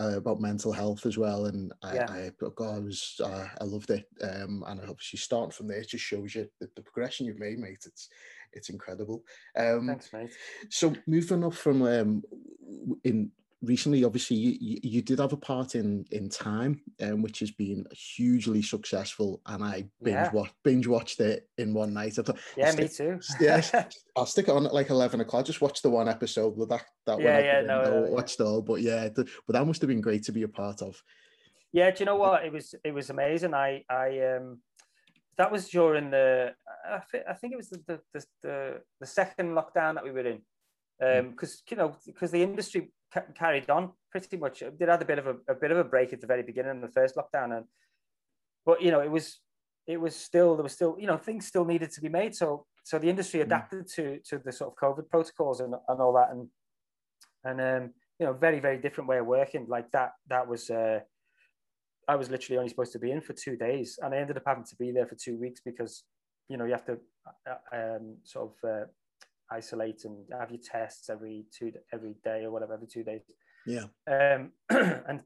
uh, 0.00 0.16
about 0.16 0.40
mental 0.40 0.72
health 0.72 1.06
as 1.06 1.18
well. 1.18 1.46
And 1.46 1.72
I, 1.82 1.94
yeah. 1.94 2.10
I, 2.10 2.30
God, 2.56 2.76
I 2.76 2.78
was, 2.78 3.20
uh, 3.22 3.46
I 3.60 3.64
loved 3.64 3.90
it. 3.90 4.06
Um, 4.22 4.64
and 4.66 4.80
obviously 4.80 5.18
starting 5.18 5.50
from 5.50 5.68
there, 5.68 5.78
it 5.78 5.88
just 5.88 6.04
shows 6.04 6.34
you 6.34 6.48
the, 6.60 6.68
the 6.76 6.82
progression 6.82 7.26
you've 7.26 7.38
made, 7.38 7.58
mate. 7.58 7.84
It's, 7.86 8.08
it's 8.52 8.70
incredible. 8.70 9.24
Um, 9.56 9.86
Thanks, 9.86 10.12
mate. 10.12 10.30
So 10.70 10.94
moving 11.06 11.44
up 11.44 11.54
from 11.54 11.82
um, 11.82 12.22
in 13.04 13.30
recently, 13.62 14.04
obviously, 14.04 14.36
you, 14.36 14.78
you, 14.82 15.02
did 15.02 15.18
have 15.18 15.32
a 15.32 15.36
part 15.36 15.74
in 15.74 16.04
in 16.10 16.28
Time, 16.28 16.80
um, 17.02 17.22
which 17.22 17.40
has 17.40 17.50
been 17.50 17.86
hugely 17.92 18.62
successful, 18.62 19.40
and 19.46 19.62
I 19.62 19.86
binge 20.02 20.14
yeah. 20.14 20.30
watched 20.32 20.54
binge 20.62 20.86
watched 20.86 21.20
it 21.20 21.48
in 21.58 21.74
one 21.74 21.94
night. 21.94 22.18
I 22.18 22.22
thought, 22.22 22.38
yeah, 22.56 22.72
me 22.72 22.88
too. 22.88 23.20
yeah, 23.40 23.62
I'll 24.16 24.26
stick 24.26 24.48
it 24.48 24.52
on 24.52 24.66
at 24.66 24.74
like 24.74 24.90
eleven 24.90 25.20
o'clock. 25.20 25.46
Just 25.46 25.60
watch 25.60 25.82
the 25.82 25.90
one 25.90 26.08
episode 26.08 26.56
with 26.56 26.68
that 26.70 26.84
that 27.06 27.20
yeah, 27.20 27.34
one. 27.34 27.44
Yeah, 27.44 27.60
no, 27.62 27.82
no, 27.82 28.04
no, 28.04 28.10
watched 28.10 28.40
all, 28.40 28.62
but 28.62 28.80
yeah, 28.80 29.08
the, 29.08 29.28
but 29.46 29.54
that 29.54 29.66
must 29.66 29.80
have 29.80 29.88
been 29.88 30.00
great 30.00 30.24
to 30.24 30.32
be 30.32 30.42
a 30.42 30.48
part 30.48 30.82
of. 30.82 31.00
Yeah, 31.72 31.90
do 31.90 31.96
you 32.00 32.06
know 32.06 32.16
what? 32.16 32.44
It 32.44 32.52
was 32.52 32.74
it 32.84 32.92
was 32.92 33.10
amazing. 33.10 33.54
I 33.54 33.84
I 33.90 34.36
um 34.36 34.60
that 35.36 35.52
was 35.52 35.68
during 35.68 36.10
the 36.10 36.54
I, 36.84 37.00
I 37.30 37.34
think 37.34 37.52
it 37.52 37.56
was 37.56 37.70
the 37.70 38.00
the, 38.12 38.24
the 38.42 38.80
the 39.00 39.06
second 39.06 39.54
lockdown 39.54 39.94
that 39.94 40.04
we 40.04 40.10
were 40.10 40.26
in 40.26 40.40
because 40.98 41.52
um, 41.52 41.60
you 41.70 41.76
know 41.76 41.96
because 42.06 42.30
the 42.30 42.42
industry 42.42 42.90
ca- 43.12 43.32
carried 43.34 43.70
on 43.70 43.92
pretty 44.10 44.36
much. 44.36 44.60
They 44.60 44.86
had 44.86 45.02
a 45.02 45.04
bit 45.04 45.18
of 45.18 45.26
a, 45.26 45.36
a 45.48 45.54
bit 45.54 45.70
of 45.70 45.78
a 45.78 45.84
break 45.84 46.12
at 46.12 46.20
the 46.20 46.26
very 46.26 46.42
beginning 46.42 46.76
of 46.76 46.82
the 46.82 46.88
first 46.88 47.16
lockdown, 47.16 47.56
and 47.56 47.64
but 48.64 48.82
you 48.82 48.90
know 48.90 49.00
it 49.00 49.10
was 49.10 49.40
it 49.86 50.00
was 50.00 50.14
still 50.14 50.56
there 50.56 50.62
was 50.62 50.72
still 50.72 50.96
you 50.98 51.06
know 51.06 51.16
things 51.16 51.46
still 51.46 51.64
needed 51.64 51.90
to 51.92 52.00
be 52.00 52.08
made. 52.08 52.34
So 52.34 52.66
so 52.84 52.98
the 52.98 53.10
industry 53.10 53.40
mm. 53.40 53.44
adapted 53.44 53.86
mm. 53.86 53.94
to 53.94 54.18
to 54.28 54.38
the 54.38 54.52
sort 54.52 54.72
of 54.72 54.76
COVID 54.76 55.08
protocols 55.10 55.60
and, 55.60 55.74
and 55.88 56.00
all 56.00 56.12
that, 56.14 56.30
and 56.30 56.48
and 57.44 57.60
um, 57.60 57.94
you 58.18 58.26
know 58.26 58.32
very 58.32 58.60
very 58.60 58.78
different 58.78 59.08
way 59.08 59.18
of 59.18 59.26
working. 59.26 59.66
Like 59.68 59.90
that 59.92 60.12
that 60.28 60.48
was. 60.48 60.70
Uh, 60.70 61.00
I 62.08 62.16
was 62.16 62.30
literally 62.30 62.56
only 62.56 62.70
supposed 62.70 62.92
to 62.92 62.98
be 62.98 63.12
in 63.12 63.20
for 63.20 63.34
two 63.34 63.54
days, 63.54 63.98
and 64.02 64.14
I 64.14 64.16
ended 64.16 64.38
up 64.38 64.44
having 64.46 64.64
to 64.64 64.76
be 64.76 64.90
there 64.92 65.06
for 65.06 65.14
two 65.14 65.36
weeks 65.36 65.60
because, 65.62 66.04
you 66.48 66.56
know, 66.56 66.64
you 66.64 66.72
have 66.72 66.86
to 66.86 66.98
uh, 67.46 67.76
um, 67.76 68.16
sort 68.24 68.50
of 68.50 68.68
uh, 68.68 68.84
isolate 69.50 70.04
and 70.04 70.26
have 70.38 70.50
your 70.50 70.60
tests 70.62 71.08
every 71.10 71.44
two 71.56 71.72
every 71.92 72.14
day 72.24 72.44
or 72.44 72.50
whatever 72.50 72.74
every 72.74 72.86
two 72.86 73.04
days. 73.04 73.22
Yeah. 73.66 73.84
Um, 74.06 74.52
and 74.70 75.22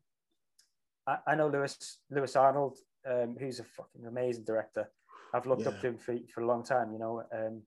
I, 1.06 1.18
I, 1.26 1.34
know 1.34 1.48
Lewis 1.48 1.98
Lewis 2.10 2.36
Arnold, 2.36 2.78
um, 3.08 3.36
who's 3.38 3.60
a 3.60 3.64
fucking 3.64 4.06
amazing 4.06 4.44
director. 4.44 4.90
I've 5.34 5.46
looked 5.46 5.62
yeah. 5.62 5.68
up 5.68 5.80
to 5.80 5.88
him 5.88 5.98
for, 5.98 6.16
for 6.34 6.42
a 6.42 6.46
long 6.46 6.64
time, 6.64 6.92
you 6.92 6.98
know. 6.98 7.22
Um, 7.32 7.62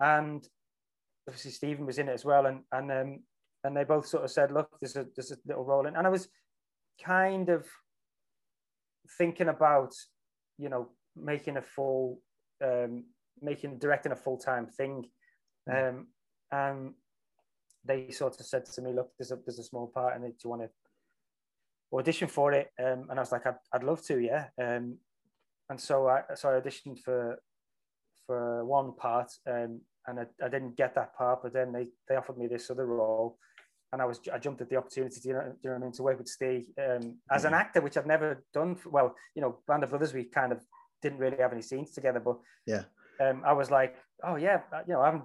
and 0.00 0.46
obviously 1.28 1.50
Stephen 1.50 1.86
was 1.86 1.98
in 1.98 2.08
it 2.08 2.12
as 2.12 2.24
well, 2.24 2.46
and 2.46 2.60
and 2.72 2.90
um, 2.90 3.20
and 3.64 3.76
they 3.76 3.84
both 3.84 4.06
sort 4.06 4.24
of 4.24 4.30
said, 4.30 4.50
look, 4.50 4.70
there's 4.80 4.96
a 4.96 5.06
there's 5.14 5.32
a 5.32 5.36
little 5.46 5.64
role 5.64 5.86
in, 5.86 5.96
and 5.96 6.06
I 6.06 6.10
was 6.10 6.28
kind 7.04 7.48
of 7.48 7.66
thinking 9.16 9.48
about, 9.48 9.94
you 10.58 10.68
know, 10.68 10.88
making 11.16 11.56
a 11.56 11.62
full, 11.62 12.20
um, 12.64 13.04
making 13.40 13.78
directing 13.78 14.12
a 14.12 14.16
full 14.16 14.38
time 14.38 14.66
thing 14.66 15.04
um, 15.68 16.06
and 16.50 16.94
they 17.84 18.10
sort 18.10 18.38
of 18.38 18.46
said 18.46 18.64
to 18.66 18.82
me, 18.82 18.92
look, 18.92 19.10
there's 19.18 19.32
a, 19.32 19.38
there's 19.44 19.58
a 19.58 19.64
small 19.64 19.86
part 19.88 20.16
in 20.16 20.24
it. 20.24 20.38
Do 20.38 20.44
you 20.44 20.50
want 20.50 20.62
to 20.62 21.96
audition 21.96 22.28
for 22.28 22.52
it? 22.52 22.70
Um, 22.78 23.06
and 23.10 23.18
I 23.18 23.22
was 23.22 23.32
like, 23.32 23.46
I'd, 23.46 23.56
I'd 23.72 23.84
love 23.84 24.02
to, 24.06 24.18
yeah. 24.18 24.46
Um, 24.60 24.98
and 25.70 25.80
so 25.80 26.08
I, 26.08 26.22
so 26.34 26.50
I 26.50 26.60
auditioned 26.60 27.00
for, 27.00 27.40
for 28.26 28.64
one 28.64 28.94
part 28.94 29.32
um, 29.46 29.80
and 30.06 30.20
I, 30.20 30.26
I 30.44 30.48
didn't 30.48 30.76
get 30.76 30.94
that 30.94 31.16
part, 31.16 31.42
but 31.42 31.52
then 31.52 31.72
they, 31.72 31.88
they 32.08 32.16
offered 32.16 32.38
me 32.38 32.46
this 32.46 32.70
other 32.70 32.86
role 32.86 33.38
and 33.92 34.02
I 34.02 34.04
was 34.04 34.20
I 34.32 34.38
jumped 34.38 34.60
at 34.60 34.68
the 34.68 34.76
opportunity 34.76 35.20
to 35.20 35.28
you 35.28 35.34
know, 35.34 35.40
you 35.62 35.70
know 35.70 35.76
what 35.76 35.82
I 35.82 35.84
mean 35.84 35.92
to 35.92 36.02
work 36.02 36.18
with 36.18 36.28
Steve 36.28 36.66
um, 36.78 37.16
as 37.30 37.44
an 37.44 37.52
mm-hmm. 37.52 37.60
actor, 37.60 37.80
which 37.80 37.96
I've 37.96 38.06
never 38.06 38.44
done. 38.52 38.76
For, 38.76 38.90
well, 38.90 39.14
you 39.34 39.42
know, 39.42 39.58
Band 39.66 39.82
of 39.82 39.90
Brothers, 39.90 40.12
we 40.12 40.24
kind 40.24 40.52
of 40.52 40.60
didn't 41.02 41.18
really 41.18 41.38
have 41.38 41.52
any 41.52 41.62
scenes 41.62 41.92
together, 41.92 42.20
but 42.20 42.38
yeah, 42.66 42.82
um, 43.20 43.42
I 43.46 43.52
was 43.52 43.70
like, 43.70 43.96
oh 44.24 44.36
yeah, 44.36 44.60
you 44.86 44.94
know, 44.94 45.00
I 45.00 45.06
haven't 45.06 45.24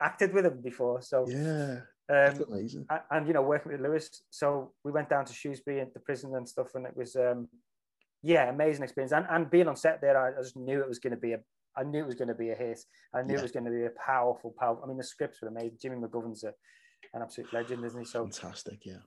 acted 0.00 0.32
with 0.32 0.46
him 0.46 0.60
before. 0.62 1.02
So 1.02 1.26
yeah, 1.28 1.80
um, 2.08 2.44
amazing. 2.50 2.86
And, 3.10 3.26
you 3.26 3.32
know, 3.32 3.42
working 3.42 3.72
with 3.72 3.80
Lewis, 3.80 4.22
so 4.30 4.72
we 4.84 4.92
went 4.92 5.08
down 5.08 5.24
to 5.24 5.32
Shrewsbury 5.32 5.80
and 5.80 5.90
the 5.94 6.00
prison 6.00 6.34
and 6.34 6.48
stuff, 6.48 6.74
and 6.74 6.86
it 6.86 6.96
was 6.96 7.16
um, 7.16 7.48
yeah, 8.22 8.48
amazing 8.48 8.84
experience. 8.84 9.12
And 9.12 9.26
and 9.30 9.50
being 9.50 9.68
on 9.68 9.76
set 9.76 10.00
there, 10.00 10.16
I, 10.16 10.40
just 10.40 10.56
knew 10.56 10.80
it 10.80 10.88
was 10.88 10.98
going 10.98 11.14
to 11.14 11.20
be 11.20 11.32
a. 11.32 11.40
I 11.76 11.84
knew 11.84 12.00
it 12.00 12.06
was 12.06 12.14
going 12.14 12.28
to 12.28 12.34
be 12.34 12.50
a 12.50 12.54
hit. 12.54 12.80
I 13.14 13.22
knew 13.22 13.32
yeah. 13.32 13.38
it 13.38 13.42
was 13.42 13.52
going 13.52 13.64
to 13.64 13.70
be 13.70 13.84
a 13.84 13.90
powerful, 13.90 14.54
powerful. 14.58 14.84
I 14.84 14.88
mean, 14.88 14.98
the 14.98 15.04
scripts 15.04 15.40
were 15.40 15.48
amazing. 15.48 15.78
Jimmy 15.80 15.96
McGovern's 15.96 16.44
a, 16.44 16.52
an 17.14 17.22
absolute 17.22 17.52
legend, 17.52 17.84
isn't 17.84 18.00
he? 18.00 18.04
So 18.04 18.24
fantastic, 18.24 18.84
yeah. 18.84 18.98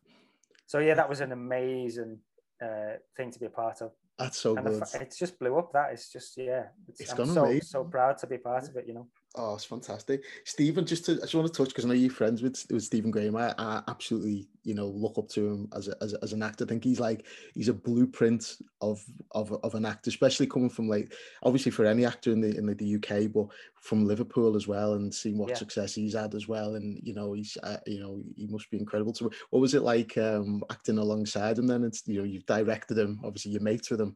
So 0.65 0.80
yeah, 0.80 0.95
that 0.95 1.08
was 1.08 1.21
an 1.21 1.32
amazing 1.32 2.17
uh, 2.62 2.97
thing 3.15 3.32
to 3.32 3.39
be 3.39 3.45
a 3.45 3.49
part 3.49 3.82
of. 3.82 3.91
That's 4.17 4.39
so 4.39 4.56
and 4.56 4.65
good. 4.65 4.84
It's 5.01 5.17
just 5.17 5.38
blew 5.39 5.58
up. 5.58 5.73
That 5.73 5.93
is 5.93 6.10
just 6.10 6.38
yeah. 6.38 6.63
It's, 6.88 7.01
it's 7.01 7.12
I'm 7.12 7.28
so, 7.28 7.60
so 7.60 7.84
proud 7.84 8.17
to 8.19 8.28
be 8.28 8.38
part 8.38 8.67
of 8.67 8.75
it. 8.78 8.86
You 8.88 8.95
know. 8.95 9.08
Oh, 9.38 9.56
it's 9.56 9.65
fantastic, 9.65 10.24
Stephen. 10.45 10.86
Just 10.86 11.06
to, 11.06 11.13
I 11.13 11.21
just 11.21 11.36
want 11.36 11.45
to 11.48 11.54
touch 11.54 11.67
because 11.67 11.84
I 11.84 11.89
know 11.89 11.93
you're 11.93 12.10
friends 12.10 12.41
with 12.41 12.65
with 12.71 12.84
Stephen 12.84 13.12
Graham. 13.12 13.36
I, 13.36 13.54
I 13.58 13.82
absolutely, 13.89 14.48
you 14.63 14.74
know, 14.74 14.88
look 14.88 15.17
up 15.17 15.28
to 15.30 15.45
him 15.45 15.69
as 15.76 15.89
a, 15.89 15.95
as, 16.02 16.13
a, 16.13 16.24
as 16.24 16.32
an 16.32 16.41
actor. 16.41 16.63
I 16.63 16.67
think 16.67 16.86
he's 16.86 17.02
like 17.02 17.26
he's 17.54 17.67
a 17.67 17.74
blueprint 17.74 18.58
of 18.80 19.04
of 19.32 19.52
of 19.52 19.76
an 19.76 19.86
actor, 19.86 20.10
especially 20.10 20.48
coming 20.48 20.69
from 20.69 20.88
like 20.88 21.13
obviously 21.43 21.71
for 21.71 21.86
any 21.86 22.06
actor 22.06 22.32
in 22.32 22.39
the 22.39 22.56
in 22.58 22.65
the, 22.65 22.76
the 22.76 22.95
UK, 22.95 23.30
but 23.34 23.48
from 23.82 24.06
Liverpool 24.06 24.56
as 24.56 24.69
well, 24.69 24.93
and 24.93 25.13
seeing 25.13 25.38
what 25.38 25.50
yeah. 25.50 25.56
success 25.56 25.93
he's 25.93 26.15
had 26.15 26.34
as 26.34 26.48
well. 26.48 26.76
And 26.76 26.98
you 27.04 27.13
know, 27.13 27.34
he's 27.34 27.58
uh, 27.62 27.78
you 27.86 28.00
know 28.00 28.24
he 28.38 28.48
must 28.48 28.71
be 28.71 28.80
incredible. 28.80 29.12
To 29.13 29.30
what 29.50 29.60
was 29.60 29.74
it 29.74 29.82
like 29.84 30.17
um, 30.17 30.63
acting 30.71 30.98
alongside 30.98 31.58
him? 31.58 31.67
Then 31.67 31.84
it's 31.84 32.04
you 32.08 32.19
know 32.19 32.26
you've 32.26 32.45
directed 32.45 32.98
him, 32.98 33.19
obviously 33.21 33.52
you're 33.52 33.62
mates 33.62 33.91
with 33.91 34.00
him. 34.00 34.15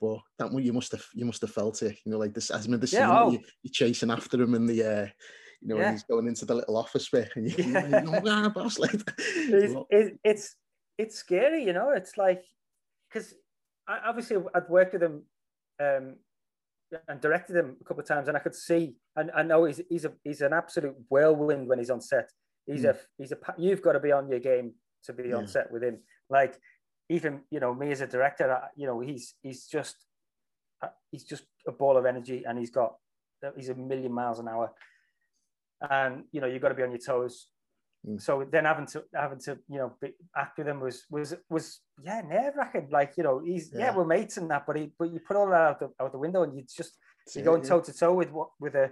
But 0.00 0.18
that 0.38 0.50
one 0.50 0.62
you 0.62 0.72
must 0.72 0.92
have 0.92 1.04
you 1.14 1.24
must 1.24 1.42
have 1.42 1.50
felt 1.50 1.82
it, 1.82 1.98
you 2.04 2.12
know, 2.12 2.18
like 2.18 2.32
this 2.32 2.50
as 2.50 2.66
in 2.66 2.78
the 2.78 2.86
scene 2.86 3.00
yeah, 3.00 3.22
oh. 3.22 3.32
you, 3.32 3.38
are 3.38 3.72
chasing 3.72 4.10
after 4.10 4.40
him 4.40 4.54
in 4.54 4.66
the 4.66 4.82
uh, 4.82 5.06
you 5.60 5.68
know, 5.68 5.76
yeah. 5.76 5.82
when 5.82 5.92
he's 5.92 6.02
going 6.04 6.26
into 6.26 6.46
the 6.46 6.54
little 6.54 6.76
office 6.76 7.08
bit 7.10 7.30
and 7.36 7.50
you, 7.50 7.64
yeah. 7.64 7.84
you 7.84 8.10
know, 8.10 8.20
ah, 8.26 8.48
boss, 8.48 8.78
like 8.78 8.92
it's, 9.18 10.16
it's 10.24 10.56
it's 10.96 11.16
scary, 11.16 11.64
you 11.64 11.72
know. 11.72 11.90
It's 11.90 12.16
like 12.16 12.42
because 13.08 13.34
obviously 13.88 14.38
I'd 14.54 14.68
worked 14.68 14.94
with 14.94 15.02
him 15.02 15.22
um, 15.80 16.16
and 17.08 17.20
directed 17.20 17.56
him 17.56 17.76
a 17.80 17.84
couple 17.84 18.00
of 18.00 18.08
times, 18.08 18.28
and 18.28 18.36
I 18.36 18.40
could 18.40 18.54
see, 18.54 18.94
and 19.16 19.30
I 19.34 19.42
know 19.42 19.64
he's 19.64 19.80
he's 19.88 20.04
a 20.04 20.12
he's 20.24 20.40
an 20.40 20.52
absolute 20.52 20.96
whirlwind 21.08 21.68
when 21.68 21.78
he's 21.78 21.90
on 21.90 22.00
set. 22.00 22.30
He's 22.66 22.84
mm. 22.84 22.90
a 22.90 22.96
he's 23.18 23.32
a 23.32 23.38
you've 23.58 23.82
got 23.82 23.92
to 23.92 24.00
be 24.00 24.12
on 24.12 24.28
your 24.28 24.40
game 24.40 24.74
to 25.04 25.12
be 25.12 25.32
on 25.32 25.46
set 25.46 25.70
with 25.70 25.82
him. 25.82 25.98
Like 26.28 26.58
even 27.10 27.40
you 27.50 27.60
know 27.60 27.74
me 27.74 27.90
as 27.90 28.00
a 28.00 28.06
director, 28.06 28.62
you 28.76 28.86
know 28.86 29.00
he's 29.00 29.34
he's 29.42 29.66
just 29.66 29.96
uh, 30.82 30.88
he's 31.10 31.24
just 31.24 31.42
a 31.66 31.72
ball 31.72 31.96
of 31.96 32.06
energy, 32.06 32.44
and 32.46 32.58
he's 32.58 32.70
got 32.70 32.94
he's 33.56 33.68
a 33.68 33.74
million 33.74 34.12
miles 34.12 34.38
an 34.38 34.48
hour, 34.48 34.72
and 35.90 36.24
you 36.32 36.40
know 36.40 36.46
you've 36.46 36.62
got 36.62 36.68
to 36.70 36.74
be 36.74 36.84
on 36.84 36.90
your 36.90 37.00
toes. 37.00 37.48
Mm. 38.06 38.22
So 38.22 38.46
then 38.50 38.64
having 38.64 38.86
to 38.86 39.02
having 39.12 39.40
to 39.40 39.58
you 39.68 39.78
know 39.78 39.92
be, 40.00 40.12
act 40.34 40.56
with 40.56 40.68
him 40.68 40.80
was 40.80 41.04
was 41.10 41.34
was 41.50 41.80
yeah 42.02 42.22
nerve 42.22 42.54
wracking. 42.56 42.88
Like 42.90 43.14
you 43.16 43.24
know 43.24 43.40
he's 43.44 43.70
yeah. 43.72 43.86
yeah. 43.86 43.96
we're 43.96 44.06
mates 44.06 44.36
and 44.36 44.50
that, 44.50 44.64
but 44.66 44.76
he 44.76 44.92
but 44.98 45.12
you 45.12 45.20
put 45.20 45.36
all 45.36 45.50
that 45.50 45.60
out 45.60 45.80
the 45.80 45.90
out 46.00 46.12
the 46.12 46.18
window 46.18 46.44
and 46.44 46.54
you 46.56 46.62
just 46.62 46.96
you're 47.34 47.44
going 47.44 47.62
toe 47.62 47.80
to 47.80 47.92
toe 47.92 48.14
with 48.14 48.30
what 48.30 48.50
with 48.60 48.74
a 48.74 48.90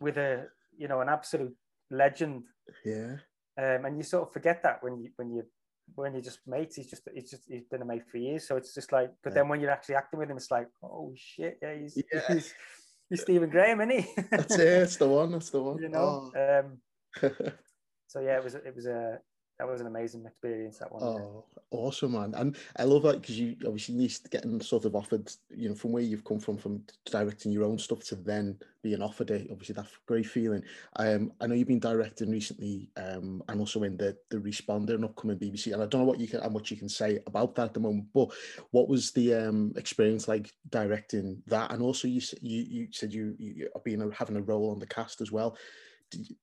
with 0.00 0.16
a 0.16 0.46
you 0.76 0.88
know 0.88 1.02
an 1.02 1.08
absolute 1.08 1.54
legend. 1.90 2.44
Yeah. 2.84 3.16
Um, 3.56 3.84
and 3.84 3.96
you 3.96 4.02
sort 4.02 4.26
of 4.26 4.32
forget 4.32 4.62
that 4.64 4.82
when 4.82 4.98
you 4.98 5.10
when 5.16 5.30
you 5.30 5.44
when 5.94 6.12
you're 6.12 6.22
just 6.22 6.40
mates, 6.46 6.76
he's 6.76 6.88
just 6.88 7.02
he's 7.14 7.30
just 7.30 7.42
he's 7.48 7.64
been 7.64 7.82
a 7.82 7.84
mate 7.84 8.02
for 8.10 8.18
years. 8.18 8.46
So 8.46 8.56
it's 8.56 8.74
just 8.74 8.92
like, 8.92 9.10
but 9.22 9.30
yeah. 9.30 9.34
then 9.34 9.48
when 9.48 9.60
you're 9.60 9.70
actually 9.70 9.96
acting 9.96 10.18
with 10.18 10.30
him, 10.30 10.36
it's 10.36 10.50
like, 10.50 10.68
oh 10.82 11.12
shit, 11.16 11.58
yeah, 11.62 11.74
he's 11.74 12.02
yeah. 12.12 12.20
he's, 12.28 12.54
he's 13.10 13.22
Stephen 13.22 13.50
Graham, 13.50 13.80
isn't 13.80 14.02
he? 14.02 14.22
that's 14.30 14.54
it. 14.54 14.80
That's 14.80 14.96
the 14.96 15.08
one. 15.08 15.32
That's 15.32 15.50
the 15.50 15.62
one. 15.62 15.78
You 15.78 15.88
know. 15.88 16.32
Oh. 16.34 16.60
Um, 16.60 16.78
so 18.06 18.20
yeah, 18.20 18.36
it 18.36 18.44
was 18.44 18.54
it 18.54 18.74
was 18.74 18.86
a 18.86 19.18
that 19.58 19.68
was 19.68 19.80
an 19.80 19.86
amazing 19.86 20.24
experience. 20.26 20.78
That 20.78 20.90
one. 20.90 21.02
Oh, 21.02 21.44
awesome, 21.70 22.12
man! 22.12 22.34
And 22.36 22.56
I 22.76 22.82
love 22.82 23.04
that 23.04 23.20
because 23.20 23.38
you 23.38 23.56
obviously 23.64 23.94
you're 23.94 24.10
getting 24.30 24.60
sort 24.60 24.84
of 24.84 24.96
offered, 24.96 25.30
you 25.48 25.68
know, 25.68 25.76
from 25.76 25.92
where 25.92 26.02
you've 26.02 26.24
come 26.24 26.40
from, 26.40 26.56
from 26.56 26.82
directing 27.04 27.52
your 27.52 27.64
own 27.64 27.78
stuff 27.78 28.02
to 28.06 28.16
then 28.16 28.58
being 28.82 29.00
offered 29.00 29.30
it. 29.30 29.46
Obviously, 29.52 29.76
that 29.76 29.86
great 30.06 30.26
feeling. 30.26 30.64
Um, 30.96 31.32
I 31.40 31.46
know 31.46 31.54
you've 31.54 31.68
been 31.68 31.78
directing 31.78 32.30
recently, 32.30 32.90
um, 32.96 33.44
and 33.48 33.60
also 33.60 33.84
in 33.84 33.96
the 33.96 34.16
the 34.30 34.38
Responder 34.38 34.94
and 34.94 35.04
upcoming 35.04 35.38
BBC. 35.38 35.72
And 35.72 35.82
I 35.82 35.86
don't 35.86 36.00
know 36.00 36.06
what 36.06 36.20
you 36.20 36.26
can, 36.26 36.42
how 36.42 36.48
much 36.48 36.72
you 36.72 36.76
can 36.76 36.88
say 36.88 37.20
about 37.26 37.54
that 37.54 37.66
at 37.66 37.74
the 37.74 37.80
moment. 37.80 38.06
But 38.12 38.30
what 38.72 38.88
was 38.88 39.12
the 39.12 39.34
um 39.34 39.72
experience 39.76 40.26
like 40.26 40.52
directing 40.70 41.40
that? 41.46 41.70
And 41.70 41.80
also, 41.80 42.08
you 42.08 42.20
you 42.40 42.62
you 42.62 42.88
said 42.90 43.12
you 43.12 43.36
you 43.38 43.68
being 43.84 44.10
having 44.10 44.36
a 44.36 44.42
role 44.42 44.72
on 44.72 44.80
the 44.80 44.86
cast 44.86 45.20
as 45.20 45.30
well 45.30 45.56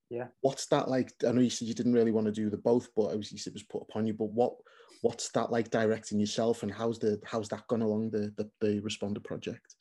yeah. 0.09 0.28
What's 0.41 0.67
that 0.67 0.88
like? 0.88 1.11
I 1.28 1.32
know 1.32 1.41
you 1.41 1.49
said 1.49 1.67
you 1.67 1.74
didn't 1.74 1.93
really 1.93 2.11
want 2.11 2.28
to 2.28 2.32
do 2.32 2.49
the 2.49 2.57
both 2.57 2.89
but 2.95 3.05
obviously 3.05 3.39
it 3.45 3.53
was 3.53 3.63
put 3.63 3.84
upon 3.84 4.05
you 4.05 4.13
but 4.13 4.32
what 4.32 4.53
what's 5.01 5.30
that 5.30 5.51
like 5.51 5.69
directing 5.69 6.19
yourself 6.19 6.63
and 6.63 6.72
how's 6.72 6.99
the 6.99 7.19
how's 7.26 7.49
that 7.49 7.67
gone 7.67 7.82
along 7.82 8.11
the 8.11 8.34
the, 8.38 8.49
the 8.61 8.82
responder 8.82 9.24
project? 9.24 9.76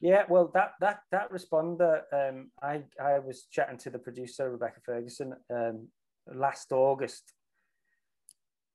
Yeah 0.00 0.24
well 0.28 0.50
that 0.54 0.72
that 0.80 1.00
that 1.12 1.30
responder 1.30 2.02
um 2.12 2.50
i 2.62 2.82
i 3.02 3.18
was 3.18 3.46
chatting 3.50 3.78
to 3.78 3.90
the 3.90 3.98
producer 3.98 4.50
rebecca 4.50 4.80
ferguson 4.84 5.34
um 5.50 5.88
last 6.32 6.72
august 6.72 7.34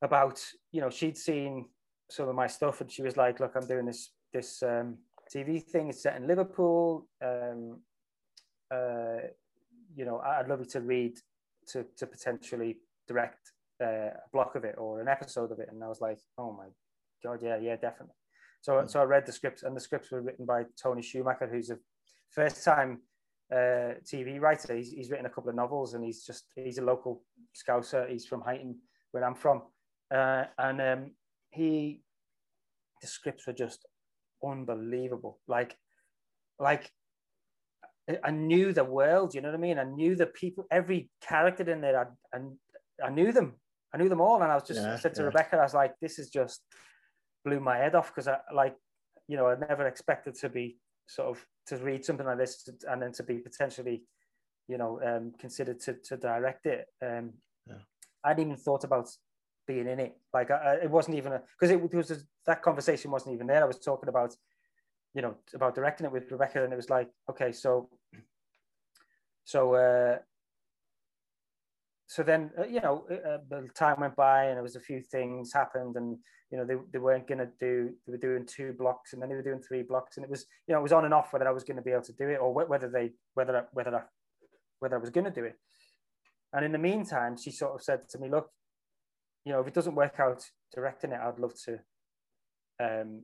about 0.02 0.40
you 0.72 0.82
know 0.82 0.90
she'd 0.90 1.18
seen 1.18 1.66
some 2.12 2.30
of 2.30 2.36
my 2.36 2.48
stuff 2.48 2.82
and 2.82 2.92
she 2.92 3.02
was 3.02 3.18
like 3.18 3.40
look 3.40 3.54
i'm 3.56 3.68
doing 3.68 3.86
this 3.86 4.12
this 4.34 4.62
um 4.62 4.98
tv 5.34 5.64
thing 5.64 5.90
it's 5.90 6.04
set 6.04 6.16
in 6.16 6.28
liverpool 6.28 7.08
um 7.24 7.80
uh 8.72 9.28
you 9.96 10.06
know, 10.06 10.20
I'd 10.20 10.48
love 10.48 10.60
you 10.60 10.66
to 10.66 10.82
read 10.82 11.18
to, 11.70 11.86
to 11.98 12.06
potentially 12.06 12.78
direct 13.08 13.52
uh, 13.82 13.86
a 13.86 14.30
block 14.32 14.56
of 14.56 14.64
it 14.64 14.76
or 14.78 15.02
an 15.02 15.08
episode 15.08 15.52
of 15.52 15.60
it, 15.60 15.70
and 15.72 15.84
I 15.84 15.88
was 15.88 16.02
like, 16.02 16.20
oh 16.38 16.52
my 16.54 16.68
god, 17.24 17.40
yeah, 17.42 17.58
yeah, 17.58 17.76
definitely. 17.76 18.16
So 18.62 18.74
mm. 18.74 18.90
so 18.90 19.02
I 19.02 19.04
read 19.04 19.26
the 19.26 19.32
scripts, 19.32 19.64
and 19.64 19.76
the 19.76 19.82
scripts 19.82 20.12
were 20.12 20.22
written 20.22 20.46
by 20.46 20.64
Tony 20.82 21.02
Schumacher, 21.02 21.48
who's 21.52 21.70
a 21.70 21.78
first 22.32 22.64
time 22.64 23.02
uh, 23.52 23.96
TV 24.04 24.40
writer. 24.40 24.76
He's, 24.76 24.92
he's 24.92 25.12
written 25.12 25.26
a 25.26 25.30
couple 25.30 25.50
of 25.50 25.56
novels, 25.56 25.94
and 25.94 26.04
he's 26.04 26.26
just 26.26 26.46
he's 26.56 26.78
a 26.78 26.84
local 26.84 27.24
Scouser. 27.56 28.10
He's 28.10 28.26
from 28.26 28.42
Huyton, 28.42 28.76
where 29.12 29.24
I'm 29.24 29.36
from, 29.36 29.64
uh, 30.14 30.46
and 30.58 30.82
um, 30.82 31.12
he 31.52 32.02
the 33.02 33.08
scripts 33.08 33.48
were 33.48 33.54
just 33.54 33.86
unbelievable. 34.44 35.40
Like 35.48 35.78
like 36.60 36.92
I 38.24 38.32
knew 38.32 38.72
the 38.72 38.84
world, 38.84 39.34
you 39.34 39.42
know 39.42 39.50
what 39.50 39.56
I 39.56 39.62
mean? 39.62 39.80
I 39.80 39.84
knew 39.84 40.16
the 40.16 40.28
people, 40.28 40.66
every 40.70 41.10
character 41.28 41.70
in 41.70 41.82
there, 41.82 42.00
I, 42.00 42.38
and 42.38 42.58
I 43.04 43.10
knew 43.10 43.32
them. 43.32 43.54
I 43.94 43.98
knew 43.98 44.10
them 44.10 44.22
all. 44.22 44.42
And 44.42 44.52
I 44.52 44.56
was 44.56 44.68
just 44.68 44.82
yeah, 44.82 44.94
I 44.94 44.98
said 44.98 45.16
to 45.16 45.22
yeah. 45.22 45.28
Rebecca, 45.28 45.58
I 45.58 45.64
was 45.64 45.74
like, 45.74 45.94
this 46.02 46.20
is 46.20 46.30
just 46.30 46.62
blew 47.44 47.60
my 47.60 47.78
head 47.78 47.96
off 47.96 48.14
because 48.14 48.28
I 48.28 48.38
like, 48.54 48.76
you 49.28 49.38
know, 49.38 49.48
I 49.48 49.56
never 49.56 49.88
expected 49.88 50.36
to 50.36 50.50
be 50.50 50.78
sort 51.08 51.30
of 51.30 51.46
to 51.68 51.78
read 51.78 52.06
something 52.06 52.26
like 52.26 52.38
this 52.38 52.70
and 52.88 53.02
then 53.02 53.12
to 53.14 53.24
be 53.24 53.38
potentially, 53.38 54.04
you 54.68 54.78
know, 54.78 55.00
um, 55.04 55.34
considered 55.40 55.80
to, 55.82 55.96
to 56.06 56.18
direct 56.18 56.66
it. 56.68 56.86
Um, 57.02 57.34
yeah. 57.68 57.78
I 58.24 58.30
hadn't 58.30 58.46
even 58.46 58.58
thought 58.58 58.84
about 58.84 59.10
being 59.68 59.88
in 59.88 60.00
it. 60.00 60.16
Like 60.34 60.52
I, 60.52 60.76
it 60.84 60.92
wasn't 60.92 61.18
even 61.18 61.40
because 61.60 61.72
it, 61.72 61.82
it 61.82 61.94
was 61.96 62.12
a, 62.12 62.18
that 62.46 62.62
conversation 62.62 63.10
wasn't 63.10 63.34
even 63.34 63.48
there. 63.48 63.64
I 63.64 63.68
was 63.68 63.80
talking 63.80 64.10
about 64.10 64.36
you 65.16 65.22
know 65.22 65.36
about 65.54 65.74
directing 65.74 66.06
it 66.06 66.12
with 66.12 66.30
Rebecca, 66.30 66.64
and 66.64 66.74
it 66.74 66.76
was 66.76 66.90
like, 66.90 67.10
okay, 67.30 67.52
so 67.52 67.90
so 69.46 69.74
uh, 69.76 70.18
so 72.08 72.22
then 72.22 72.52
uh, 72.60 72.66
you 72.66 72.82
know 72.82 73.06
uh, 73.10 73.56
uh 73.56 73.62
time 73.74 74.02
went 74.02 74.16
by, 74.16 74.46
and 74.46 74.58
there 74.58 74.64
was 74.64 74.76
a 74.76 74.82
few 74.82 75.02
things 75.02 75.54
happened, 75.54 75.96
and 75.96 76.18
you 76.52 76.58
know 76.58 76.66
they, 76.66 76.76
they 76.92 77.00
weren't 77.00 77.28
going 77.28 77.38
to 77.40 77.50
do 77.60 77.92
they 78.06 78.12
were 78.12 78.18
doing 78.18 78.46
two 78.46 78.74
blocks, 78.78 79.14
and 79.14 79.22
then 79.22 79.30
they 79.30 79.36
were 79.36 79.42
doing 79.42 79.62
three 79.62 79.84
blocks, 79.84 80.18
and 80.18 80.26
it 80.26 80.30
was 80.30 80.46
you 80.68 80.74
know 80.74 80.80
it 80.80 80.84
was 80.84 80.92
on 80.92 81.06
and 81.06 81.14
off 81.14 81.32
whether 81.32 81.48
I 81.48 81.52
was 81.52 81.64
going 81.64 81.78
to 81.78 81.84
be 81.84 81.92
able 81.92 82.04
to 82.04 82.14
do 82.14 82.28
it 82.28 82.36
or 82.36 82.54
whether 82.54 82.90
they 82.90 83.12
whether 83.36 83.68
whether 83.72 83.96
I, 83.96 84.02
whether 84.80 84.98
I 84.98 85.00
was 85.00 85.10
going 85.10 85.26
to 85.26 85.32
do 85.32 85.46
it. 85.46 85.56
And 86.52 86.66
in 86.66 86.74
the 86.74 86.78
meantime, 86.78 87.38
she 87.38 87.52
sort 87.52 87.74
of 87.74 87.82
said 87.82 88.10
to 88.10 88.20
me, 88.20 88.30
"Look, 88.30 88.50
you 89.46 89.54
know, 89.54 89.62
if 89.62 89.68
it 89.68 89.74
doesn't 89.74 89.96
work 89.96 90.20
out 90.20 90.44
directing 90.74 91.12
it, 91.12 91.20
I'd 91.22 91.40
love 91.40 91.54
to 91.66 91.80
um, 92.84 93.24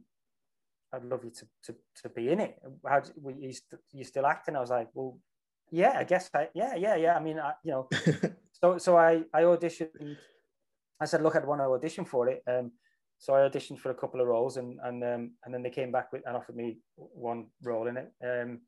I'd 0.94 1.06
love 1.06 1.24
you 1.24 1.32
to, 1.32 1.46
to, 1.66 1.76
to 2.04 2.10
be 2.10 2.30
in 2.30 2.39
it. 2.39 2.60
How 2.88 3.00
do, 3.00 3.12
you, 3.39 3.54
st- 3.54 3.82
you 3.94 4.04
still 4.04 4.26
acting? 4.26 4.56
I 4.56 4.60
was 4.60 4.70
like, 4.70 4.89
well, 4.94 5.18
yeah, 5.72 5.96
I 5.98 6.04
guess 6.04 6.30
I, 6.34 6.50
yeah, 6.54 6.76
yeah, 6.76 6.96
yeah. 6.96 7.16
I 7.16 7.20
mean, 7.20 7.39
I, 7.39 7.54
you 7.64 7.72
know, 7.72 7.89
so, 8.52 8.78
so 8.78 8.98
I, 8.98 9.24
I 9.34 9.44
auditioned, 9.44 10.18
I 11.00 11.06
said, 11.06 11.24
look, 11.24 11.36
I'd 11.36 11.46
want 11.46 11.62
to 11.62 11.66
audition 11.66 12.04
for 12.04 12.28
it. 12.28 12.44
Um, 12.48 12.72
so 13.20 13.36
I 13.36 13.48
auditioned 13.48 13.80
for 13.80 13.92
a 13.92 13.96
couple 13.96 14.20
of 14.20 14.28
roles 14.28 14.58
and, 14.58 14.80
and, 14.84 15.04
um, 15.04 15.32
and 15.46 15.54
then 15.54 15.64
they 15.64 15.70
came 15.70 15.92
back 15.92 16.12
with 16.12 16.24
and 16.26 16.36
offered 16.36 16.56
me 16.56 16.80
one 16.96 17.48
role 17.64 17.88
in 17.88 17.98
it. 17.98 18.12
Um, 18.24 18.62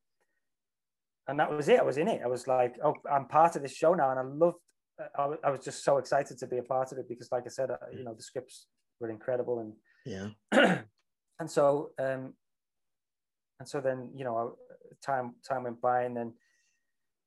and 1.28 1.39
that 1.39 1.51
was 1.51 1.67
it. 1.67 1.80
I 1.80 1.84
was 1.84 1.97
in 1.97 2.07
it. 2.07 2.21
I 2.24 2.28
was 2.28 2.47
like, 2.47 2.76
oh, 2.84 2.95
I'm 3.11 3.28
part 3.28 3.55
of 3.55 3.63
this 3.63 3.76
show 3.76 3.93
now. 3.93 4.11
And 4.11 4.19
I 4.19 4.24
loved, 4.24 4.57
I, 5.17 5.30
I 5.43 5.49
was 5.49 5.61
just 5.63 5.84
so 5.84 5.97
excited 5.97 6.38
to 6.38 6.47
be 6.47 6.59
a 6.59 6.63
part 6.63 6.91
of 6.91 6.97
it 6.99 7.09
because 7.09 7.30
like 7.32 7.43
I 7.45 7.49
said, 7.49 7.69
you 7.91 8.03
know, 8.03 8.13
the 8.13 8.24
scripts 8.24 8.67
were 8.99 9.09
incredible 9.09 9.59
and 9.59 9.74
yeah. 10.05 10.30
and 11.39 11.49
so 11.49 11.91
um, 11.99 12.34
and 13.59 13.67
so 13.67 13.81
then 13.81 14.09
you 14.15 14.23
know 14.23 14.57
time 15.01 15.36
time 15.47 15.63
went 15.63 15.81
by 15.81 16.03
and 16.03 16.15
then 16.15 16.34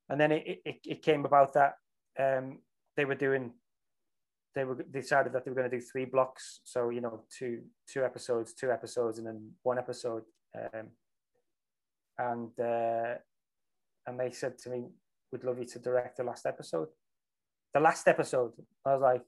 and 0.08 0.20
then 0.20 0.32
it, 0.32 0.62
it, 0.64 0.76
it 0.84 1.02
came 1.02 1.24
about 1.24 1.54
that 1.54 1.74
um, 2.18 2.58
they 2.96 3.04
were 3.04 3.14
doing 3.14 3.52
they 4.54 4.64
were 4.64 4.82
decided 4.90 5.32
that 5.32 5.44
they 5.44 5.50
were 5.50 5.54
going 5.54 5.70
to 5.70 5.76
do 5.76 5.82
three 5.82 6.06
blocks. 6.06 6.60
So 6.64 6.90
you 6.90 7.00
know 7.00 7.24
two 7.30 7.62
two 7.86 8.04
episodes 8.04 8.54
two 8.54 8.72
episodes 8.72 9.18
and 9.18 9.26
then 9.26 9.52
one 9.62 9.78
episode 9.78 10.24
um, 10.56 10.88
and 12.18 12.50
uh, 12.58 13.14
and 14.06 14.18
they 14.18 14.30
said 14.30 14.58
to 14.58 14.70
me 14.70 14.86
we'd 15.30 15.44
love 15.44 15.58
you 15.58 15.66
to 15.66 15.78
direct 15.78 16.16
the 16.16 16.24
last 16.24 16.46
episode. 16.46 16.88
The 17.74 17.80
last 17.80 18.08
episode 18.08 18.52
i 18.86 18.94
was 18.94 19.02
like 19.02 19.22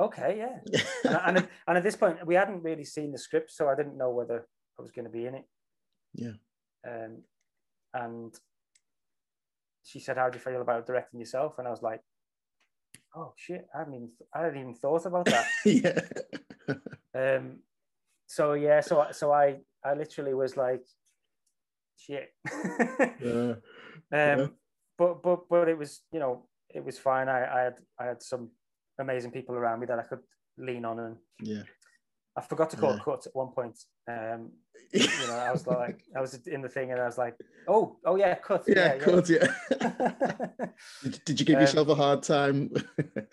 okay, 0.00 0.36
yeah. 0.38 0.80
and, 1.04 1.38
and, 1.38 1.48
and, 1.66 1.78
at 1.78 1.82
this 1.82 1.96
point, 1.96 2.26
we 2.26 2.34
hadn't 2.34 2.62
really 2.62 2.84
seen 2.84 3.12
the 3.12 3.18
script, 3.18 3.50
so 3.50 3.68
I 3.68 3.74
didn't 3.74 3.96
know 3.96 4.10
whether 4.10 4.46
I 4.78 4.82
was 4.82 4.90
going 4.90 5.04
to 5.04 5.10
be 5.10 5.26
in 5.26 5.34
it. 5.34 5.44
Yeah. 6.14 6.32
Um, 6.86 7.22
and 7.92 8.34
she 9.84 10.00
said, 10.00 10.16
"How 10.16 10.28
do 10.28 10.36
you 10.36 10.44
feel 10.44 10.60
about 10.60 10.86
directing 10.86 11.20
yourself?" 11.20 11.58
And 11.58 11.66
I 11.66 11.70
was 11.70 11.82
like, 11.82 12.00
"Oh 13.14 13.32
shit, 13.36 13.66
I 13.74 13.78
haven't 13.78 13.94
even, 13.94 14.10
I 14.34 14.42
hadn't 14.42 14.60
even 14.60 14.74
thought 14.74 15.06
about 15.06 15.26
that." 15.26 15.46
yeah. 15.64 17.36
um. 17.36 17.58
So 18.26 18.54
yeah, 18.54 18.80
so 18.80 19.06
so 19.12 19.32
I 19.32 19.60
I 19.84 19.94
literally 19.94 20.34
was 20.34 20.56
like, 20.56 20.84
"Shit." 21.96 22.34
yeah. 23.22 23.54
Um. 24.12 24.38
Yeah. 24.38 24.46
But 24.98 25.22
but 25.22 25.48
but 25.48 25.68
it 25.68 25.78
was 25.78 26.02
you 26.12 26.20
know 26.20 26.46
it 26.68 26.84
was 26.84 26.98
fine. 26.98 27.28
I 27.28 27.46
I 27.46 27.60
had 27.62 27.74
I 27.98 28.04
had 28.06 28.22
some 28.22 28.50
amazing 28.98 29.30
people 29.30 29.54
around 29.54 29.80
me 29.80 29.86
that 29.86 29.98
I 29.98 30.02
could 30.02 30.20
lean 30.58 30.84
on 30.84 30.98
and 31.00 31.16
yeah. 31.40 31.62
I 32.36 32.40
forgot 32.40 32.70
to 32.70 32.76
call 32.76 32.94
yeah. 32.94 33.00
cut 33.04 33.26
at 33.26 33.34
one 33.34 33.48
point. 33.48 33.78
Um, 34.08 34.50
you 34.92 35.06
know, 35.28 35.36
I 35.36 35.52
was 35.52 35.66
like, 35.66 36.02
I 36.16 36.20
was 36.20 36.34
in 36.46 36.62
the 36.62 36.68
thing, 36.68 36.90
and 36.90 37.00
I 37.00 37.06
was 37.06 37.16
like, 37.16 37.36
"Oh, 37.68 37.96
oh 38.04 38.16
yeah, 38.16 38.34
cut." 38.34 38.64
Yeah, 38.66 38.94
yeah 38.94 38.98
cut. 38.98 39.28
Yeah. 39.28 39.46
did, 41.02 41.24
did, 41.24 41.40
you 41.40 41.46
give 41.46 41.56
um, 41.56 41.60
yourself 41.62 41.88
a 41.88 41.94
hard 41.94 42.22
time? 42.22 42.72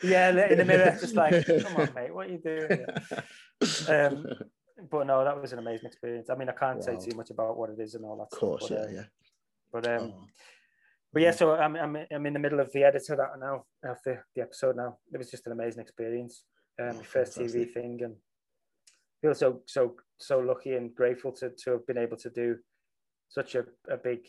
yeah, 0.03 0.29
in 0.47 0.57
the 0.57 0.65
mirror, 0.65 0.97
just 1.01 1.15
like, 1.15 1.45
"Come 1.45 1.75
on, 1.77 1.89
mate, 1.95 2.13
what 2.13 2.27
are 2.27 2.31
you 2.31 2.37
doing?" 2.37 2.85
Um, 3.87 4.25
but 4.89 5.07
no, 5.07 5.23
that 5.23 5.39
was 5.39 5.51
an 5.53 5.59
amazing 5.59 5.87
experience. 5.87 6.29
I 6.29 6.35
mean, 6.35 6.49
I 6.49 6.53
can't 6.53 6.77
wow. 6.77 6.97
say 6.97 7.09
too 7.09 7.15
much 7.15 7.31
about 7.31 7.57
what 7.57 7.69
it 7.71 7.79
is 7.79 7.95
and 7.95 8.05
all 8.05 8.17
that. 8.17 8.35
Of 8.35 8.39
course, 8.39 8.65
stuff, 8.65 8.79
but, 8.83 8.91
yeah, 8.93 8.99
uh, 8.99 9.01
yeah. 9.01 9.05
But 9.71 9.87
um, 9.87 10.13
oh 10.15 10.25
but 11.13 11.21
yeah, 11.21 11.31
so 11.31 11.55
I'm, 11.55 11.75
I'm, 11.75 11.97
I'm 12.11 12.25
in 12.25 12.33
the 12.33 12.39
middle 12.39 12.59
of 12.59 12.71
the 12.71 12.83
edit 12.83 13.03
of 13.09 13.17
that 13.17 13.39
now, 13.39 13.65
of 13.83 13.97
the, 14.05 14.19
the 14.35 14.41
episode 14.41 14.75
now. 14.77 14.97
It 15.13 15.17
was 15.17 15.29
just 15.29 15.45
an 15.45 15.51
amazing 15.51 15.81
experience. 15.81 16.43
Um, 16.81 16.97
oh, 16.99 17.03
first 17.03 17.37
TV 17.37 17.71
thing, 17.71 17.99
and 18.01 18.15
feel 19.21 19.35
so 19.35 19.61
so 19.65 19.95
so 20.17 20.39
lucky 20.39 20.73
and 20.73 20.95
grateful 20.95 21.31
to 21.33 21.51
to 21.63 21.71
have 21.71 21.85
been 21.85 21.97
able 21.97 22.17
to 22.17 22.29
do 22.29 22.57
such 23.29 23.55
a, 23.55 23.65
a 23.89 23.97
big 23.97 24.19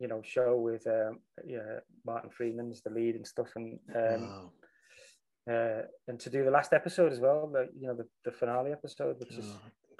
you 0.00 0.08
know 0.08 0.20
show 0.22 0.56
with 0.56 0.86
um, 0.86 1.20
yeah 1.46 1.80
Martin 2.04 2.30
Freeman's 2.30 2.82
the 2.82 2.90
lead 2.90 3.14
and 3.14 3.26
stuff, 3.26 3.48
and 3.54 3.78
um, 3.94 4.22
wow. 4.22 5.54
uh, 5.54 5.82
and 6.08 6.18
to 6.20 6.28
do 6.28 6.44
the 6.44 6.50
last 6.50 6.72
episode 6.72 7.12
as 7.12 7.20
well, 7.20 7.48
the 7.52 7.68
you 7.78 7.86
know 7.86 7.94
the, 7.94 8.06
the 8.24 8.32
finale 8.32 8.72
episode, 8.72 9.18
which 9.20 9.34
oh, 9.34 9.38
is 9.38 9.52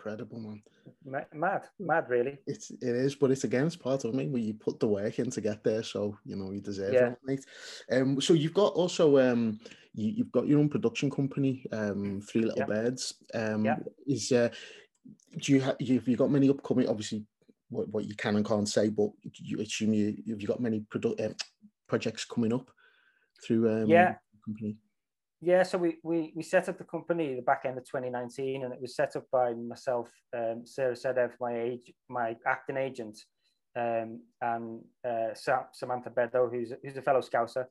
incredible, 0.06 0.40
man. 0.40 0.62
Mad, 1.32 1.62
mad, 1.78 2.08
really. 2.08 2.38
It's 2.46 2.70
it 2.70 2.80
is, 2.82 3.14
but 3.14 3.30
it's 3.30 3.44
against 3.44 3.80
part 3.80 4.04
of 4.04 4.14
me 4.14 4.28
where 4.28 4.40
you 4.40 4.54
put 4.54 4.78
the 4.80 4.86
work 4.86 5.18
in 5.18 5.30
to 5.30 5.40
get 5.40 5.64
there, 5.64 5.82
so 5.82 6.16
you 6.24 6.36
know 6.36 6.50
you 6.52 6.60
deserve 6.60 6.94
yeah. 6.94 7.10
it, 7.10 7.18
mate. 7.24 7.44
Um, 7.90 8.20
so 8.20 8.32
you've 8.34 8.54
got 8.54 8.72
also 8.74 9.18
um, 9.18 9.58
you, 9.94 10.24
have 10.24 10.32
got 10.32 10.46
your 10.46 10.60
own 10.60 10.68
production 10.68 11.10
company, 11.10 11.66
um, 11.72 12.20
Three 12.20 12.42
Little 12.42 12.58
yeah. 12.58 12.66
Birds. 12.66 13.14
Um, 13.34 13.64
yeah. 13.64 13.76
is 14.06 14.32
uh, 14.32 14.48
do 15.40 15.52
you 15.52 15.60
have 15.60 15.76
you, 15.80 15.94
have 15.96 16.08
you 16.08 16.16
got 16.16 16.30
many 16.30 16.48
upcoming? 16.48 16.88
Obviously, 16.88 17.24
what, 17.68 17.88
what 17.88 18.04
you 18.04 18.14
can 18.14 18.36
and 18.36 18.46
can't 18.46 18.68
say, 18.68 18.88
but 18.88 19.10
you 19.34 19.60
assume 19.60 19.92
you 19.92 20.22
have 20.28 20.40
you 20.40 20.48
got 20.48 20.60
many 20.60 20.80
produ- 20.92 21.20
uh, 21.20 21.34
projects 21.88 22.24
coming 22.24 22.52
up 22.52 22.70
through 23.44 23.70
um, 23.70 23.88
yeah 23.88 24.14
company. 24.44 24.76
Yeah, 25.42 25.64
so 25.64 25.76
we, 25.76 25.98
we 26.02 26.32
we 26.34 26.42
set 26.42 26.68
up 26.68 26.78
the 26.78 26.84
company 26.84 27.34
the 27.34 27.42
back 27.42 27.62
end 27.66 27.76
of 27.76 27.84
2019, 27.84 28.64
and 28.64 28.72
it 28.72 28.80
was 28.80 28.96
set 28.96 29.16
up 29.16 29.24
by 29.30 29.52
myself, 29.52 30.08
um, 30.34 30.62
Sarah 30.64 30.94
Sedev, 30.94 31.32
my 31.40 31.60
age, 31.60 31.92
my 32.08 32.36
acting 32.46 32.78
agent, 32.78 33.18
um, 33.76 34.20
and 34.40 34.80
uh, 35.06 35.34
Samantha 35.72 36.10
Beddoe, 36.10 36.50
who's 36.50 36.72
who's 36.82 36.96
a 36.96 37.02
fellow 37.02 37.20
Scouser, 37.20 37.66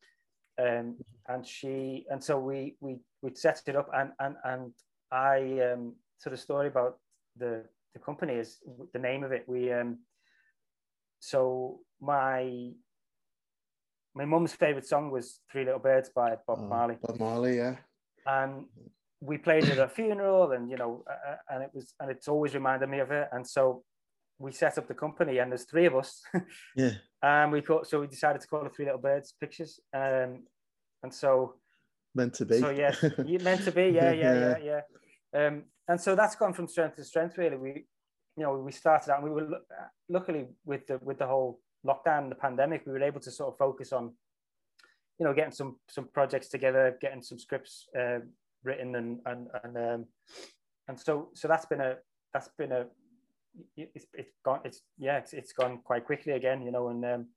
um, 0.62 0.96
and 1.28 1.46
she 1.46 2.06
and 2.10 2.24
so 2.24 2.38
we 2.38 2.76
we 2.82 2.98
we 3.24 3.32
set 3.34 3.62
it 3.66 3.76
up, 3.76 3.90
and 3.94 4.12
and 4.20 4.36
and 4.44 4.72
I 5.12 5.72
um, 5.72 5.96
so 6.20 6.30
the 6.30 6.38
story 6.38 6.68
about 6.68 7.00
the 7.36 7.66
the 7.96 8.00
company 8.00 8.34
is 8.34 8.60
the 8.94 9.00
name 9.00 9.24
of 9.24 9.32
it. 9.32 9.44
We 9.48 9.74
um, 9.74 9.98
so 11.20 11.80
my 12.00 12.72
my 14.16 14.26
mum's 14.26 14.54
favorite 14.54 14.88
song 14.88 15.12
was 15.12 15.42
Three 15.52 15.66
Little 15.66 15.80
Birds 15.80 16.10
by 16.10 16.38
Bob 16.48 16.60
oh, 16.62 16.68
Marley. 16.68 16.98
Bob 17.02 17.20
Marley, 17.20 17.58
yeah. 17.58 17.76
And 18.26 18.66
we 19.20 19.38
played 19.38 19.66
at 19.66 19.78
a 19.78 19.90
funeral, 19.90 20.54
and 20.54 20.70
you 20.70 20.78
know, 20.78 21.04
uh, 21.10 21.32
uh, 21.32 21.36
and 21.50 21.64
it 21.64 21.72
was, 21.74 21.94
and 22.00 22.10
it's 22.10 22.30
always 22.30 22.56
reminded 22.56 22.90
me 22.90 23.00
of 23.00 23.12
it. 23.12 23.28
And 23.34 23.46
so 23.46 23.84
we 24.40 24.54
set 24.54 24.78
up 24.78 24.88
the 24.88 24.94
company, 24.94 25.40
and 25.40 25.52
there's 25.52 25.66
three 25.66 25.86
of 25.86 25.96
us. 25.96 26.22
yeah. 26.78 26.92
And 27.22 27.52
we 27.52 27.62
call, 27.62 27.84
so 27.84 28.00
we 28.00 28.08
decided 28.08 28.42
to 28.42 28.48
call 28.48 28.66
it 28.66 28.74
Three 28.74 28.86
Little 28.86 29.02
Birds 29.02 29.34
Pictures. 29.40 29.82
Um, 29.94 30.44
and 31.04 31.14
so 31.14 31.56
meant 32.16 32.36
to 32.36 32.46
be. 32.46 32.60
So 32.60 32.70
yeah, 32.72 32.96
meant 33.18 33.66
to 33.66 33.72
be. 33.72 33.88
Yeah, 33.88 34.12
yeah, 34.12 34.34
yeah, 34.34 34.58
yeah. 34.64 34.82
yeah. 35.34 35.48
Um, 35.48 35.64
and 35.90 36.00
so 36.00 36.16
that's 36.16 36.36
gone 36.36 36.54
from 36.54 36.70
strength 36.70 36.96
to 36.96 37.04
strength. 37.04 37.38
Really, 37.38 37.58
we, 37.58 37.86
you 38.38 38.44
know, 38.44 38.56
we 38.56 38.72
started 38.72 39.12
out, 39.12 39.22
and 39.22 39.30
we 39.30 39.42
were 39.42 39.60
luckily 40.08 40.46
with 40.64 40.88
the 40.88 41.00
with 41.04 41.20
the 41.20 41.28
whole 41.28 41.60
lockdown, 41.86 42.30
the 42.30 42.36
pandemic, 42.36 42.84
we 42.86 42.92
were 42.94 43.04
able 43.04 43.20
to 43.22 43.32
sort 43.32 43.54
of 43.54 43.58
focus 43.58 43.94
on 43.94 44.14
you 45.20 45.26
know, 45.26 45.34
getting 45.34 45.52
some 45.52 45.78
some 45.90 46.10
projects 46.14 46.50
together, 46.50 46.98
getting 47.02 47.22
some 47.22 47.40
scripts 47.40 47.88
uh, 47.98 48.20
written, 48.64 48.96
and 48.96 49.20
and 49.26 49.48
and 49.64 49.78
um, 49.78 50.06
and 50.88 51.00
so 51.00 51.30
so 51.34 51.48
that's 51.48 51.66
been 51.66 51.82
a 51.82 51.96
that's 52.34 52.50
been 52.58 52.72
a 52.72 52.86
it's 53.78 54.06
it's 54.14 54.34
gone 54.44 54.60
it's 54.66 54.82
yeah 54.98 55.18
it's, 55.18 55.32
it's 55.32 55.54
gone 55.54 55.80
quite 55.84 56.06
quickly 56.06 56.34
again, 56.34 56.62
you 56.62 56.72
know, 56.72 56.90
and 56.90 57.06
um, 57.06 57.28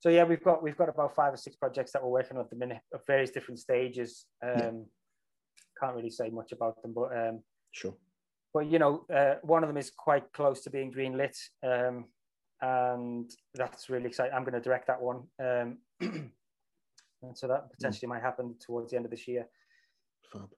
so 0.00 0.10
yeah, 0.10 0.24
we've 0.24 0.44
got 0.44 0.62
we've 0.62 0.76
got 0.76 0.90
about 0.90 1.14
five 1.14 1.32
or 1.32 1.38
six 1.38 1.56
projects 1.56 1.92
that 1.92 2.02
we're 2.02 2.10
working 2.10 2.36
on 2.36 2.44
at 2.44 2.50
the 2.50 2.56
minute 2.56 2.80
at 2.92 3.06
various 3.06 3.30
different 3.30 3.60
stages. 3.60 4.26
Um, 4.42 4.52
yeah. 4.56 4.70
Can't 5.80 5.96
really 5.96 6.10
say 6.10 6.28
much 6.28 6.52
about 6.52 6.80
them, 6.82 6.92
but 6.94 7.16
um, 7.16 7.42
sure. 7.72 7.94
But 8.52 8.66
you 8.66 8.78
know, 8.78 9.06
uh, 9.12 9.36
one 9.42 9.64
of 9.64 9.68
them 9.68 9.78
is 9.78 9.90
quite 9.90 10.30
close 10.32 10.60
to 10.62 10.70
being 10.70 10.92
greenlit, 10.92 11.36
um, 11.66 12.04
and 12.64 13.30
that's 13.54 13.90
really 13.90 14.06
exciting. 14.06 14.32
I'm 14.34 14.44
going 14.44 14.54
to 14.54 14.60
direct 14.60 14.86
that 14.86 15.00
one, 15.00 15.22
um, 15.38 15.78
and 16.00 16.30
so 17.34 17.46
that 17.48 17.70
potentially 17.70 18.06
mm. 18.06 18.14
might 18.14 18.22
happen 18.22 18.54
towards 18.64 18.90
the 18.90 18.96
end 18.96 19.04
of 19.04 19.10
this 19.10 19.28
year. 19.28 19.46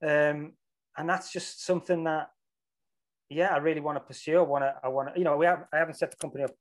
Um, 0.03 0.53
and 0.97 1.09
that's 1.09 1.33
just 1.33 1.65
something 1.67 2.05
that, 2.05 2.31
yeah, 3.29 3.55
I 3.55 3.59
really 3.59 3.81
want 3.81 3.97
to 3.97 4.01
pursue. 4.01 4.39
I 4.39 4.43
want 4.43 4.65
to, 4.65 4.75
I 4.83 4.89
want 4.89 5.13
to, 5.13 5.19
you 5.19 5.25
know, 5.25 5.37
we 5.37 5.47
have 5.47 5.65
I 5.73 5.79
haven't 5.79 5.95
set 5.95 6.11
the 6.11 6.17
company 6.17 6.45
up 6.45 6.53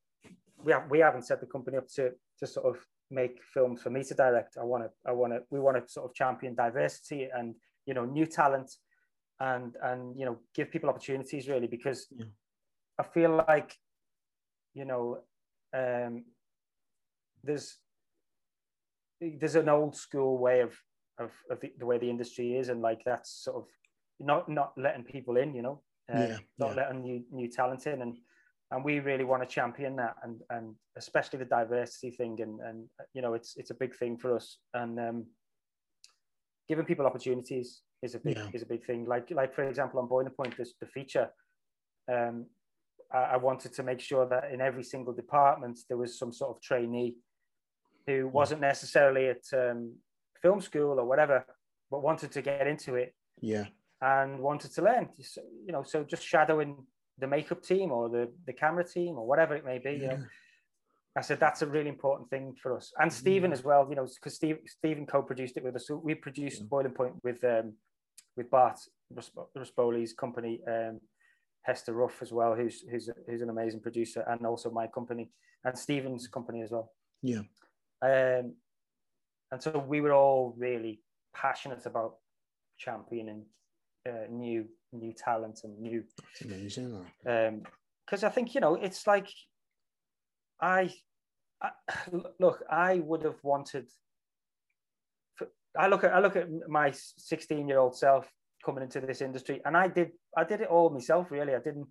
we 0.64 0.72
have 0.72 0.90
we 0.90 0.98
haven't 0.98 1.24
set 1.24 1.40
the 1.40 1.46
company 1.46 1.76
up 1.76 1.88
to 1.88 2.10
to 2.38 2.46
sort 2.46 2.66
of 2.66 2.84
make 3.10 3.40
films 3.54 3.80
for 3.82 3.90
me 3.90 4.02
to 4.02 4.14
direct. 4.14 4.56
I 4.60 4.64
want 4.64 4.84
to 4.84 4.90
I 5.06 5.12
want 5.12 5.32
to 5.32 5.40
we 5.50 5.60
want 5.60 5.76
to 5.76 5.90
sort 5.90 6.06
of 6.10 6.14
champion 6.14 6.54
diversity 6.54 7.28
and 7.32 7.54
you 7.86 7.94
know 7.94 8.04
new 8.04 8.26
talent 8.26 8.70
and 9.40 9.76
and 9.82 10.18
you 10.18 10.26
know 10.26 10.38
give 10.54 10.70
people 10.70 10.90
opportunities 10.90 11.48
really 11.48 11.68
because 11.68 12.06
yeah. 12.10 12.24
I 12.98 13.04
feel 13.04 13.44
like 13.48 13.74
you 14.74 14.84
know 14.84 15.18
um, 15.76 16.24
there's 17.44 17.76
there's 19.20 19.54
an 19.54 19.68
old 19.68 19.96
school 19.96 20.38
way 20.38 20.60
of 20.60 20.74
of, 21.18 21.30
of 21.50 21.60
the, 21.60 21.72
the, 21.78 21.86
way 21.86 21.96
the 21.98 22.10
industry 22.10 22.56
is 22.56 22.68
and 22.68 22.82
like 22.82 23.00
that's 23.06 23.42
sort 23.44 23.56
of 23.56 23.64
not 24.20 24.48
not 24.48 24.72
letting 24.76 25.04
people 25.04 25.36
in 25.36 25.54
you 25.54 25.62
know 25.62 25.82
uh, 26.14 26.18
yeah, 26.18 26.36
not 26.58 26.70
yeah. 26.70 26.82
letting 26.82 27.02
new 27.02 27.22
new 27.32 27.48
talent 27.48 27.86
in 27.86 28.02
and 28.02 28.16
and 28.72 28.84
we 28.84 28.98
really 29.00 29.24
want 29.24 29.42
to 29.42 29.48
champion 29.48 29.96
that 29.96 30.14
and 30.22 30.40
and 30.50 30.74
especially 30.96 31.38
the 31.38 31.44
diversity 31.44 32.10
thing 32.10 32.38
and 32.40 32.60
and 32.60 32.84
you 33.14 33.22
know 33.22 33.34
it's 33.34 33.56
it's 33.56 33.70
a 33.70 33.74
big 33.74 33.94
thing 33.94 34.16
for 34.16 34.34
us 34.34 34.58
and 34.74 34.98
um, 34.98 35.24
giving 36.68 36.84
people 36.84 37.06
opportunities 37.06 37.82
is 38.02 38.14
a 38.14 38.18
big 38.18 38.36
yeah. 38.36 38.48
is 38.52 38.62
a 38.62 38.66
big 38.66 38.84
thing 38.84 39.06
like 39.06 39.30
like 39.30 39.54
for 39.54 39.64
example 39.64 40.00
on 40.00 40.08
boiling 40.08 40.30
point 40.30 40.54
this 40.56 40.74
the 40.80 40.86
feature 40.86 41.28
um, 42.12 42.46
I, 43.12 43.18
I, 43.18 43.36
wanted 43.36 43.72
to 43.74 43.82
make 43.82 44.00
sure 44.00 44.26
that 44.28 44.50
in 44.52 44.60
every 44.60 44.82
single 44.82 45.12
department 45.12 45.78
there 45.88 45.96
was 45.96 46.18
some 46.18 46.32
sort 46.32 46.56
of 46.56 46.62
trainee 46.62 47.14
who 48.06 48.28
wasn't 48.28 48.60
necessarily 48.60 49.28
at 49.28 49.42
um, 49.52 49.94
film 50.42 50.60
school 50.60 50.98
or 51.00 51.04
whatever 51.04 51.44
but 51.90 52.02
wanted 52.02 52.32
to 52.32 52.42
get 52.42 52.66
into 52.66 52.94
it 52.94 53.14
yeah 53.40 53.64
and 54.00 54.38
wanted 54.38 54.72
to 54.72 54.82
learn 54.82 55.08
you 55.64 55.72
know 55.72 55.82
so 55.82 56.04
just 56.04 56.24
shadowing 56.24 56.76
the 57.18 57.26
makeup 57.26 57.62
team 57.62 57.92
or 57.92 58.08
the, 58.08 58.30
the 58.46 58.52
camera 58.52 58.86
team 58.86 59.18
or 59.18 59.26
whatever 59.26 59.54
it 59.54 59.64
may 59.64 59.78
be. 59.78 59.92
Yeah. 59.92 59.96
You 59.96 60.08
know, 60.08 60.24
I 61.16 61.22
said 61.22 61.40
that's 61.40 61.62
a 61.62 61.66
really 61.66 61.88
important 61.88 62.28
thing 62.28 62.54
for 62.62 62.76
us, 62.76 62.92
and 62.98 63.10
Stephen 63.10 63.50
as 63.50 63.64
well. 63.64 63.86
You 63.88 63.96
know, 63.96 64.06
because 64.06 64.34
Steve, 64.34 64.58
Stephen 64.66 65.06
co-produced 65.06 65.56
it 65.56 65.64
with 65.64 65.74
us. 65.74 65.86
So 65.86 65.96
we 65.96 66.14
produced 66.14 66.60
yeah. 66.60 66.66
Boiling 66.68 66.92
Point 66.92 67.14
with 67.24 67.42
um, 67.42 67.72
with 68.36 68.50
Bart 68.50 68.78
Ruspoli's 69.56 70.12
company, 70.12 70.60
um, 70.68 71.00
Hester 71.66 71.92
Ruff 71.92 72.22
as 72.22 72.32
well, 72.32 72.54
who's 72.54 72.82
who's 72.88 73.10
who's 73.28 73.42
an 73.42 73.50
amazing 73.50 73.80
producer, 73.80 74.24
and 74.28 74.46
also 74.46 74.70
my 74.70 74.86
company 74.86 75.30
and 75.64 75.76
Stephen's 75.76 76.28
company 76.28 76.62
as 76.62 76.70
well. 76.70 76.92
Yeah. 77.22 77.42
Um, 78.02 78.54
and 79.50 79.60
so 79.60 79.84
we 79.86 80.00
were 80.00 80.12
all 80.12 80.54
really 80.56 81.00
passionate 81.34 81.84
about 81.86 82.16
championing 82.78 83.46
uh, 84.08 84.26
new 84.30 84.66
new 84.92 85.12
talent 85.12 85.60
and 85.64 85.78
new. 85.80 86.04
That's 86.18 86.42
amazing. 86.42 87.04
Because 87.24 88.22
um, 88.22 88.28
I 88.28 88.30
think 88.30 88.54
you 88.54 88.60
know 88.60 88.76
it's 88.76 89.06
like 89.06 89.28
I, 90.60 90.94
I 91.60 91.70
look. 92.38 92.62
I 92.70 93.00
would 93.00 93.24
have 93.24 93.42
wanted. 93.42 93.88
I 95.76 95.88
look 95.88 96.04
at 96.04 96.12
I 96.12 96.20
look 96.20 96.36
at 96.36 96.48
my 96.68 96.92
16 96.92 97.68
year 97.68 97.78
old 97.78 97.96
self 97.96 98.30
coming 98.66 98.82
into 98.82 99.00
this 99.00 99.22
industry, 99.22 99.60
and 99.64 99.76
I 99.76 99.88
did 99.88 100.10
I 100.36 100.44
did 100.44 100.60
it 100.60 100.68
all 100.68 100.90
myself. 100.90 101.30
Really, 101.30 101.54
I 101.54 101.60
didn't 101.60 101.86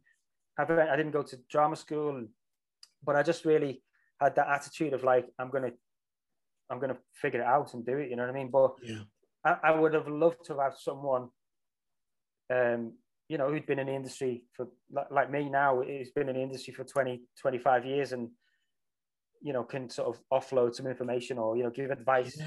I 0.58 0.66
didn't 0.96 1.12
go 1.12 1.24
to 1.24 1.38
drama 1.50 1.76
school, 1.76 2.24
but 3.04 3.16
I 3.16 3.24
just 3.24 3.46
really 3.46 3.82
had 4.22 4.36
that 4.36 4.50
attitude 4.50 4.94
of 4.94 5.04
like 5.04 5.26
I'm 5.40 5.50
gonna 5.50 5.72
I'm 6.70 6.80
gonna 6.80 6.98
figure 7.14 7.42
it 7.42 7.48
out 7.48 7.74
and 7.74 7.86
do 7.86 7.98
it. 7.98 8.10
You 8.10 8.18
know 8.18 8.24
what 8.24 8.36
I 8.36 8.40
mean? 8.40 8.52
But 8.52 8.76
yeah. 8.84 9.04
I, 9.46 9.58
I 9.70 9.80
would 9.80 9.94
have 9.94 10.08
loved 10.08 10.46
to 10.46 10.60
have 10.60 10.76
someone 10.78 11.30
um, 12.54 12.94
you 13.28 13.38
know, 13.38 13.50
who'd 13.50 13.66
been 13.66 13.80
in 13.80 13.88
the 13.88 13.96
industry 13.96 14.44
for 14.54 14.68
like, 14.92 15.10
like 15.12 15.32
me 15.32 15.50
now, 15.50 15.82
who's 15.82 16.12
been 16.12 16.30
in 16.30 16.36
the 16.36 16.42
industry 16.42 16.74
for 16.74 16.84
20, 16.84 17.22
25 17.42 17.86
years 17.86 18.12
and, 18.12 18.30
you 19.42 19.54
know, 19.54 19.64
can 19.64 19.90
sort 19.90 20.16
of 20.16 20.22
offload 20.32 20.76
some 20.76 20.88
information 20.88 21.38
or, 21.38 21.58
you 21.58 21.64
know, 21.64 21.70
give 21.70 21.90
advice. 21.90 22.38
Yeah. 22.38 22.46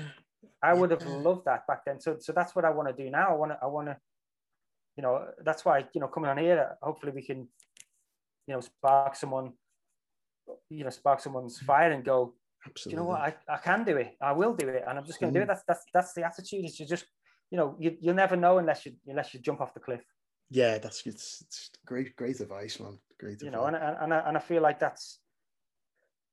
I 0.62 0.74
would 0.74 0.92
have 0.92 1.04
loved 1.04 1.46
that 1.46 1.66
back 1.66 1.84
then. 1.84 2.00
So, 2.00 2.16
so 2.20 2.32
that's 2.32 2.54
what 2.54 2.64
I 2.64 2.70
want 2.70 2.88
to 2.88 3.04
do 3.04 3.10
now. 3.10 3.30
I 3.30 3.34
want 3.34 3.52
to, 3.52 3.58
I 3.60 3.66
want 3.66 3.88
to, 3.88 3.96
you 4.98 5.02
know, 5.02 5.28
that's 5.42 5.64
why, 5.64 5.86
you 5.94 6.00
know, 6.00 6.08
coming 6.08 6.28
on 6.28 6.36
here, 6.36 6.76
hopefully 6.82 7.12
we 7.14 7.22
can, 7.22 7.48
you 8.46 8.54
know, 8.54 8.60
spark 8.60 9.16
someone, 9.16 9.52
you 10.68 10.84
know, 10.84 10.90
spark 10.90 11.20
someone's 11.20 11.58
fire 11.60 11.92
and 11.92 12.04
go, 12.04 12.34
Absolutely. 12.66 12.92
you 12.92 12.96
know 13.00 13.08
what, 13.08 13.20
I, 13.20 13.34
I 13.48 13.58
can 13.58 13.84
do 13.84 13.96
it. 13.96 14.16
I 14.20 14.32
will 14.32 14.54
do 14.54 14.68
it. 14.68 14.84
And 14.86 14.98
I'm 14.98 15.06
just 15.06 15.20
going 15.20 15.32
to 15.32 15.38
do 15.38 15.44
it. 15.44 15.46
That's, 15.46 15.62
that's, 15.66 15.84
that's 15.94 16.12
the 16.12 16.24
attitude 16.24 16.66
is 16.66 16.78
you 16.78 16.86
just 16.86 17.06
you 17.50 17.56
know, 17.56 17.76
you, 17.78 17.96
you'll 18.00 18.14
never 18.14 18.36
know 18.36 18.58
unless 18.58 18.84
you 18.84 18.92
unless 19.06 19.32
you 19.32 19.40
jump 19.40 19.60
off 19.60 19.74
the 19.74 19.80
cliff. 19.80 20.04
Yeah, 20.50 20.78
that's 20.78 21.06
it's, 21.06 21.42
it's 21.46 21.70
great, 21.86 22.14
great 22.16 22.40
advice, 22.40 22.80
man. 22.80 22.98
Great. 23.18 23.42
You 23.42 23.50
know, 23.50 23.64
and, 23.64 23.76
and 23.76 23.96
and 24.00 24.14
I, 24.14 24.18
and 24.20 24.36
I 24.36 24.40
feel 24.40 24.62
like 24.62 24.78
that's 24.78 25.18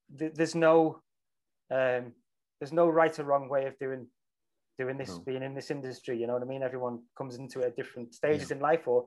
there's 0.09 0.55
no 0.55 1.01
um, 1.72 2.13
there's 2.59 2.72
no 2.72 2.88
right 2.88 3.18
or 3.18 3.24
wrong 3.24 3.49
way 3.49 3.66
of 3.66 3.78
doing 3.80 4.07
doing 4.78 4.98
this, 4.98 5.10
no. 5.10 5.20
being 5.20 5.44
in 5.44 5.56
this 5.56 5.72
industry. 5.72 6.20
You 6.20 6.28
know 6.28 6.34
what 6.34 6.44
I 6.44 6.46
mean? 6.46 6.64
Everyone 6.64 7.00
comes 7.18 7.36
into 7.36 7.62
it 7.62 7.68
at 7.68 7.76
different 7.76 8.14
stages 8.14 8.50
yeah. 8.50 8.58
in 8.58 8.62
life 8.62 8.88
or 8.88 9.06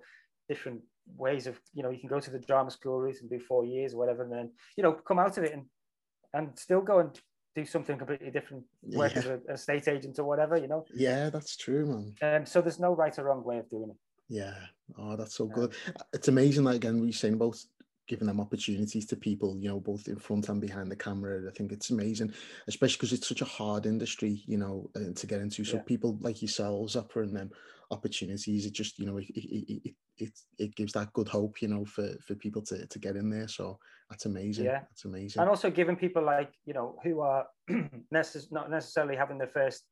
different 0.49 0.81
ways 1.17 1.47
of 1.47 1.59
you 1.73 1.83
know 1.83 1.91
you 1.91 1.99
can 1.99 2.09
go 2.09 2.21
to 2.21 2.31
the 2.31 2.39
drama 2.39 2.71
school 2.71 3.01
route 3.01 3.21
and 3.21 3.31
do 3.31 3.41
four 3.41 3.65
years 3.65 3.95
or 3.95 3.97
whatever 3.97 4.25
and 4.25 4.33
then 4.33 4.51
you 4.77 4.83
know 4.83 4.93
come 4.93 5.19
out 5.19 5.39
of 5.39 5.45
it 5.45 5.55
and 5.55 5.65
and 6.35 6.59
still 6.59 6.83
go 6.83 6.99
and 6.99 7.19
do 7.59 7.65
something 7.65 7.99
completely 7.99 8.31
different, 8.31 8.65
work 8.83 9.13
yeah. 9.13 9.19
as 9.19 9.27
a, 9.27 9.41
a 9.51 9.57
state 9.57 9.89
agent 9.89 10.19
or 10.19 10.25
whatever, 10.25 10.57
you 10.57 10.69
know? 10.69 10.85
Yeah, 10.95 11.31
that's 11.31 11.57
true, 11.57 11.87
man. 11.87 12.15
Um, 12.23 12.47
so 12.47 12.61
there's 12.61 12.79
no 12.79 12.95
right 12.95 13.17
or 13.19 13.25
wrong 13.25 13.45
way 13.45 13.59
of 13.59 13.69
doing 13.69 13.91
it. 13.91 13.97
Yeah. 14.29 14.55
Oh, 14.99 15.17
that's 15.17 15.37
so 15.37 15.47
good. 15.47 15.75
it's 16.13 16.29
amazing, 16.29 16.65
like, 16.65 16.77
again, 16.77 17.01
we're 17.01 17.13
saying 17.13 17.35
about 17.35 17.57
giving 18.09 18.27
them 18.27 18.41
opportunities 18.41 19.07
to 19.07 19.17
people, 19.17 19.57
you 19.61 19.69
know, 19.69 19.79
both 19.79 20.09
in 20.09 20.17
front 20.17 20.49
and 20.49 20.61
behind 20.61 20.91
the 20.91 20.97
camera. 20.97 21.43
I 21.47 21.53
think 21.53 21.71
it's 21.71 21.91
amazing, 21.91 22.33
especially 22.67 22.97
because 22.97 23.13
it's 23.13 23.29
such 23.29 23.43
a 23.43 23.45
hard 23.47 23.87
industry, 23.87 24.43
you 24.47 24.57
know, 24.57 24.91
uh, 24.97 25.13
to 25.15 25.27
get 25.27 25.41
into. 25.41 25.65
So 25.65 25.77
yeah. 25.77 25.83
people 25.83 26.19
like 26.21 26.43
yourselves 26.43 26.97
offering 26.97 27.35
them 27.35 27.51
opportunities, 27.91 28.67
it 28.67 28.73
just, 28.73 28.99
you 28.99 29.07
know, 29.07 29.19
it, 29.19 29.29
it, 29.29 29.83
it, 29.85 29.95
it, 30.17 30.33
it 30.59 30.75
gives 30.75 30.95
that 30.95 31.13
good 31.13 31.29
hope, 31.29 31.63
you 31.63 31.69
know, 31.69 31.85
for, 31.85 32.15
for 32.27 32.35
people 32.35 32.63
to, 32.63 32.87
to 32.87 32.99
get 32.99 33.17
in 33.17 33.31
there. 33.31 33.49
So 33.49 33.79
that's 34.09 34.27
amazing. 34.27 34.65
Yeah. 34.65 34.81
That's 34.81 35.05
amazing. 35.05 35.41
And 35.41 35.51
also 35.51 35.71
giving 35.71 35.97
people 35.97 36.25
like, 36.25 36.51
you 36.65 36.73
know, 36.73 36.99
who 37.05 37.21
are 37.21 37.47
necess- 38.13 38.51
not 38.51 38.71
necessarily 38.71 39.17
having 39.17 39.39
their 39.39 39.49
first 39.49 39.85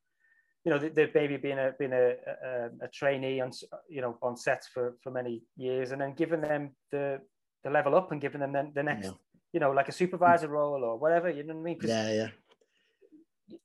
you 0.64 0.72
know, 0.72 0.78
the, 0.78 0.88
the 0.88 1.06
baby 1.14 1.36
being 1.36 1.60
a 1.60 1.70
being 1.78 1.92
a, 1.92 2.14
a, 2.44 2.70
a, 2.82 2.88
trainee 2.92 3.40
on 3.40 3.52
you 3.88 4.00
know 4.00 4.18
on 4.20 4.36
sets 4.36 4.66
for 4.66 4.96
for 5.00 5.12
many 5.12 5.44
years, 5.56 5.92
and 5.92 6.00
then 6.00 6.12
giving 6.12 6.40
them 6.40 6.70
the 6.90 7.20
the 7.66 7.72
level 7.72 7.96
up 7.96 8.12
and 8.12 8.20
giving 8.20 8.40
them 8.40 8.52
the, 8.52 8.70
the 8.72 8.82
next, 8.82 9.06
yeah. 9.06 9.12
you 9.52 9.60
know, 9.60 9.72
like 9.72 9.88
a 9.88 9.92
supervisor 9.92 10.48
role 10.48 10.84
or 10.84 10.96
whatever. 10.96 11.28
You 11.28 11.42
know 11.42 11.54
what 11.54 11.60
I 11.60 11.64
mean? 11.64 11.78
Yeah, 11.82 12.12
yeah. 12.20 12.28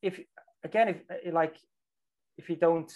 If 0.01 0.19
again, 0.63 0.87
if 0.89 0.97
eh, 1.09 1.31
like, 1.31 1.55
if 2.37 2.49
you 2.49 2.55
don't, 2.55 2.91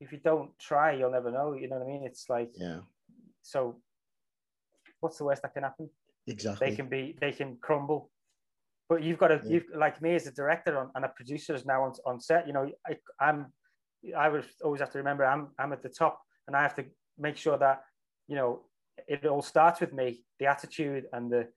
if 0.00 0.12
you 0.12 0.18
don't 0.18 0.50
try, 0.58 0.92
you'll 0.92 1.16
never 1.18 1.30
know. 1.32 1.54
You 1.54 1.68
know 1.68 1.76
what 1.78 1.86
I 1.86 1.92
mean? 1.92 2.02
It's 2.04 2.26
like, 2.28 2.50
yeah. 2.56 2.80
So, 3.42 3.80
what's 5.00 5.16
the 5.16 5.24
worst 5.24 5.42
that 5.42 5.54
can 5.54 5.62
happen? 5.62 5.88
Exactly. 6.26 6.68
They 6.68 6.76
can 6.76 6.88
be, 6.88 7.16
they 7.18 7.32
can 7.32 7.56
crumble. 7.62 8.10
But 8.90 9.02
you've 9.02 9.18
got 9.18 9.28
to, 9.28 9.40
yeah. 9.44 9.50
you've 9.52 9.68
like 9.74 10.02
me 10.02 10.14
as 10.14 10.26
a 10.26 10.32
director 10.32 10.78
on, 10.78 10.90
and 10.94 11.06
a 11.06 11.08
producer 11.08 11.54
is 11.54 11.64
now 11.64 11.84
on, 11.84 11.92
on 12.04 12.20
set. 12.20 12.46
You 12.46 12.52
know, 12.52 12.70
I, 12.86 12.96
I'm, 13.18 13.46
I 14.16 14.28
would 14.28 14.44
always 14.62 14.80
have 14.80 14.92
to 14.92 14.98
remember 14.98 15.24
I'm, 15.24 15.48
I'm 15.58 15.72
at 15.72 15.82
the 15.82 15.88
top, 15.88 16.20
and 16.46 16.54
I 16.54 16.62
have 16.62 16.74
to 16.74 16.84
make 17.18 17.38
sure 17.38 17.56
that, 17.56 17.82
you 18.28 18.36
know, 18.36 18.60
it 19.06 19.26
all 19.26 19.42
starts 19.42 19.80
with 19.80 19.92
me, 19.92 20.24
the 20.38 20.46
attitude 20.46 21.04
and 21.12 21.30
the, 21.30 21.48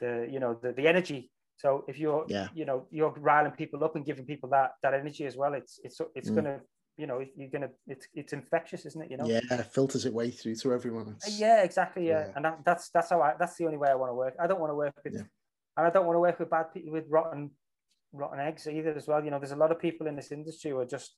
the 0.00 0.28
you 0.30 0.40
know, 0.40 0.58
the, 0.62 0.72
the 0.72 0.88
energy. 0.88 1.30
So 1.56 1.84
if 1.88 1.98
you're, 1.98 2.24
yeah. 2.28 2.48
you 2.54 2.64
know, 2.64 2.86
you're 2.90 3.10
riling 3.18 3.52
people 3.52 3.84
up 3.84 3.94
and 3.94 4.04
giving 4.04 4.24
people 4.24 4.48
that 4.50 4.72
that 4.82 4.94
energy 4.94 5.26
as 5.26 5.36
well, 5.36 5.52
it's 5.52 5.78
it's 5.84 6.00
it's 6.14 6.30
mm. 6.30 6.36
gonna, 6.36 6.60
you 6.96 7.06
know, 7.06 7.22
you're 7.36 7.50
gonna, 7.50 7.68
it's 7.86 8.06
it's 8.14 8.32
infectious, 8.32 8.86
isn't 8.86 9.02
it? 9.02 9.10
You 9.10 9.18
know. 9.18 9.26
Yeah, 9.26 9.40
it 9.50 9.66
filters 9.66 10.06
it 10.06 10.12
way 10.14 10.30
through 10.30 10.54
to 10.56 10.72
everyone. 10.72 11.16
It's, 11.26 11.38
yeah, 11.38 11.62
exactly. 11.62 12.08
Yeah, 12.08 12.26
yeah. 12.26 12.32
and 12.34 12.44
that, 12.46 12.60
that's 12.64 12.88
that's 12.90 13.10
how 13.10 13.20
I. 13.20 13.34
That's 13.38 13.56
the 13.56 13.66
only 13.66 13.76
way 13.76 13.90
I 13.90 13.94
want 13.94 14.10
to 14.10 14.14
work. 14.14 14.34
I 14.40 14.46
don't 14.46 14.58
want 14.58 14.70
to 14.70 14.74
work 14.74 14.94
with, 15.04 15.14
yeah. 15.14 15.28
and 15.76 15.86
I 15.86 15.90
don't 15.90 16.06
want 16.06 16.16
to 16.16 16.20
work 16.20 16.38
with 16.38 16.48
bad 16.48 16.72
people 16.72 16.92
with 16.92 17.04
rotten 17.10 17.50
rotten 18.12 18.40
eggs 18.40 18.66
either 18.66 18.94
as 18.94 19.06
well. 19.06 19.22
You 19.22 19.30
know, 19.30 19.38
there's 19.38 19.52
a 19.52 19.56
lot 19.56 19.70
of 19.70 19.78
people 19.78 20.06
in 20.06 20.16
this 20.16 20.32
industry 20.32 20.70
who 20.70 20.78
are 20.78 20.86
just, 20.86 21.14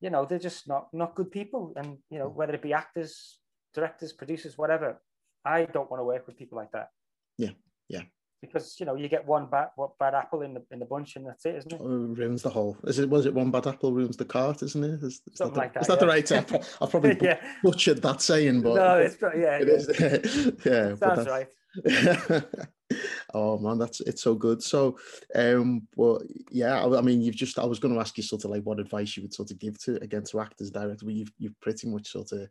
you 0.00 0.10
know, 0.10 0.24
they're 0.24 0.40
just 0.40 0.66
not 0.66 0.88
not 0.92 1.14
good 1.14 1.30
people, 1.30 1.72
and 1.76 1.98
you 2.10 2.18
know, 2.18 2.28
whether 2.28 2.54
it 2.54 2.62
be 2.62 2.72
actors, 2.72 3.38
directors, 3.74 4.12
producers, 4.12 4.58
whatever. 4.58 5.00
I 5.44 5.64
don't 5.64 5.90
want 5.90 6.00
to 6.00 6.04
work 6.04 6.26
with 6.26 6.36
people 6.36 6.56
like 6.56 6.72
that. 6.72 6.90
Yeah, 7.38 7.50
yeah. 7.88 8.02
Because 8.40 8.76
you 8.80 8.86
know 8.86 8.94
you 8.94 9.08
get 9.08 9.26
one 9.26 9.46
bad 9.50 9.68
what 9.76 9.98
bad 9.98 10.14
apple 10.14 10.40
in 10.42 10.54
the 10.54 10.62
in 10.70 10.78
the 10.78 10.86
bunch 10.86 11.16
and 11.16 11.26
that's 11.26 11.44
it, 11.44 11.56
isn't 11.56 11.72
it? 11.74 11.80
Oh, 11.82 11.86
ruins 11.86 12.42
the 12.42 12.48
whole. 12.48 12.76
Is 12.84 12.98
it 12.98 13.08
was 13.08 13.26
it 13.26 13.34
one 13.34 13.50
bad 13.50 13.66
apple 13.66 13.92
ruins 13.92 14.16
the 14.16 14.24
cart, 14.24 14.62
isn't 14.62 14.82
it? 14.82 15.02
Is, 15.02 15.02
is 15.02 15.22
Something 15.34 15.54
that, 15.54 15.60
like 15.60 15.72
the, 15.74 15.80
that, 15.80 15.82
Is 15.82 15.88
that 15.88 15.94
yeah. 15.94 16.00
the 16.00 16.06
right 16.06 16.32
apple? 16.32 16.64
I've 16.80 16.90
probably 16.90 17.18
yeah, 17.20 17.38
butchered 17.62 18.00
that 18.00 18.22
saying, 18.22 18.62
but 18.62 18.76
no, 18.76 18.98
it's 18.98 19.16
yeah, 19.20 19.58
it 19.58 19.68
yeah. 19.68 19.74
is. 19.74 20.52
yeah, 20.64 20.94
sounds 20.94 21.00
that's- 21.00 21.26
right. 21.26 21.48
oh 23.34 23.58
man, 23.58 23.78
that's 23.78 24.00
it's 24.00 24.22
so 24.22 24.34
good. 24.34 24.62
So, 24.62 24.98
um, 25.34 25.86
well, 25.96 26.20
yeah, 26.50 26.82
I, 26.82 26.98
I 26.98 27.00
mean, 27.00 27.20
you've 27.20 27.36
just 27.36 27.58
I 27.58 27.64
was 27.64 27.78
going 27.78 27.94
to 27.94 28.00
ask 28.00 28.16
you 28.16 28.22
sort 28.22 28.44
of 28.44 28.50
like 28.50 28.62
what 28.62 28.80
advice 28.80 29.16
you 29.16 29.22
would 29.22 29.34
sort 29.34 29.50
of 29.50 29.58
give 29.58 29.78
to 29.84 30.02
again 30.02 30.24
to 30.24 30.40
actors 30.40 30.70
directors, 30.70 31.02
but 31.02 31.14
you've 31.14 31.32
you've 31.38 31.60
pretty 31.60 31.88
much 31.88 32.08
sort 32.08 32.32
of 32.32 32.48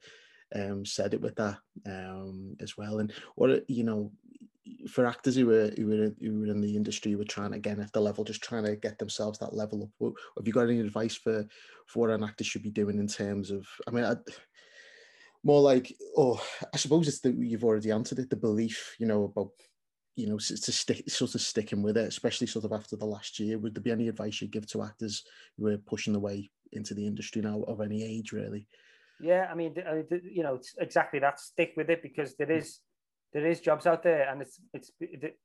um 0.56 0.86
said 0.86 1.14
it 1.14 1.22
with 1.22 1.36
that 1.36 1.58
um 1.86 2.56
as 2.60 2.78
well. 2.78 3.00
And 3.00 3.14
what 3.36 3.70
you 3.70 3.84
know, 3.84 4.12
for 4.88 5.06
actors 5.06 5.36
who 5.36 5.48
were 5.48 5.72
who 5.78 5.88
were 5.88 6.12
who 6.22 6.40
were 6.40 6.48
in 6.48 6.62
the 6.62 6.76
industry 6.76 7.16
were 7.16 7.24
trying 7.24 7.54
again 7.54 7.80
at 7.80 7.92
the 7.94 8.02
level, 8.02 8.24
just 8.24 8.44
trying 8.44 8.66
to 8.66 8.76
get 8.76 8.98
themselves 8.98 9.40
that 9.40 9.54
level 9.54 9.84
up. 9.84 10.14
Have 10.38 10.48
you 10.48 10.54
got 10.54 10.70
any 10.70 10.80
advice 10.80 11.16
for 11.16 11.46
for 11.88 12.00
what 12.00 12.10
an 12.10 12.24
actor 12.24 12.44
should 12.44 12.64
be 12.64 12.72
doing 12.72 13.00
in 13.00 13.08
terms 13.08 13.52
of? 13.52 13.66
I 13.88 13.92
mean, 13.92 14.06
I, 14.06 14.16
more 15.44 15.62
like, 15.62 15.96
oh, 16.18 16.42
I 16.74 16.78
suppose 16.78 17.08
it's 17.08 17.22
that 17.22 17.36
you've 17.36 17.64
already 17.64 17.92
answered 17.92 18.20
it. 18.20 18.30
The 18.30 18.36
belief, 18.36 18.96
you 19.00 19.08
know, 19.08 19.26
about 19.26 19.52
you 20.16 20.28
know, 20.28 20.38
to 20.38 20.72
stick 20.72 21.10
sort 21.10 21.34
of 21.34 21.40
sticking 21.40 21.82
with 21.82 21.96
it, 21.96 22.08
especially 22.08 22.46
sort 22.46 22.66
of 22.66 22.74
after 22.74 22.98
the 22.98 23.06
last 23.06 23.40
year. 23.40 23.58
Would 23.58 23.74
there 23.74 23.82
be 23.82 23.92
any 23.92 24.10
advice 24.10 24.42
you'd 24.42 24.52
give 24.52 24.68
to 24.68 24.84
actors 24.84 25.24
who 25.58 25.68
are 25.68 25.78
pushing 25.78 26.12
the 26.12 26.20
way 26.20 26.50
into 26.74 26.94
the 26.94 27.08
industry 27.08 27.42
now 27.42 27.64
of 27.64 27.80
any 27.80 28.04
age, 28.04 28.34
really? 28.34 28.68
Yeah, 29.20 29.48
I 29.52 29.56
mean, 29.56 29.76
uh, 29.86 30.04
you 30.24 30.44
know, 30.44 30.56
it's 30.56 30.76
exactly 30.80 31.20
that. 31.20 31.40
Stick 31.40 31.74
with 31.76 31.90
it 31.90 32.02
because 32.02 32.36
there 32.38 32.52
is 32.52 32.80
there 33.34 33.46
is 33.46 33.60
jobs 33.60 33.86
out 33.86 34.04
there, 34.04 34.30
and 34.30 34.42
it's 34.42 34.60
it's 34.74 34.92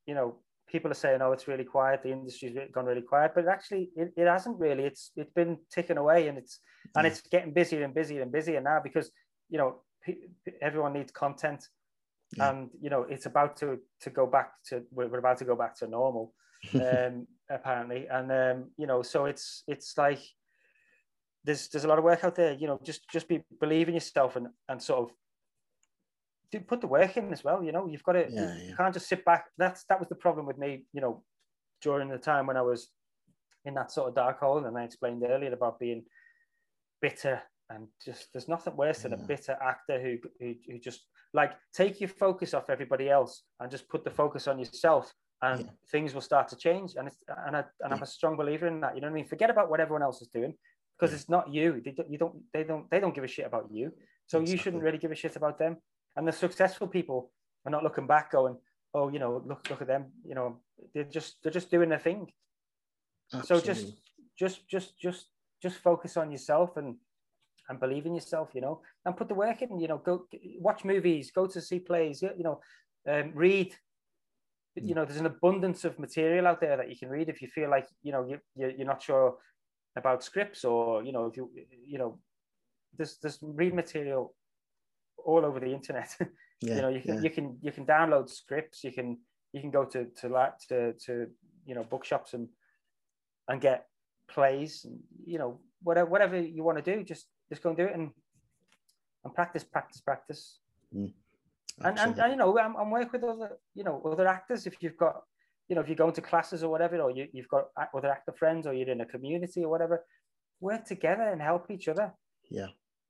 you 0.06 0.14
know 0.14 0.36
people 0.68 0.90
are 0.90 0.94
saying, 0.94 1.20
oh, 1.22 1.32
it's 1.32 1.46
really 1.48 1.64
quiet. 1.64 2.02
The 2.02 2.12
industry's 2.12 2.56
gone 2.72 2.86
really 2.86 3.02
quiet, 3.02 3.32
but 3.34 3.46
actually, 3.48 3.90
it, 3.96 4.12
it 4.16 4.26
hasn't 4.26 4.58
really. 4.58 4.84
It's 4.84 5.10
it's 5.16 5.32
been 5.32 5.58
ticking 5.72 5.98
away, 5.98 6.28
and 6.28 6.38
it's 6.38 6.60
and 6.96 7.04
Yeah. 7.04 7.10
it's 7.10 7.20
getting 7.22 7.52
busier 7.52 7.82
and 7.84 7.94
busier 7.94 8.22
and 8.22 8.32
busier 8.32 8.60
now 8.60 8.80
because 8.82 9.10
you 9.50 9.58
know 9.58 9.82
everyone 10.62 10.92
needs 10.92 11.12
content, 11.12 11.66
Yeah. 12.36 12.50
and 12.50 12.70
you 12.80 12.90
know 12.90 13.02
it's 13.02 13.26
about 13.26 13.56
to 13.58 13.78
to 14.02 14.10
go 14.10 14.26
back 14.26 14.52
to 14.68 14.84
we're, 14.90 15.08
we're 15.08 15.18
about 15.18 15.38
to 15.38 15.44
go 15.44 15.56
back 15.56 15.76
to 15.78 15.86
normal, 15.88 16.32
um, 16.74 17.26
apparently, 17.50 18.06
and 18.08 18.30
um, 18.30 18.70
you 18.76 18.86
know 18.86 19.02
so 19.02 19.24
it's 19.26 19.64
it's 19.66 19.98
like 19.98 20.22
there's 21.44 21.68
there's 21.68 21.84
a 21.84 21.88
lot 21.88 21.98
of 21.98 22.04
work 22.04 22.24
out 22.24 22.34
there. 22.34 22.52
You 22.52 22.66
know, 22.66 22.80
just 22.82 23.08
just 23.10 23.28
be 23.28 23.42
believe 23.60 23.88
in 23.88 23.94
yourself 23.94 24.36
and 24.36 24.48
and 24.68 24.82
sort 24.82 25.10
of 25.10 25.16
do 26.50 26.60
put 26.60 26.80
the 26.80 26.86
work 26.86 27.16
in 27.16 27.32
as 27.32 27.44
well. 27.44 27.62
You 27.62 27.72
know, 27.72 27.86
you've 27.86 28.02
got 28.04 28.12
to 28.12 28.28
Yeah, 28.30 28.54
you 28.54 28.68
yeah. 28.68 28.76
can't 28.76 28.94
just 28.94 29.08
sit 29.08 29.24
back. 29.24 29.46
That's 29.58 29.84
that 29.88 29.98
was 29.98 30.08
the 30.08 30.14
problem 30.14 30.46
with 30.46 30.58
me. 30.58 30.86
You 30.92 31.00
know, 31.00 31.22
during 31.82 32.08
the 32.08 32.18
time 32.18 32.46
when 32.46 32.56
I 32.56 32.62
was 32.62 32.88
in 33.64 33.74
that 33.74 33.90
sort 33.90 34.08
of 34.08 34.14
dark 34.14 34.40
hole, 34.40 34.64
and 34.64 34.76
I 34.78 34.84
explained 34.84 35.22
earlier 35.26 35.52
about 35.52 35.78
being 35.78 36.04
bitter 37.00 37.42
and 37.70 37.88
just 38.04 38.28
there's 38.32 38.48
nothing 38.48 38.76
worse 38.76 39.02
than 39.02 39.12
a 39.14 39.16
bitter 39.16 39.56
actor 39.62 40.00
who, 40.00 40.16
who 40.40 40.54
who 40.66 40.78
just 40.78 41.00
like 41.32 41.52
take 41.72 42.00
your 42.00 42.08
focus 42.08 42.54
off 42.54 42.70
everybody 42.70 43.08
else 43.08 43.42
and 43.60 43.70
just 43.70 43.88
put 43.88 44.04
the 44.04 44.10
focus 44.10 44.46
on 44.48 44.58
yourself 44.58 45.12
and 45.42 45.64
Yeah. 45.64 45.70
things 45.90 46.14
will 46.14 46.20
start 46.20 46.48
to 46.48 46.56
change 46.56 46.94
and 46.96 47.08
it's 47.08 47.16
and, 47.46 47.56
I, 47.56 47.64
and 47.80 47.92
I'm 47.92 48.02
a 48.02 48.06
strong 48.06 48.36
believer 48.36 48.66
in 48.66 48.80
that 48.80 48.94
you 48.94 49.00
know 49.00 49.08
what 49.08 49.12
I 49.12 49.14
mean 49.14 49.26
forget 49.26 49.50
about 49.50 49.70
what 49.70 49.80
everyone 49.80 50.02
else 50.02 50.20
is 50.22 50.28
doing 50.28 50.54
because 50.98 51.10
Yeah. 51.12 51.16
it's 51.16 51.28
not 51.28 51.52
you. 51.52 51.80
They 51.84 51.92
don't, 51.92 52.10
you 52.10 52.18
don't 52.18 52.36
they 52.52 52.64
don't 52.64 52.90
they 52.90 53.00
don't 53.00 53.14
give 53.14 53.24
a 53.24 53.28
shit 53.28 53.46
about 53.46 53.70
you. 53.70 53.92
So 54.26 54.40
you 54.40 54.56
shouldn't 54.56 54.82
really 54.82 54.98
give 54.98 55.12
a 55.12 55.14
shit 55.16 55.36
about 55.36 55.58
them. 55.58 55.76
And 56.16 56.26
the 56.26 56.32
successful 56.32 56.86
people 56.88 57.30
are 57.64 57.70
not 57.70 57.82
looking 57.82 58.06
back 58.06 58.30
going 58.32 58.56
oh 58.94 59.08
you 59.08 59.18
know 59.18 59.42
look 59.46 59.68
look 59.70 59.82
at 59.82 59.88
them. 59.88 60.12
You 60.24 60.34
know 60.34 60.60
they're 60.94 61.04
just 61.04 61.42
they're 61.42 61.52
just 61.52 61.70
doing 61.70 61.88
their 61.88 61.98
thing. 61.98 62.30
So 63.44 63.60
just 63.60 63.86
just 64.38 64.66
just 64.68 64.98
just 64.98 65.26
just 65.62 65.78
focus 65.78 66.16
on 66.16 66.30
yourself 66.30 66.76
and 66.76 66.96
and 67.68 67.80
believe 67.80 68.04
in 68.06 68.14
yourself 68.14 68.50
you 68.54 68.60
know 68.60 68.82
and 69.04 69.16
put 69.16 69.28
the 69.28 69.34
work 69.34 69.62
in 69.62 69.80
you 69.80 69.88
know 69.88 69.96
go 69.98 70.26
watch 70.60 70.84
movies 70.84 71.30
go 71.30 71.46
to 71.46 71.60
see 71.62 71.80
plays 71.80 72.20
you 72.22 72.44
know 72.44 72.60
um, 73.08 73.32
read. 73.34 73.74
You 74.76 74.94
know 74.94 75.04
there's 75.04 75.20
an 75.20 75.26
abundance 75.26 75.84
of 75.84 75.98
material 76.00 76.46
out 76.48 76.60
there 76.60 76.76
that 76.76 76.90
you 76.90 76.96
can 76.96 77.08
read 77.08 77.28
if 77.28 77.40
you 77.40 77.48
feel 77.48 77.70
like 77.70 77.86
you 78.02 78.12
know 78.12 78.26
you, 78.26 78.38
you're, 78.56 78.70
you're 78.70 78.86
not 78.86 79.02
sure 79.02 79.36
about 79.96 80.24
scripts 80.24 80.64
or 80.64 81.02
you 81.02 81.12
know 81.12 81.26
if 81.26 81.36
you 81.36 81.50
you 81.86 81.98
know 81.98 82.18
there's 82.96 83.18
there's 83.22 83.38
read 83.42 83.74
material 83.74 84.34
all 85.24 85.44
over 85.44 85.60
the 85.60 85.72
internet. 85.72 86.14
Yeah, 86.62 86.76
you 86.76 86.82
know 86.82 86.88
you 86.88 87.00
can 87.00 87.14
yeah. 87.16 87.20
you 87.20 87.30
can 87.30 87.58
you 87.60 87.72
can 87.72 87.84
download 87.84 88.30
scripts 88.30 88.84
you 88.84 88.92
can 88.92 89.18
you 89.52 89.60
can 89.60 89.70
go 89.70 89.84
to 89.84 90.06
to 90.20 90.28
la- 90.28 90.56
to, 90.68 90.94
to 91.04 91.26
you 91.66 91.74
know 91.74 91.82
bookshops 91.82 92.32
and 92.32 92.48
and 93.48 93.60
get 93.60 93.86
plays 94.28 94.84
and 94.84 94.98
you 95.26 95.36
know 95.36 95.60
whatever 95.82 96.08
whatever 96.08 96.40
you 96.40 96.62
want 96.62 96.82
to 96.82 96.96
do 96.96 97.02
just 97.02 97.26
just 97.50 97.60
go 97.62 97.70
and 97.70 97.76
do 97.76 97.84
it 97.84 97.94
and 97.94 98.10
and 99.24 99.34
practice 99.34 99.64
practice 99.64 100.00
practice. 100.00 100.60
Mm. 100.94 101.12
And, 101.82 101.98
and 101.98 102.18
and 102.18 102.30
you 102.32 102.36
know 102.38 102.56
I'm, 102.58 102.76
I'm 102.76 102.90
work 102.90 103.12
with 103.12 103.24
other 103.24 103.58
you 103.74 103.84
know 103.84 104.00
other 104.04 104.28
actors 104.28 104.66
if 104.66 104.74
you've 104.80 104.96
got 104.96 105.22
you 105.68 105.74
know 105.74 105.80
if 105.80 105.88
you're 105.88 105.96
going 105.96 106.12
to 106.12 106.20
classes 106.20 106.62
or 106.62 106.70
whatever 106.70 107.00
or 107.00 107.10
you, 107.10 107.26
you've 107.32 107.48
got 107.48 107.64
other 107.94 108.10
actor 108.10 108.32
friends 108.32 108.66
or 108.66 108.72
you're 108.74 108.88
in 108.88 109.00
a 109.00 109.06
community 109.06 109.64
or 109.64 109.70
whatever 109.70 110.04
work 110.60 110.84
together 110.84 111.28
and 111.28 111.40
help 111.40 111.70
each 111.70 111.88
other 111.88 112.12
yeah, 112.50 112.68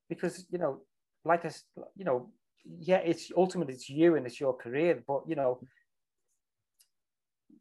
because 0.09 0.47
you 0.51 0.59
know 0.59 0.81
like 1.25 1.45
us 1.45 1.65
you 1.97 2.05
know 2.05 2.31
yeah 2.79 2.99
it's 2.99 3.31
ultimately 3.37 3.75
it's 3.75 3.91
you 3.91 4.17
and 4.17 4.27
it's 4.27 4.41
your 4.41 4.55
career 4.55 5.03
but 5.07 5.23
you 5.27 5.35
know 5.35 5.61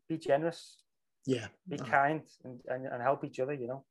be 0.07 0.17
generous 0.17 0.77
yeah. 1.25 1.47
be 1.67 1.77
kind 1.77 2.21
and, 2.43 2.59
and, 2.67 2.85
and 2.85 3.01
help 3.01 3.23
each 3.23 3.39
other 3.39 3.53
you 3.53 3.67
know 3.67 3.83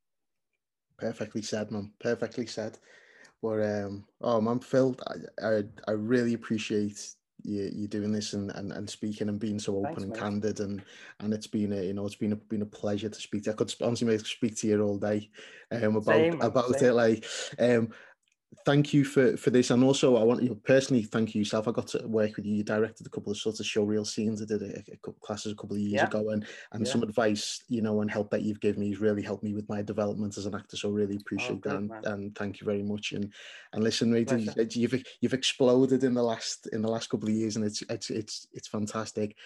Perfectly 1.02 1.42
said, 1.42 1.70
man. 1.72 1.90
Perfectly 1.98 2.46
said. 2.46 2.78
But 3.42 3.60
um, 3.60 4.04
oh 4.20 4.40
man, 4.40 4.60
Phil, 4.60 4.96
I 5.08 5.46
I, 5.46 5.62
I 5.88 5.90
really 5.92 6.34
appreciate 6.34 7.14
you, 7.44 7.70
you 7.74 7.88
doing 7.88 8.12
this 8.12 8.32
and, 8.32 8.50
and, 8.52 8.72
and 8.72 8.88
speaking 8.88 9.28
and 9.28 9.38
being 9.38 9.58
so 9.58 9.76
open 9.76 9.86
Thanks, 9.86 10.02
and 10.04 10.12
mate. 10.12 10.20
candid 10.20 10.60
and 10.60 10.82
and 11.20 11.32
it's 11.34 11.46
been 11.46 11.72
a 11.72 11.82
you 11.82 11.92
know 11.94 12.06
it's 12.06 12.14
been 12.14 12.32
a 12.32 12.36
been 12.36 12.62
a 12.62 12.66
pleasure 12.66 13.08
to 13.08 13.20
speak 13.20 13.44
to. 13.44 13.50
you. 13.50 13.54
I 13.54 13.56
could 13.56 13.74
honestly 13.82 14.06
mate, 14.06 14.26
speak 14.26 14.56
to 14.58 14.66
you 14.68 14.80
all 14.82 14.98
day 14.98 15.30
um 15.70 15.96
about 15.96 16.04
Same, 16.06 16.40
about 16.40 16.70
same. 16.72 16.82
it. 16.82 16.92
Like 16.92 17.26
um 17.58 17.90
thank 18.66 18.92
you 18.92 19.04
for 19.04 19.36
for 19.36 19.50
this 19.50 19.70
and 19.70 19.82
also 19.82 20.16
I 20.16 20.24
want 20.24 20.42
you 20.42 20.54
personally 20.54 21.02
thank 21.02 21.34
you 21.34 21.40
yourself. 21.40 21.66
I 21.66 21.72
got 21.72 21.86
to 21.88 22.06
work 22.06 22.36
with 22.36 22.44
you. 22.44 22.54
You 22.56 22.62
directed 22.64 23.06
a 23.06 23.10
couple 23.10 23.32
of 23.32 23.38
sort 23.38 23.58
of 23.60 23.66
show 23.66 23.84
reel 23.84 24.04
scenes. 24.04 24.42
I 24.42 24.44
did 24.44 24.62
a, 24.62 24.78
a 24.78 24.96
couple 24.96 25.14
classes 25.20 25.52
a 25.52 25.56
couple 25.56 25.76
of 25.76 25.80
years 25.82 26.02
Yeah. 26.02 26.04
ago 26.04 26.30
and 26.30 26.46
and 26.72 26.86
Yeah. 26.86 26.92
some 26.92 27.02
advice, 27.02 27.64
you 27.68 27.80
know, 27.82 28.00
and 28.02 28.10
help 28.10 28.30
that 28.30 28.42
you've 28.42 28.60
given 28.60 28.80
me 28.80 28.90
has 28.90 29.00
really 29.00 29.22
helped 29.22 29.42
me 29.42 29.54
with 29.54 29.68
my 29.68 29.82
development 29.82 30.36
as 30.36 30.46
an 30.46 30.54
actor. 30.54 30.76
So 30.76 30.90
really 30.90 31.16
oh, 31.16 31.18
appreciate 31.20 31.62
that 31.64 31.70
good, 31.70 31.90
and, 31.90 32.06
and 32.06 32.34
thank 32.36 32.60
you 32.60 32.64
very 32.66 32.82
much. 32.82 33.12
And 33.12 33.32
and 33.72 33.82
listen, 33.82 34.12
Pleasure. 34.24 34.54
you've 34.74 35.02
you've 35.20 35.34
exploded 35.34 36.04
in 36.04 36.14
the 36.14 36.22
last 36.22 36.66
in 36.68 36.82
the 36.82 36.90
last 36.90 37.08
couple 37.08 37.28
of 37.28 37.34
years, 37.34 37.56
and 37.56 37.64
it's 37.64 37.82
it's 37.82 38.10
it's 38.10 38.46
it's 38.52 38.68
fantastic. 38.68 39.36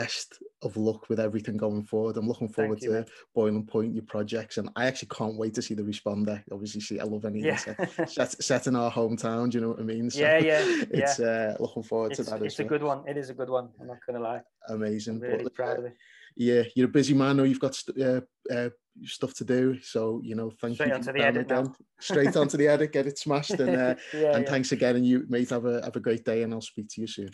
Best 0.00 0.38
of 0.62 0.76
luck 0.76 1.08
with 1.08 1.20
everything 1.20 1.56
going 1.56 1.82
forward. 1.82 2.16
I'm 2.16 2.28
looking 2.28 2.48
forward 2.48 2.82
you, 2.82 2.90
to. 2.90 3.06
Boiling 3.34 3.64
Point, 3.64 3.94
your 3.94 4.04
projects, 4.04 4.58
and 4.58 4.68
I 4.76 4.86
actually 4.86 5.08
can't 5.08 5.36
wait 5.36 5.54
to 5.54 5.62
see 5.62 5.74
the 5.74 5.82
responder. 5.82 6.42
Obviously, 6.52 6.80
see, 6.80 7.00
I 7.00 7.04
love 7.04 7.24
any 7.24 7.40
yeah 7.40 7.56
set, 7.56 8.10
set, 8.10 8.42
set 8.42 8.66
in 8.66 8.76
our 8.76 8.90
hometown. 8.90 9.50
Do 9.50 9.58
you 9.58 9.62
know 9.62 9.70
what 9.70 9.80
I 9.80 9.84
mean? 9.84 10.10
Yeah, 10.12 10.38
yeah, 10.38 10.60
It's 10.90 11.18
uh, 11.20 11.56
looking 11.60 11.82
forward 11.82 12.12
it's, 12.12 12.24
to 12.24 12.30
that. 12.30 12.42
it's 12.42 12.58
a 12.58 12.64
good 12.64 12.82
one 12.82 13.06
it 13.06 13.16
is 13.16 13.30
a 13.30 13.34
good 13.34 13.48
one 13.48 13.68
i'm 13.80 13.86
not 13.86 13.98
gonna 14.06 14.20
lie 14.20 14.40
amazing. 14.68 15.14
i'm 15.14 15.20
But, 15.20 15.28
really 15.30 15.44
uh, 15.46 15.60
proud 15.60 15.78
of 15.78 15.84
it 15.86 15.96
yeah, 16.36 16.64
you're 16.74 16.86
a 16.86 16.92
busy 16.92 17.14
man. 17.14 17.38
Know 17.38 17.44
you've 17.44 17.60
got 17.60 17.74
st- 17.74 17.98
uh, 17.98 18.20
uh, 18.52 18.68
stuff 19.04 19.32
to 19.34 19.44
do, 19.44 19.80
so 19.80 20.20
you 20.22 20.34
know, 20.34 20.50
thank 20.60 20.74
Straight 20.74 20.88
you. 20.88 20.94
onto 20.94 21.06
for 21.06 21.12
the 21.14 21.18
your 21.20 21.32
time 21.32 21.50
edit. 21.50 21.76
Straight 21.98 22.36
onto 22.36 22.56
the 22.58 22.68
edit, 22.68 22.92
get 22.92 23.06
it 23.06 23.18
smashed, 23.24 23.52
and 23.52 23.70
uh, 23.70 23.94
yeah, 24.12 24.36
and 24.36 24.44
yeah. 24.44 24.50
thanks 24.50 24.72
again. 24.72 24.96
And 24.96 25.06
you, 25.06 25.24
mate, 25.28 25.48
have 25.50 25.64
a 25.64 25.82
have 25.82 25.96
a 25.96 26.00
great 26.00 26.24
day, 26.24 26.42
and 26.42 26.52
I'll 26.52 26.60
speak 26.60 26.88
to 26.90 27.00
you 27.00 27.06
soon. 27.06 27.30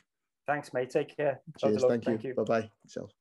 Thanks 0.47 0.72
mate 0.72 0.90
take 0.90 1.16
care 1.16 1.40
Cheers. 1.59 1.84
Thank 1.84 2.07
you. 2.07 2.12
thank 2.12 2.24
you 2.24 2.34
Bye 2.34 2.43
bye. 2.45 2.70
Yourself. 2.84 3.12